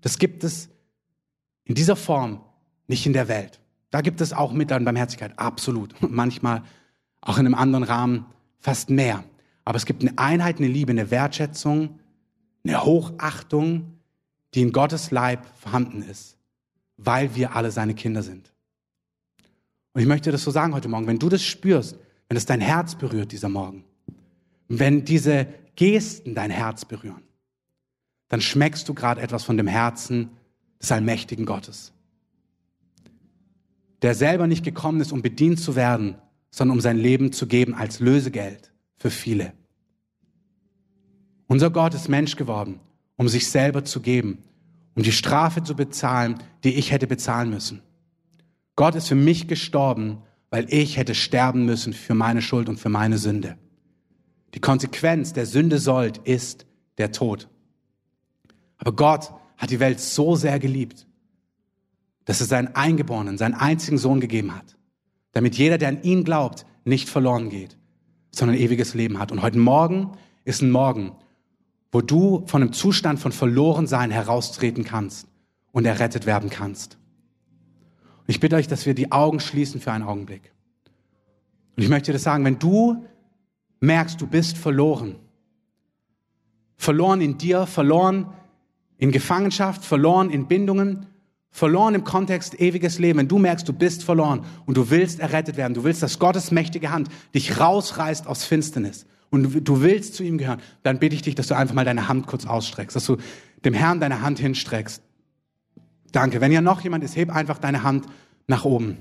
Das 0.00 0.18
gibt 0.18 0.44
es 0.44 0.68
in 1.64 1.74
dieser 1.74 1.96
Form 1.96 2.44
nicht 2.86 3.06
in 3.06 3.12
der 3.12 3.28
Welt. 3.28 3.60
Da 3.90 4.00
gibt 4.00 4.20
es 4.20 4.32
auch 4.32 4.52
Mitleid 4.52 4.80
und 4.80 4.84
Barmherzigkeit, 4.84 5.38
absolut. 5.38 5.94
Und 6.02 6.12
manchmal 6.12 6.62
auch 7.20 7.38
in 7.38 7.46
einem 7.46 7.54
anderen 7.54 7.84
Rahmen 7.84 8.26
fast 8.58 8.90
mehr. 8.90 9.24
Aber 9.64 9.76
es 9.76 9.86
gibt 9.86 10.02
eine 10.02 10.18
Einheit, 10.18 10.58
eine 10.58 10.68
Liebe, 10.68 10.92
eine 10.92 11.10
Wertschätzung, 11.10 11.98
eine 12.64 12.84
Hochachtung, 12.84 13.98
die 14.54 14.62
in 14.62 14.72
Gottes 14.72 15.10
Leib 15.10 15.46
vorhanden 15.56 16.02
ist 16.02 16.38
weil 16.98 17.34
wir 17.34 17.54
alle 17.56 17.70
seine 17.70 17.94
Kinder 17.94 18.22
sind. 18.22 18.52
Und 19.94 20.02
ich 20.02 20.06
möchte 20.06 20.30
das 20.30 20.44
so 20.44 20.50
sagen 20.50 20.74
heute 20.74 20.88
Morgen, 20.88 21.06
wenn 21.06 21.18
du 21.18 21.30
das 21.30 21.42
spürst, 21.42 21.96
wenn 22.28 22.36
es 22.36 22.44
dein 22.44 22.60
Herz 22.60 22.96
berührt 22.96 23.32
dieser 23.32 23.48
Morgen, 23.48 23.84
wenn 24.68 25.04
diese 25.04 25.46
Gesten 25.76 26.34
dein 26.34 26.50
Herz 26.50 26.84
berühren, 26.84 27.22
dann 28.28 28.42
schmeckst 28.42 28.88
du 28.88 28.94
gerade 28.94 29.22
etwas 29.22 29.44
von 29.44 29.56
dem 29.56 29.66
Herzen 29.66 30.30
des 30.82 30.92
allmächtigen 30.92 31.46
Gottes, 31.46 31.92
der 34.02 34.14
selber 34.14 34.46
nicht 34.46 34.64
gekommen 34.64 35.00
ist, 35.00 35.12
um 35.12 35.22
bedient 35.22 35.60
zu 35.60 35.76
werden, 35.76 36.16
sondern 36.50 36.76
um 36.76 36.80
sein 36.80 36.98
Leben 36.98 37.32
zu 37.32 37.46
geben 37.46 37.74
als 37.74 38.00
Lösegeld 38.00 38.72
für 38.96 39.10
viele. 39.10 39.52
Unser 41.46 41.70
Gott 41.70 41.94
ist 41.94 42.08
Mensch 42.08 42.36
geworden, 42.36 42.80
um 43.16 43.28
sich 43.28 43.48
selber 43.48 43.84
zu 43.84 44.00
geben, 44.00 44.44
um 44.94 45.02
die 45.02 45.12
Strafe 45.12 45.62
zu 45.62 45.74
bezahlen, 45.74 46.38
die 46.64 46.74
ich 46.74 46.92
hätte 46.92 47.06
bezahlen 47.06 47.50
müssen. 47.50 47.82
Gott 48.76 48.94
ist 48.94 49.08
für 49.08 49.14
mich 49.14 49.48
gestorben, 49.48 50.18
weil 50.50 50.66
ich 50.72 50.96
hätte 50.96 51.14
sterben 51.14 51.64
müssen 51.66 51.92
für 51.92 52.14
meine 52.14 52.42
Schuld 52.42 52.68
und 52.68 52.78
für 52.78 52.88
meine 52.88 53.18
Sünde. 53.18 53.58
Die 54.54 54.60
Konsequenz 54.60 55.32
der 55.32 55.46
Sünde 55.46 55.78
sollt 55.78 56.18
ist 56.18 56.66
der 56.96 57.12
Tod. 57.12 57.48
Aber 58.76 58.92
Gott 58.92 59.32
hat 59.56 59.70
die 59.70 59.80
Welt 59.80 60.00
so 60.00 60.36
sehr 60.36 60.58
geliebt, 60.58 61.07
dass 62.28 62.42
er 62.42 62.46
seinen 62.46 62.74
Eingeborenen, 62.74 63.38
seinen 63.38 63.54
einzigen 63.54 63.96
Sohn 63.96 64.20
gegeben 64.20 64.54
hat, 64.54 64.76
damit 65.32 65.56
jeder, 65.56 65.78
der 65.78 65.88
an 65.88 66.02
ihn 66.02 66.24
glaubt, 66.24 66.66
nicht 66.84 67.08
verloren 67.08 67.48
geht, 67.48 67.78
sondern 68.32 68.58
ewiges 68.58 68.92
Leben 68.92 69.18
hat. 69.18 69.32
Und 69.32 69.40
heute 69.40 69.58
Morgen 69.58 70.12
ist 70.44 70.60
ein 70.60 70.70
Morgen, 70.70 71.12
wo 71.90 72.02
du 72.02 72.44
von 72.44 72.60
einem 72.60 72.74
Zustand 72.74 73.18
von 73.18 73.32
Verlorensein 73.32 74.10
heraustreten 74.10 74.84
kannst 74.84 75.26
und 75.72 75.86
errettet 75.86 76.26
werden 76.26 76.50
kannst. 76.50 76.98
Und 78.18 78.28
ich 78.28 78.40
bitte 78.40 78.56
euch, 78.56 78.68
dass 78.68 78.84
wir 78.84 78.92
die 78.92 79.10
Augen 79.10 79.40
schließen 79.40 79.80
für 79.80 79.92
einen 79.92 80.04
Augenblick. 80.04 80.52
Und 81.78 81.82
ich 81.82 81.88
möchte 81.88 82.10
dir 82.10 82.12
das 82.12 82.24
sagen, 82.24 82.44
wenn 82.44 82.58
du 82.58 83.06
merkst, 83.80 84.20
du 84.20 84.26
bist 84.26 84.58
verloren, 84.58 85.16
verloren 86.76 87.22
in 87.22 87.38
dir, 87.38 87.64
verloren 87.64 88.26
in 88.98 89.12
Gefangenschaft, 89.12 89.82
verloren 89.82 90.28
in 90.28 90.46
Bindungen, 90.46 91.06
verloren 91.50 91.94
im 91.94 92.04
Kontext 92.04 92.60
ewiges 92.60 92.98
Leben, 92.98 93.18
wenn 93.18 93.28
du 93.28 93.38
merkst, 93.38 93.68
du 93.68 93.72
bist 93.72 94.04
verloren 94.04 94.44
und 94.66 94.76
du 94.76 94.90
willst 94.90 95.20
errettet 95.20 95.56
werden, 95.56 95.74
du 95.74 95.84
willst, 95.84 96.02
dass 96.02 96.18
Gottes 96.18 96.50
mächtige 96.50 96.90
Hand 96.90 97.08
dich 97.34 97.58
rausreißt 97.58 98.26
aus 98.26 98.44
Finsternis 98.44 99.06
und 99.30 99.66
du 99.66 99.82
willst 99.82 100.14
zu 100.14 100.22
ihm 100.22 100.38
gehören, 100.38 100.60
dann 100.82 100.98
bitte 100.98 101.14
ich 101.14 101.22
dich, 101.22 101.34
dass 101.34 101.48
du 101.48 101.56
einfach 101.56 101.74
mal 101.74 101.84
deine 101.84 102.08
Hand 102.08 102.26
kurz 102.26 102.46
ausstreckst, 102.46 102.96
dass 102.96 103.06
du 103.06 103.16
dem 103.64 103.74
Herrn 103.74 104.00
deine 104.00 104.22
Hand 104.22 104.38
hinstreckst. 104.38 105.02
Danke. 106.12 106.40
Wenn 106.40 106.52
ja 106.52 106.60
noch 106.60 106.80
jemand 106.80 107.04
ist, 107.04 107.16
heb 107.16 107.34
einfach 107.34 107.58
deine 107.58 107.82
Hand 107.82 108.06
nach 108.46 108.64
oben. 108.64 108.98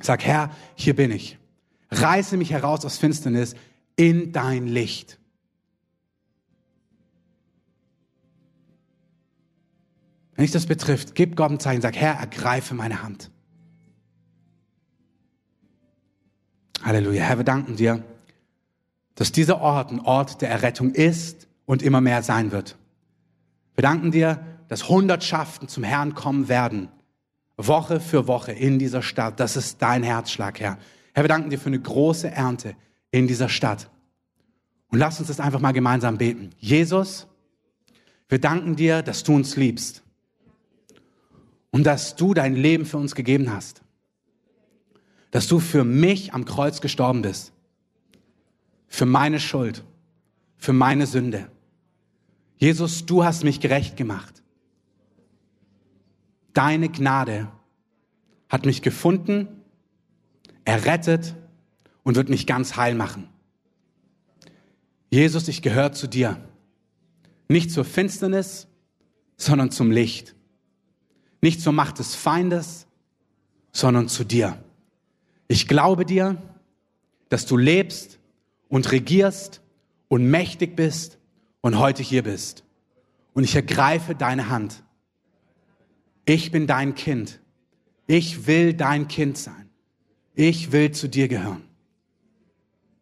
Sag, 0.00 0.24
Herr, 0.24 0.50
hier 0.74 0.94
bin 0.94 1.10
ich. 1.10 1.38
Reiße 1.90 2.36
mich 2.36 2.50
heraus 2.50 2.84
aus 2.84 2.98
Finsternis 2.98 3.54
in 3.96 4.32
dein 4.32 4.66
Licht. 4.66 5.18
Wenn 10.38 10.44
dich 10.44 10.52
das 10.52 10.64
betrifft, 10.64 11.14
gib 11.14 11.34
Gott 11.34 11.50
ein 11.50 11.58
Zeichen, 11.60 11.82
sag, 11.82 11.96
Herr, 11.96 12.14
ergreife 12.14 12.74
meine 12.74 13.02
Hand. 13.02 13.30
Halleluja. 16.82 17.24
Herr, 17.24 17.36
wir 17.36 17.44
danken 17.44 17.76
dir 17.76 18.02
dass 19.18 19.32
dieser 19.32 19.60
Ort 19.60 19.90
ein 19.90 19.98
Ort 19.98 20.42
der 20.42 20.48
Errettung 20.48 20.92
ist 20.92 21.48
und 21.66 21.82
immer 21.82 22.00
mehr 22.00 22.22
sein 22.22 22.52
wird. 22.52 22.76
Wir 23.74 23.82
danken 23.82 24.12
dir, 24.12 24.38
dass 24.68 24.88
Hundertschaften 24.88 25.66
zum 25.66 25.82
Herrn 25.82 26.14
kommen 26.14 26.48
werden, 26.48 26.88
Woche 27.56 27.98
für 27.98 28.28
Woche 28.28 28.52
in 28.52 28.78
dieser 28.78 29.02
Stadt. 29.02 29.40
Das 29.40 29.56
ist 29.56 29.82
dein 29.82 30.04
Herzschlag, 30.04 30.60
Herr. 30.60 30.78
Herr, 31.14 31.24
wir 31.24 31.28
danken 31.28 31.50
dir 31.50 31.58
für 31.58 31.66
eine 31.66 31.80
große 31.80 32.30
Ernte 32.30 32.76
in 33.10 33.26
dieser 33.26 33.48
Stadt. 33.48 33.90
Und 34.86 35.00
lass 35.00 35.18
uns 35.18 35.26
das 35.26 35.40
einfach 35.40 35.58
mal 35.58 35.72
gemeinsam 35.72 36.16
beten. 36.16 36.50
Jesus, 36.56 37.26
wir 38.28 38.38
danken 38.40 38.76
dir, 38.76 39.02
dass 39.02 39.24
du 39.24 39.34
uns 39.34 39.56
liebst. 39.56 40.04
Und 41.70 41.84
dass 41.84 42.16
du 42.16 42.34
dein 42.34 42.54
Leben 42.54 42.86
für 42.86 42.98
uns 42.98 43.14
gegeben 43.14 43.52
hast. 43.52 43.82
Dass 45.30 45.46
du 45.46 45.60
für 45.60 45.84
mich 45.84 46.32
am 46.32 46.44
Kreuz 46.44 46.80
gestorben 46.80 47.22
bist. 47.22 47.52
Für 48.86 49.06
meine 49.06 49.40
Schuld. 49.40 49.84
Für 50.56 50.72
meine 50.72 51.06
Sünde. 51.06 51.50
Jesus, 52.56 53.06
du 53.06 53.24
hast 53.24 53.44
mich 53.44 53.60
gerecht 53.60 53.96
gemacht. 53.96 54.42
Deine 56.54 56.88
Gnade 56.88 57.48
hat 58.48 58.66
mich 58.66 58.82
gefunden, 58.82 59.46
errettet 60.64 61.36
und 62.02 62.16
wird 62.16 62.30
mich 62.30 62.46
ganz 62.46 62.76
heil 62.76 62.94
machen. 62.94 63.28
Jesus, 65.10 65.46
ich 65.48 65.62
gehöre 65.62 65.92
zu 65.92 66.06
dir. 66.06 66.40
Nicht 67.48 67.70
zur 67.70 67.84
Finsternis, 67.84 68.66
sondern 69.36 69.70
zum 69.70 69.90
Licht. 69.90 70.34
Nicht 71.40 71.60
zur 71.60 71.72
Macht 71.72 71.98
des 71.98 72.14
Feindes, 72.14 72.86
sondern 73.72 74.08
zu 74.08 74.24
dir. 74.24 74.62
Ich 75.46 75.68
glaube 75.68 76.04
dir, 76.04 76.40
dass 77.28 77.46
du 77.46 77.56
lebst 77.56 78.18
und 78.68 78.90
regierst 78.92 79.60
und 80.08 80.24
mächtig 80.24 80.76
bist 80.76 81.18
und 81.60 81.78
heute 81.78 82.02
hier 82.02 82.22
bist. 82.22 82.64
Und 83.34 83.44
ich 83.44 83.54
ergreife 83.54 84.14
deine 84.14 84.48
Hand. 84.48 84.82
Ich 86.24 86.50
bin 86.50 86.66
dein 86.66 86.94
Kind. 86.94 87.40
Ich 88.06 88.46
will 88.46 88.74
dein 88.74 89.08
Kind 89.08 89.38
sein. 89.38 89.70
Ich 90.34 90.72
will 90.72 90.92
zu 90.92 91.08
dir 91.08 91.28
gehören. 91.28 91.62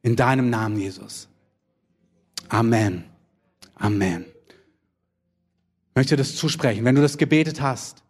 In 0.03 0.15
deinem 0.15 0.51
Namen, 0.51 0.79
Jesus. 0.79 1.29
Amen. 2.49 3.05
Amen. 3.75 4.25
Ich 5.91 5.97
möchte 5.97 6.17
das 6.17 6.37
zusprechen. 6.37 6.85
Wenn 6.85 6.95
du 6.95 7.03
das 7.03 7.19
gebetet 7.19 7.61
hast, 7.61 8.05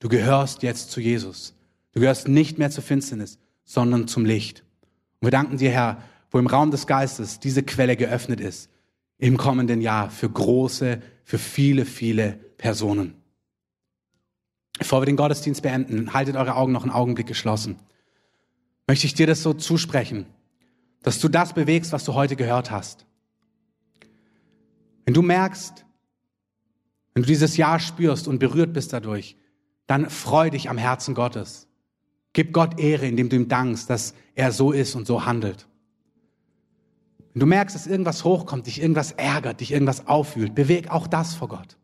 du 0.00 0.08
gehörst 0.08 0.62
jetzt 0.62 0.90
zu 0.90 1.00
Jesus. 1.00 1.54
Du 1.92 2.00
gehörst 2.00 2.28
nicht 2.28 2.58
mehr 2.58 2.70
zur 2.70 2.82
Finsternis, 2.82 3.38
sondern 3.64 4.08
zum 4.08 4.24
Licht. 4.24 4.64
Und 5.20 5.26
wir 5.26 5.30
danken 5.30 5.56
dir, 5.56 5.70
Herr, 5.70 6.02
wo 6.30 6.38
im 6.38 6.46
Raum 6.46 6.70
des 6.70 6.86
Geistes 6.86 7.38
diese 7.40 7.62
Quelle 7.62 7.96
geöffnet 7.96 8.40
ist, 8.40 8.68
im 9.18 9.36
kommenden 9.36 9.80
Jahr 9.80 10.10
für 10.10 10.28
große, 10.28 11.00
für 11.22 11.38
viele, 11.38 11.84
viele 11.84 12.32
Personen. 12.58 13.14
Bevor 14.78 15.00
wir 15.00 15.06
den 15.06 15.16
Gottesdienst 15.16 15.62
beenden, 15.62 16.12
haltet 16.12 16.36
eure 16.36 16.56
Augen 16.56 16.72
noch 16.72 16.82
einen 16.82 16.92
Augenblick 16.92 17.28
geschlossen. 17.28 17.76
Möchte 18.88 19.06
ich 19.06 19.14
dir 19.14 19.26
das 19.26 19.42
so 19.42 19.54
zusprechen, 19.54 20.26
dass 21.02 21.20
du 21.20 21.28
das 21.28 21.52
bewegst, 21.52 21.92
was 21.92 22.04
du 22.04 22.14
heute 22.14 22.34
gehört 22.34 22.70
hast. 22.70 23.06
Wenn 25.04 25.14
du 25.14 25.22
merkst, 25.22 25.84
wenn 27.12 27.22
du 27.22 27.28
dieses 27.28 27.56
Jahr 27.56 27.78
spürst 27.78 28.26
und 28.26 28.40
berührt 28.40 28.72
bist 28.72 28.92
dadurch, 28.92 29.36
dann 29.86 30.10
freu 30.10 30.50
dich 30.50 30.70
am 30.70 30.78
Herzen 30.78 31.14
Gottes. 31.14 31.68
Gib 32.32 32.52
Gott 32.52 32.80
Ehre, 32.80 33.06
indem 33.06 33.28
du 33.28 33.36
ihm 33.36 33.48
dankst, 33.48 33.88
dass 33.88 34.14
er 34.34 34.52
so 34.52 34.72
ist 34.72 34.94
und 34.94 35.06
so 35.06 35.24
handelt. 35.24 35.68
Wenn 37.32 37.40
du 37.40 37.46
merkst, 37.46 37.74
dass 37.74 37.86
irgendwas 37.86 38.24
hochkommt, 38.24 38.66
dich 38.66 38.80
irgendwas 38.80 39.12
ärgert, 39.12 39.60
dich 39.60 39.72
irgendwas 39.72 40.06
aufwühlt, 40.06 40.54
beweg 40.54 40.90
auch 40.90 41.06
das 41.06 41.34
vor 41.34 41.48
Gott. 41.48 41.76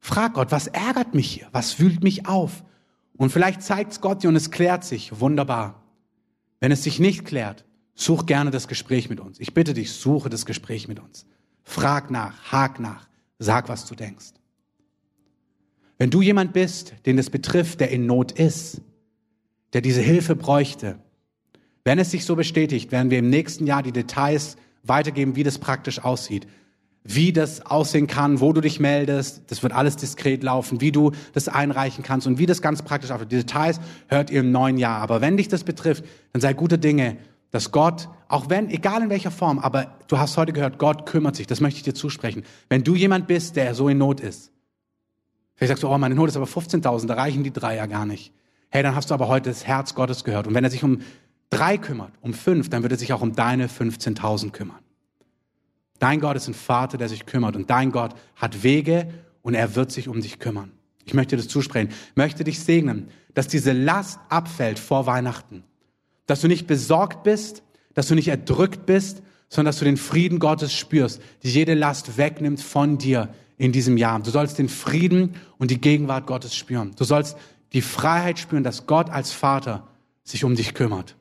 Frag 0.00 0.34
Gott, 0.34 0.52
was 0.52 0.66
ärgert 0.66 1.14
mich 1.14 1.30
hier? 1.30 1.48
Was 1.52 1.78
wühlt 1.78 2.02
mich 2.02 2.26
auf? 2.26 2.62
Und 3.16 3.30
vielleicht 3.30 3.62
zeigt 3.62 3.92
es 3.92 4.00
Gott 4.00 4.22
dir 4.22 4.28
und 4.28 4.36
es 4.36 4.50
klärt 4.50 4.84
sich. 4.84 5.18
Wunderbar. 5.18 5.82
Wenn 6.60 6.72
es 6.72 6.82
sich 6.82 7.00
nicht 7.00 7.24
klärt, 7.24 7.64
such 7.94 8.26
gerne 8.26 8.50
das 8.50 8.68
Gespräch 8.68 9.08
mit 9.08 9.20
uns. 9.20 9.40
Ich 9.40 9.54
bitte 9.54 9.72
dich, 9.72 9.92
suche 9.92 10.28
das 10.28 10.46
Gespräch 10.46 10.88
mit 10.88 11.00
uns. 11.00 11.26
Frag 11.62 12.10
nach, 12.10 12.52
hak 12.52 12.80
nach, 12.80 13.08
sag, 13.38 13.68
was 13.68 13.86
du 13.86 13.94
denkst. 13.94 14.32
Wenn 16.04 16.10
du 16.10 16.20
jemand 16.20 16.52
bist, 16.52 16.92
den 17.06 17.16
es 17.16 17.30
betrifft, 17.30 17.80
der 17.80 17.90
in 17.90 18.04
Not 18.04 18.30
ist, 18.30 18.82
der 19.72 19.80
diese 19.80 20.02
Hilfe 20.02 20.36
bräuchte, 20.36 20.98
wenn 21.82 21.98
es 21.98 22.10
sich 22.10 22.26
so 22.26 22.36
bestätigt, 22.36 22.92
werden 22.92 23.10
wir 23.10 23.18
im 23.18 23.30
nächsten 23.30 23.66
Jahr 23.66 23.82
die 23.82 23.90
Details 23.90 24.58
weitergeben, 24.82 25.34
wie 25.34 25.44
das 25.44 25.58
praktisch 25.58 26.04
aussieht. 26.04 26.46
Wie 27.04 27.32
das 27.32 27.64
aussehen 27.64 28.06
kann, 28.06 28.42
wo 28.42 28.52
du 28.52 28.60
dich 28.60 28.80
meldest, 28.80 29.44
das 29.46 29.62
wird 29.62 29.72
alles 29.72 29.96
diskret 29.96 30.42
laufen, 30.42 30.82
wie 30.82 30.92
du 30.92 31.12
das 31.32 31.48
einreichen 31.48 32.04
kannst 32.04 32.26
und 32.26 32.36
wie 32.36 32.44
das 32.44 32.60
ganz 32.60 32.82
praktisch 32.82 33.10
aussieht. 33.10 33.32
Die 33.32 33.36
Details 33.36 33.80
hört 34.08 34.28
ihr 34.28 34.40
im 34.40 34.52
neuen 34.52 34.76
Jahr. 34.76 35.00
Aber 35.00 35.22
wenn 35.22 35.38
dich 35.38 35.48
das 35.48 35.64
betrifft, 35.64 36.04
dann 36.34 36.42
sei 36.42 36.52
gute 36.52 36.76
Dinge, 36.76 37.16
dass 37.50 37.72
Gott, 37.72 38.10
auch 38.28 38.50
wenn, 38.50 38.68
egal 38.68 39.00
in 39.00 39.08
welcher 39.08 39.30
Form, 39.30 39.58
aber 39.58 39.96
du 40.08 40.18
hast 40.18 40.36
heute 40.36 40.52
gehört, 40.52 40.78
Gott 40.78 41.06
kümmert 41.06 41.34
sich, 41.34 41.46
das 41.46 41.62
möchte 41.62 41.78
ich 41.78 41.84
dir 41.84 41.94
zusprechen. 41.94 42.42
Wenn 42.68 42.84
du 42.84 42.94
jemand 42.94 43.26
bist, 43.26 43.56
der 43.56 43.74
so 43.74 43.88
in 43.88 43.96
Not 43.96 44.20
ist, 44.20 44.50
vielleicht 45.54 45.70
sagst 45.70 45.82
du, 45.82 45.88
oh, 45.88 45.98
meine 45.98 46.14
Not 46.14 46.28
ist 46.28 46.36
aber 46.36 46.46
15.000, 46.46 47.06
da 47.06 47.14
reichen 47.14 47.44
die 47.44 47.52
drei 47.52 47.76
ja 47.76 47.86
gar 47.86 48.06
nicht. 48.06 48.32
Hey, 48.70 48.82
dann 48.82 48.94
hast 48.94 49.10
du 49.10 49.14
aber 49.14 49.28
heute 49.28 49.50
das 49.50 49.66
Herz 49.66 49.94
Gottes 49.94 50.24
gehört. 50.24 50.46
Und 50.46 50.54
wenn 50.54 50.64
er 50.64 50.70
sich 50.70 50.82
um 50.82 51.00
drei 51.50 51.78
kümmert, 51.78 52.12
um 52.20 52.34
fünf, 52.34 52.68
dann 52.68 52.82
wird 52.82 52.92
er 52.92 52.98
sich 52.98 53.12
auch 53.12 53.22
um 53.22 53.34
deine 53.34 53.68
15.000 53.68 54.50
kümmern. 54.50 54.80
Dein 56.00 56.20
Gott 56.20 56.36
ist 56.36 56.48
ein 56.48 56.54
Vater, 56.54 56.98
der 56.98 57.08
sich 57.08 57.24
kümmert 57.24 57.56
und 57.56 57.70
dein 57.70 57.92
Gott 57.92 58.14
hat 58.36 58.62
Wege 58.62 59.08
und 59.42 59.54
er 59.54 59.76
wird 59.76 59.92
sich 59.92 60.08
um 60.08 60.20
dich 60.20 60.38
kümmern. 60.38 60.72
Ich 61.04 61.14
möchte 61.14 61.36
das 61.36 61.48
zusprechen, 61.48 61.90
möchte 62.14 62.44
dich 62.44 62.60
segnen, 62.60 63.08
dass 63.34 63.46
diese 63.46 63.72
Last 63.72 64.18
abfällt 64.28 64.78
vor 64.78 65.06
Weihnachten. 65.06 65.64
Dass 66.26 66.40
du 66.40 66.48
nicht 66.48 66.66
besorgt 66.66 67.22
bist, 67.22 67.62
dass 67.94 68.08
du 68.08 68.14
nicht 68.14 68.28
erdrückt 68.28 68.86
bist, 68.86 69.22
sondern 69.48 69.70
dass 69.70 69.78
du 69.78 69.84
den 69.84 69.96
Frieden 69.96 70.38
Gottes 70.38 70.72
spürst, 70.72 71.20
die 71.42 71.50
jede 71.50 71.74
Last 71.74 72.16
wegnimmt 72.16 72.60
von 72.60 72.98
dir 72.98 73.28
in 73.56 73.72
diesem 73.72 73.96
Jahr. 73.96 74.20
Du 74.20 74.30
sollst 74.30 74.58
den 74.58 74.68
Frieden 74.68 75.36
und 75.58 75.70
die 75.70 75.80
Gegenwart 75.80 76.26
Gottes 76.26 76.54
spüren. 76.54 76.92
Du 76.96 77.04
sollst 77.04 77.36
die 77.72 77.82
Freiheit 77.82 78.38
spüren, 78.38 78.64
dass 78.64 78.86
Gott 78.86 79.10
als 79.10 79.32
Vater 79.32 79.88
sich 80.22 80.44
um 80.44 80.54
dich 80.54 80.74
kümmert. 80.74 81.16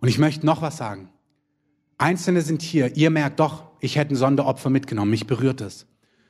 Und 0.00 0.08
ich 0.08 0.18
möchte 0.18 0.46
noch 0.46 0.62
was 0.62 0.76
sagen. 0.76 1.08
Einzelne 1.98 2.42
sind 2.42 2.62
hier, 2.62 2.96
ihr 2.96 3.10
merkt 3.10 3.40
doch, 3.40 3.64
ich 3.80 3.96
hätte 3.96 4.14
ein 4.14 4.16
Sonderopfer 4.16 4.70
mitgenommen, 4.70 5.10
mich 5.10 5.26
berührt 5.26 5.60
es. 5.60 5.86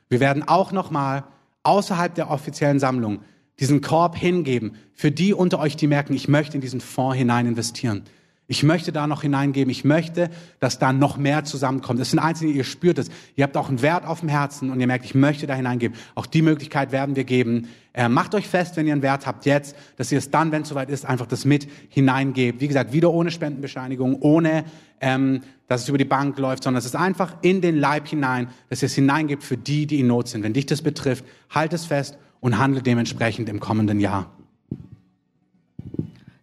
Wir 0.09 0.19
werden 0.19 0.47
auch 0.47 0.71
nochmal 0.71 1.25
außerhalb 1.63 2.15
der 2.15 2.31
offiziellen 2.31 2.79
Sammlung 2.79 3.21
diesen 3.59 3.81
Korb 3.81 4.15
hingeben 4.15 4.75
für 4.93 5.11
die 5.11 5.33
unter 5.33 5.59
euch, 5.59 5.75
die 5.75 5.87
merken, 5.87 6.13
ich 6.13 6.27
möchte 6.27 6.55
in 6.55 6.61
diesen 6.61 6.79
Fonds 6.79 7.17
hinein 7.17 7.45
investieren. 7.45 8.03
Ich 8.49 8.63
möchte 8.63 8.93
da 8.93 9.07
noch 9.07 9.23
hineingeben. 9.23 9.69
Ich 9.69 9.83
möchte, 9.83 10.29
dass 10.61 10.79
da 10.79 10.93
noch 10.93 11.17
mehr 11.17 11.43
zusammenkommt. 11.43 11.99
Es 11.99 12.11
sind 12.11 12.19
Einzelne, 12.19 12.51
ihr 12.51 12.63
spürt 12.63 12.97
es. 12.97 13.09
Ihr 13.35 13.43
habt 13.43 13.57
auch 13.57 13.67
einen 13.67 13.81
Wert 13.81 14.05
auf 14.05 14.21
dem 14.21 14.29
Herzen 14.29 14.71
und 14.71 14.79
ihr 14.79 14.87
merkt, 14.87 15.03
ich 15.03 15.15
möchte 15.15 15.47
da 15.47 15.53
hineingeben. 15.53 15.97
Auch 16.15 16.25
die 16.25 16.41
Möglichkeit 16.41 16.93
werden 16.93 17.17
wir 17.17 17.25
geben. 17.25 17.67
Äh, 17.93 18.07
macht 18.07 18.35
euch 18.35 18.47
fest, 18.47 18.77
wenn 18.77 18.87
ihr 18.87 18.93
einen 18.93 19.01
Wert 19.01 19.27
habt 19.27 19.45
jetzt, 19.45 19.75
dass 19.97 20.13
ihr 20.13 20.17
es 20.17 20.31
dann, 20.31 20.53
wenn 20.53 20.61
es 20.61 20.69
soweit 20.69 20.89
ist, 20.89 21.05
einfach 21.05 21.25
das 21.25 21.43
mit 21.43 21.67
hineingebt. 21.89 22.61
Wie 22.61 22.69
gesagt, 22.69 22.93
wieder 22.93 23.11
ohne 23.11 23.31
Spendenbescheinigung, 23.31 24.21
ohne, 24.21 24.63
ähm, 25.01 25.41
dass 25.67 25.83
es 25.83 25.89
über 25.89 25.97
die 25.97 26.05
Bank 26.05 26.37
läuft, 26.37 26.63
sondern 26.63 26.79
es 26.79 26.85
ist 26.85 26.95
einfach 26.95 27.35
in 27.41 27.59
den 27.59 27.75
Leib 27.75 28.07
hinein, 28.07 28.47
dass 28.69 28.81
ihr 28.81 28.85
es 28.85 28.95
hineingebt 28.95 29.43
für 29.43 29.57
die, 29.57 29.87
die 29.87 29.99
in 29.99 30.07
Not 30.07 30.29
sind. 30.29 30.43
Wenn 30.43 30.53
dich 30.53 30.67
das 30.67 30.81
betrifft, 30.81 31.25
halt 31.49 31.73
es 31.73 31.85
fest 31.85 32.17
und 32.39 32.57
handle 32.57 32.81
dementsprechend 32.81 33.49
im 33.49 33.59
kommenden 33.59 33.99
Jahr. 33.99 34.31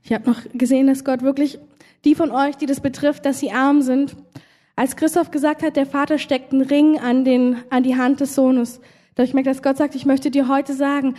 Ich 0.02 0.12
habe 0.12 0.28
noch 0.28 0.40
gesehen, 0.52 0.86
dass 0.86 1.02
Gott 1.02 1.22
wirklich 1.22 1.58
die 2.04 2.14
von 2.14 2.30
euch, 2.30 2.56
die 2.56 2.66
das 2.66 2.80
betrifft, 2.80 3.26
dass 3.26 3.40
sie 3.40 3.50
arm 3.50 3.82
sind. 3.82 4.16
Als 4.76 4.96
Christoph 4.96 5.30
gesagt 5.30 5.62
hat, 5.62 5.76
der 5.76 5.86
Vater 5.86 6.18
steckt 6.18 6.52
einen 6.52 6.62
Ring 6.62 6.98
an, 6.98 7.24
den, 7.24 7.56
an 7.70 7.82
die 7.82 7.96
Hand 7.96 8.20
des 8.20 8.34
Sohnes. 8.34 8.80
Da 9.14 9.22
ich 9.22 9.34
merke, 9.34 9.50
dass 9.50 9.62
Gott 9.62 9.76
sagt, 9.76 9.94
ich 9.94 10.06
möchte 10.06 10.30
dir 10.30 10.48
heute 10.48 10.74
sagen, 10.74 11.14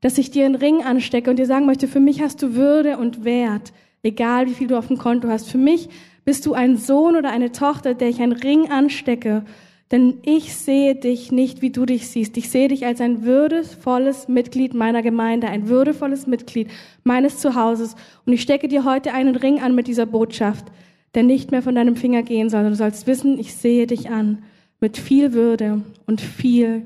dass 0.00 0.18
ich 0.18 0.30
dir 0.30 0.44
einen 0.44 0.56
Ring 0.56 0.82
anstecke 0.82 1.30
und 1.30 1.38
dir 1.38 1.46
sagen 1.46 1.66
möchte, 1.66 1.88
für 1.88 2.00
mich 2.00 2.20
hast 2.20 2.42
du 2.42 2.54
Würde 2.54 2.98
und 2.98 3.24
Wert, 3.24 3.72
egal 4.02 4.46
wie 4.46 4.54
viel 4.54 4.66
du 4.66 4.76
auf 4.76 4.88
dem 4.88 4.98
Konto 4.98 5.28
hast. 5.28 5.48
Für 5.48 5.58
mich 5.58 5.88
bist 6.24 6.44
du 6.44 6.54
ein 6.54 6.76
Sohn 6.76 7.16
oder 7.16 7.30
eine 7.30 7.52
Tochter, 7.52 7.94
der 7.94 8.08
ich 8.08 8.20
einen 8.20 8.32
Ring 8.32 8.70
anstecke 8.70 9.44
denn 9.92 10.18
ich 10.22 10.54
sehe 10.54 10.96
dich 10.96 11.30
nicht, 11.30 11.62
wie 11.62 11.70
du 11.70 11.86
dich 11.86 12.08
siehst. 12.08 12.36
Ich 12.36 12.50
sehe 12.50 12.68
dich 12.68 12.86
als 12.86 13.00
ein 13.00 13.22
würdevolles 13.22 14.26
Mitglied 14.26 14.74
meiner 14.74 15.02
Gemeinde, 15.02 15.48
ein 15.48 15.68
würdevolles 15.68 16.26
Mitglied 16.26 16.68
meines 17.04 17.38
Zuhauses. 17.38 17.94
Und 18.24 18.32
ich 18.32 18.42
stecke 18.42 18.66
dir 18.66 18.84
heute 18.84 19.12
einen 19.12 19.36
Ring 19.36 19.60
an 19.60 19.76
mit 19.76 19.86
dieser 19.86 20.06
Botschaft, 20.06 20.66
der 21.14 21.22
nicht 21.22 21.52
mehr 21.52 21.62
von 21.62 21.76
deinem 21.76 21.94
Finger 21.94 22.24
gehen 22.24 22.50
soll. 22.50 22.64
Du 22.64 22.74
sollst 22.74 23.06
wissen, 23.06 23.38
ich 23.38 23.54
sehe 23.54 23.86
dich 23.86 24.10
an 24.10 24.42
mit 24.80 24.96
viel 24.98 25.32
Würde 25.32 25.82
und 26.06 26.20
viel 26.20 26.84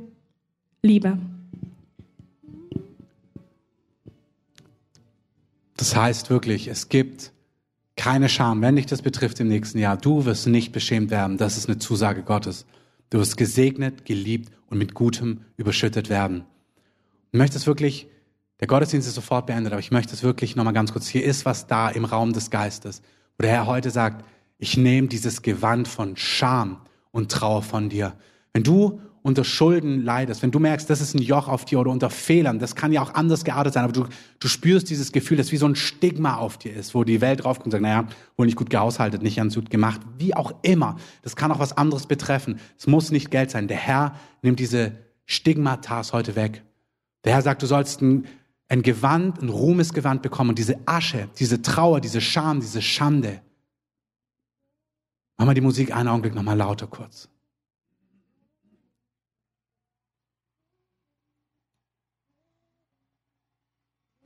Liebe. 0.83 1.19
Das 5.79 5.97
heißt 5.97 6.29
wirklich, 6.29 6.69
es 6.69 6.91
gibt 6.91 7.33
keine 7.97 8.29
Scham, 8.29 8.61
wenn 8.61 8.77
dich 8.77 8.85
das 8.85 9.01
betrifft 9.01 9.41
im 9.41 9.49
nächsten 9.49 9.79
Jahr. 9.79 9.97
Du 9.97 10.27
wirst 10.27 10.47
nicht 10.47 10.73
beschämt 10.73 11.11
werden. 11.11 11.39
Das 11.39 11.57
ist 11.57 11.71
eine 11.71 11.79
Zusage 11.79 12.23
Gottes. 12.23 12.67
Du 13.11 13.19
wirst 13.19 13.37
gesegnet, 13.37 14.05
geliebt 14.05 14.53
und 14.69 14.79
mit 14.79 14.95
Gutem 14.95 15.43
überschüttet 15.57 16.09
werden. 16.09 16.45
Und 17.33 17.39
möchtest 17.39 17.67
wirklich, 17.67 18.09
der 18.61 18.69
Gottesdienst 18.69 19.09
ist 19.09 19.15
sofort 19.15 19.47
beendet, 19.47 19.73
aber 19.73 19.81
ich 19.81 19.91
möchte 19.91 20.15
es 20.15 20.23
wirklich 20.23 20.57
nochmal 20.57 20.73
ganz 20.73 20.93
kurz, 20.93 21.09
hier 21.09 21.25
ist 21.25 21.45
was 21.45 21.67
da 21.67 21.89
im 21.89 22.05
Raum 22.05 22.33
des 22.33 22.51
Geistes, 22.51 23.03
wo 23.37 23.43
der 23.43 23.53
Herr 23.53 23.67
heute 23.67 23.91
sagt, 23.91 24.25
ich 24.59 24.77
nehme 24.77 25.09
dieses 25.09 25.43
Gewand 25.43 25.89
von 25.89 26.17
Scham 26.17 26.83
und 27.11 27.33
Trauer 27.33 27.63
von 27.63 27.89
dir. 27.89 28.15
Wenn 28.53 28.63
du 28.63 29.01
unter 29.23 29.45
Schulden 29.45 30.03
leidest, 30.03 30.43
wenn 30.43 30.51
du 30.51 30.59
merkst, 30.59 30.89
das 30.89 31.01
ist 31.01 31.15
ein 31.15 31.23
Joch 31.23 31.49
auf 31.49 31.65
dir 31.65 31.81
oder 31.81 31.91
unter 31.91 32.09
Fehlern, 32.09 32.59
das 32.59 32.75
kann 32.75 32.93
ja 32.93 33.03
auch 33.03 33.15
anders 33.15 33.45
geartet 33.45 33.75
sein, 33.75 33.85
aber 33.85 33.93
du, 33.93 34.07
du 34.39 34.49
spürst 34.49 34.89
dieses 34.89 35.13
Gefühl, 35.13 35.37
das 35.37 35.53
wie 35.53 35.59
so 35.59 35.67
ein 35.67 35.77
Stigma 35.77 36.37
auf 36.37 36.57
dir 36.57 36.75
ist, 36.75 36.95
wo 36.95 37.05
die 37.05 37.21
Welt 37.21 37.45
draufkommt 37.45 37.67
und 37.67 37.73
sagt, 37.73 37.83
naja, 37.83 38.07
wohl 38.37 38.47
nicht 38.47 38.57
gut 38.57 38.71
gehaushaltet, 38.71 39.23
nicht 39.23 39.37
ganz 39.37 39.55
gut 39.55 39.69
gemacht, 39.71 40.01
wie 40.19 40.35
auch 40.35 40.53
immer. 40.63 40.97
Das 41.23 41.37
kann 41.37 41.53
auch 41.53 41.59
was 41.59 41.77
anderes 41.77 42.07
betreffen. 42.07 42.61
Es 42.79 42.87
muss 42.87 43.11
nicht 43.11 43.31
Geld 43.31 43.51
sein. 43.51 43.69
Der 43.69 43.77
Herr 43.77 44.15
nimmt 44.43 44.59
diese 44.59 44.93
Stigmatas 45.27 46.13
heute 46.13 46.35
weg. 46.35 46.63
Der 47.25 47.35
Herr 47.35 47.43
sagt, 47.43 47.63
du 47.63 47.67
sollst 47.67 48.01
ein, 48.01 48.27
ein 48.69 48.83
Gewand, 48.83 49.43
ein 49.43 49.51
Ruhmesgewand 49.51 50.23
bekommen 50.23 50.51
und 50.51 50.59
diese 50.59 50.79
Asche, 50.87 51.29
diese 51.39 51.61
Trauer, 51.61 52.01
diese 52.01 52.23
Scham, 52.23 52.61
diese 52.61 52.81
Schande. 52.81 53.43
Mach 55.37 55.47
mal 55.47 55.55
die 55.55 55.61
Musik 55.61 55.95
einen 55.95 56.09
Augenblick 56.09 56.35
nochmal 56.35 56.57
lauter 56.57 56.87
kurz. 56.87 57.29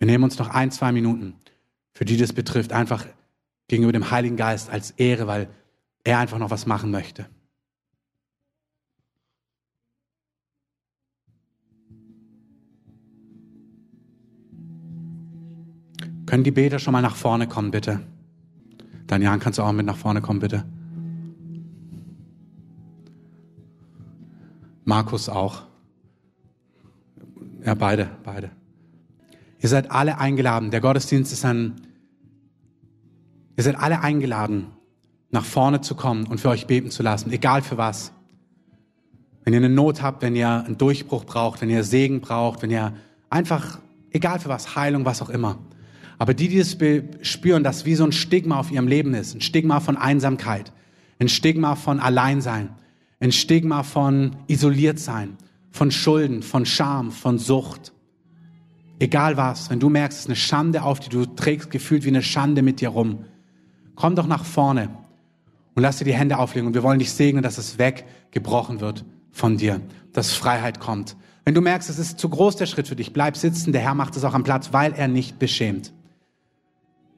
Wir 0.04 0.10
nehmen 0.12 0.24
uns 0.24 0.38
noch 0.38 0.50
ein, 0.50 0.70
zwei 0.70 0.92
Minuten, 0.92 1.32
für 1.94 2.04
die 2.04 2.18
das 2.18 2.34
betrifft, 2.34 2.74
einfach 2.74 3.06
gegenüber 3.68 3.92
dem 3.92 4.10
Heiligen 4.10 4.36
Geist 4.36 4.68
als 4.68 4.90
Ehre, 4.90 5.26
weil 5.26 5.48
er 6.04 6.18
einfach 6.18 6.38
noch 6.38 6.50
was 6.50 6.66
machen 6.66 6.90
möchte. 6.90 7.24
Können 16.26 16.44
die 16.44 16.50
Beter 16.50 16.78
schon 16.78 16.92
mal 16.92 17.00
nach 17.00 17.16
vorne 17.16 17.48
kommen, 17.48 17.70
bitte? 17.70 18.00
Daniel, 19.06 19.38
kannst 19.38 19.58
du 19.58 19.62
auch 19.62 19.72
mit 19.72 19.86
nach 19.86 19.96
vorne 19.96 20.20
kommen, 20.20 20.40
bitte? 20.40 20.66
Markus 24.84 25.30
auch. 25.30 25.62
Ja, 27.64 27.74
beide, 27.74 28.10
beide. 28.22 28.50
Ihr 29.64 29.70
seid 29.70 29.90
alle 29.90 30.18
eingeladen. 30.18 30.70
Der 30.70 30.82
Gottesdienst 30.82 31.32
ist 31.32 31.42
ein. 31.42 31.76
Ihr 33.56 33.64
seid 33.64 33.76
alle 33.76 34.02
eingeladen, 34.02 34.66
nach 35.30 35.46
vorne 35.46 35.80
zu 35.80 35.94
kommen 35.94 36.26
und 36.26 36.38
für 36.38 36.50
euch 36.50 36.66
beten 36.66 36.90
zu 36.90 37.02
lassen, 37.02 37.32
egal 37.32 37.62
für 37.62 37.78
was. 37.78 38.12
Wenn 39.42 39.54
ihr 39.54 39.60
eine 39.60 39.70
Not 39.70 40.02
habt, 40.02 40.20
wenn 40.20 40.36
ihr 40.36 40.66
einen 40.66 40.76
Durchbruch 40.76 41.24
braucht, 41.24 41.62
wenn 41.62 41.70
ihr 41.70 41.82
Segen 41.82 42.20
braucht, 42.20 42.60
wenn 42.60 42.70
ihr 42.70 42.92
einfach, 43.30 43.78
egal 44.10 44.38
für 44.38 44.50
was, 44.50 44.76
Heilung, 44.76 45.06
was 45.06 45.22
auch 45.22 45.30
immer. 45.30 45.56
Aber 46.18 46.34
die, 46.34 46.48
die 46.48 46.58
es 46.58 46.76
spüren, 47.22 47.64
dass 47.64 47.86
wie 47.86 47.94
so 47.94 48.04
ein 48.04 48.12
Stigma 48.12 48.58
auf 48.58 48.70
ihrem 48.70 48.86
Leben 48.86 49.14
ist, 49.14 49.34
ein 49.34 49.40
Stigma 49.40 49.80
von 49.80 49.96
Einsamkeit, 49.96 50.72
ein 51.18 51.30
Stigma 51.30 51.74
von 51.74 52.00
Alleinsein, 52.00 52.68
ein 53.18 53.32
Stigma 53.32 53.82
von 53.82 54.36
isoliert 54.46 54.98
sein, 54.98 55.38
von 55.70 55.90
Schulden, 55.90 56.42
von 56.42 56.66
Scham, 56.66 57.10
von 57.12 57.38
Sucht, 57.38 57.93
Egal 59.04 59.36
was, 59.36 59.68
wenn 59.68 59.80
du 59.80 59.90
merkst, 59.90 60.16
es 60.16 60.24
ist 60.24 60.30
eine 60.30 60.36
Schande 60.36 60.82
auf 60.82 60.98
dir, 60.98 61.10
du 61.10 61.26
trägst 61.26 61.70
gefühlt 61.70 62.04
wie 62.04 62.08
eine 62.08 62.22
Schande 62.22 62.62
mit 62.62 62.80
dir 62.80 62.88
rum, 62.88 63.26
komm 63.96 64.16
doch 64.16 64.26
nach 64.26 64.46
vorne 64.46 64.88
und 65.74 65.82
lass 65.82 65.98
dir 65.98 66.06
die 66.06 66.14
Hände 66.14 66.38
auflegen 66.38 66.68
und 66.68 66.72
wir 66.72 66.82
wollen 66.82 66.98
dich 66.98 67.12
segnen, 67.12 67.42
dass 67.42 67.58
es 67.58 67.78
weggebrochen 67.78 68.80
wird 68.80 69.04
von 69.30 69.58
dir, 69.58 69.82
dass 70.14 70.32
Freiheit 70.32 70.80
kommt. 70.80 71.16
Wenn 71.44 71.52
du 71.52 71.60
merkst, 71.60 71.90
es 71.90 71.98
ist 71.98 72.18
zu 72.18 72.30
groß 72.30 72.56
der 72.56 72.64
Schritt 72.64 72.88
für 72.88 72.96
dich, 72.96 73.12
bleib 73.12 73.36
sitzen, 73.36 73.72
der 73.72 73.82
Herr 73.82 73.94
macht 73.94 74.16
es 74.16 74.24
auch 74.24 74.32
am 74.32 74.42
Platz, 74.42 74.72
weil 74.72 74.94
er 74.94 75.06
nicht 75.06 75.38
beschämt. 75.38 75.92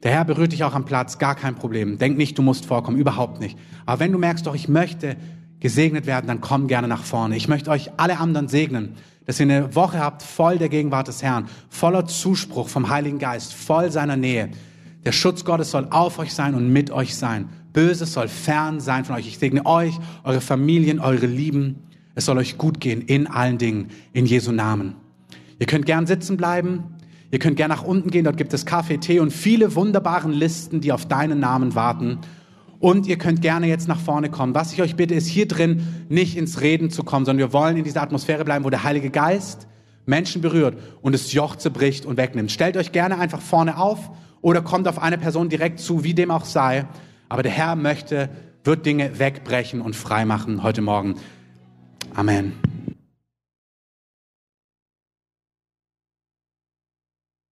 Der 0.03 0.11
Herr 0.11 0.25
berührt 0.25 0.51
dich 0.51 0.65
auch 0.65 0.75
am 0.75 0.87
Platz, 0.87 1.19
gar 1.19 1.37
kein 1.37 1.55
Problem. 1.55 1.99
Denk 1.99 2.19
nicht, 2.19 2.37
du 2.37 2.43
musst 2.43 2.67
vorkommen, 2.67 2.99
überhaupt 2.99 3.39
nicht. 3.39 3.57
Aber 3.85 4.01
wenn 4.01 4.11
du 4.11 4.19
merkst, 4.19 4.45
doch, 4.45 4.57
ich 4.57 4.67
möchte 4.67 5.17
gesegnet 5.61 6.07
werden, 6.07 6.27
dann 6.27 6.41
komm 6.41 6.67
gerne 6.67 6.89
nach 6.89 7.05
vorne. 7.05 7.37
Ich 7.37 7.47
möchte 7.47 7.71
euch 7.71 7.93
alle 7.97 8.19
anderen 8.19 8.49
segnen 8.49 8.97
dass 9.27 9.41
ihr 9.41 9.45
eine 9.45 9.75
Woche 9.75 9.99
habt 9.99 10.23
voll 10.23 10.59
der 10.59 10.69
Gegenwart 10.69 11.09
des 11.09 11.23
Herrn, 11.23 11.49
voller 11.69 12.07
Zuspruch 12.07 12.69
vom 12.69 12.89
Heiligen 12.89 13.19
Geist, 13.19 13.53
voll 13.53 13.91
seiner 13.91 14.17
Nähe. 14.17 14.51
Der 15.05 15.13
Schutz 15.13 15.45
Gottes 15.45 15.71
soll 15.71 15.89
auf 15.91 16.19
euch 16.19 16.33
sein 16.33 16.55
und 16.55 16.73
mit 16.73 16.91
euch 16.91 17.17
sein. 17.17 17.49
Böses 17.73 18.13
soll 18.13 18.29
fern 18.29 18.81
sein 18.81 19.05
von 19.05 19.17
euch. 19.17 19.29
Ich 19.29 19.39
segne 19.39 19.67
euch, 19.67 19.95
eure 20.25 20.41
Familien, 20.41 20.99
eure 20.99 21.27
Lieben. 21.27 21.83
Es 22.15 22.25
soll 22.25 22.39
euch 22.39 22.57
gut 22.57 22.81
gehen 22.81 23.03
in 23.03 23.27
allen 23.27 23.59
Dingen, 23.59 23.89
in 24.13 24.27
Jesu 24.27 24.51
Namen. 24.51 24.95
Ihr 25.59 25.67
könnt 25.67 25.87
gern 25.87 26.07
sitzen 26.07 26.37
bleiben. 26.37 26.85
Ihr 27.31 27.39
könnt 27.39 27.57
gern 27.57 27.69
nach 27.69 27.83
unten 27.83 28.11
gehen. 28.11 28.25
Dort 28.25 28.37
gibt 28.37 28.55
es 28.55 28.65
Kaffee, 28.65 28.99
Tee 28.99 29.21
und 29.21 29.33
viele 29.33 29.75
wunderbaren 29.75 30.33
Listen, 30.33 30.81
die 30.81 30.93
auf 30.93 31.07
deinen 31.07 31.39
Namen 31.39 31.75
warten. 31.75 32.19
Und 32.79 33.07
ihr 33.07 33.17
könnt 33.17 33.43
gerne 33.43 33.67
jetzt 33.67 33.89
nach 33.89 34.01
vorne 34.01 34.31
kommen. 34.31 34.55
Was 34.55 34.73
ich 34.73 34.83
euch 34.83 34.97
bitte, 34.97 35.15
ist 35.15 35.27
hier 35.27 35.49
drin 35.49 35.87
nicht 36.09 36.37
ins 36.37 36.61
Reden 36.61 36.91
zu 36.91 37.05
kommen, 37.05 37.25
sondern 37.25 37.47
wir 37.47 37.53
wollen 37.53 37.77
in 37.77 37.85
dieser 37.85 38.03
Atmosphäre 38.03 38.45
bleiben, 38.45 38.65
wo 38.65 38.71
der 38.71 38.85
Heilige 38.85 39.11
Geist 39.11 39.67
Menschen 40.05 40.41
berührt 40.41 40.79
und 41.03 41.13
das 41.13 41.33
Joch 41.33 41.57
zerbricht 41.57 42.07
und 42.07 42.17
wegnimmt. 42.17 42.53
Stellt 42.53 42.77
euch 42.77 42.93
gerne 42.93 43.19
einfach 43.19 43.41
vorne 43.41 43.79
auf 43.79 44.11
oder 44.41 44.63
kommt 44.63 44.89
auf 44.89 45.03
eine 45.03 45.19
Person 45.19 45.49
direkt 45.49 45.81
zu, 45.81 46.05
wie 46.05 46.15
dem 46.15 46.31
auch 46.31 46.45
sei. 46.45 46.87
Aber 47.29 47.43
der 47.43 47.53
Herr 47.53 47.75
möchte, 47.77 48.29
wird 48.63 48.87
Dinge 48.87 49.19
wegbrechen 49.19 49.81
und 49.81 49.97
freimachen 49.97 50.63
heute 50.63 50.83
Morgen. 50.83 51.17
Amen. 52.15 52.76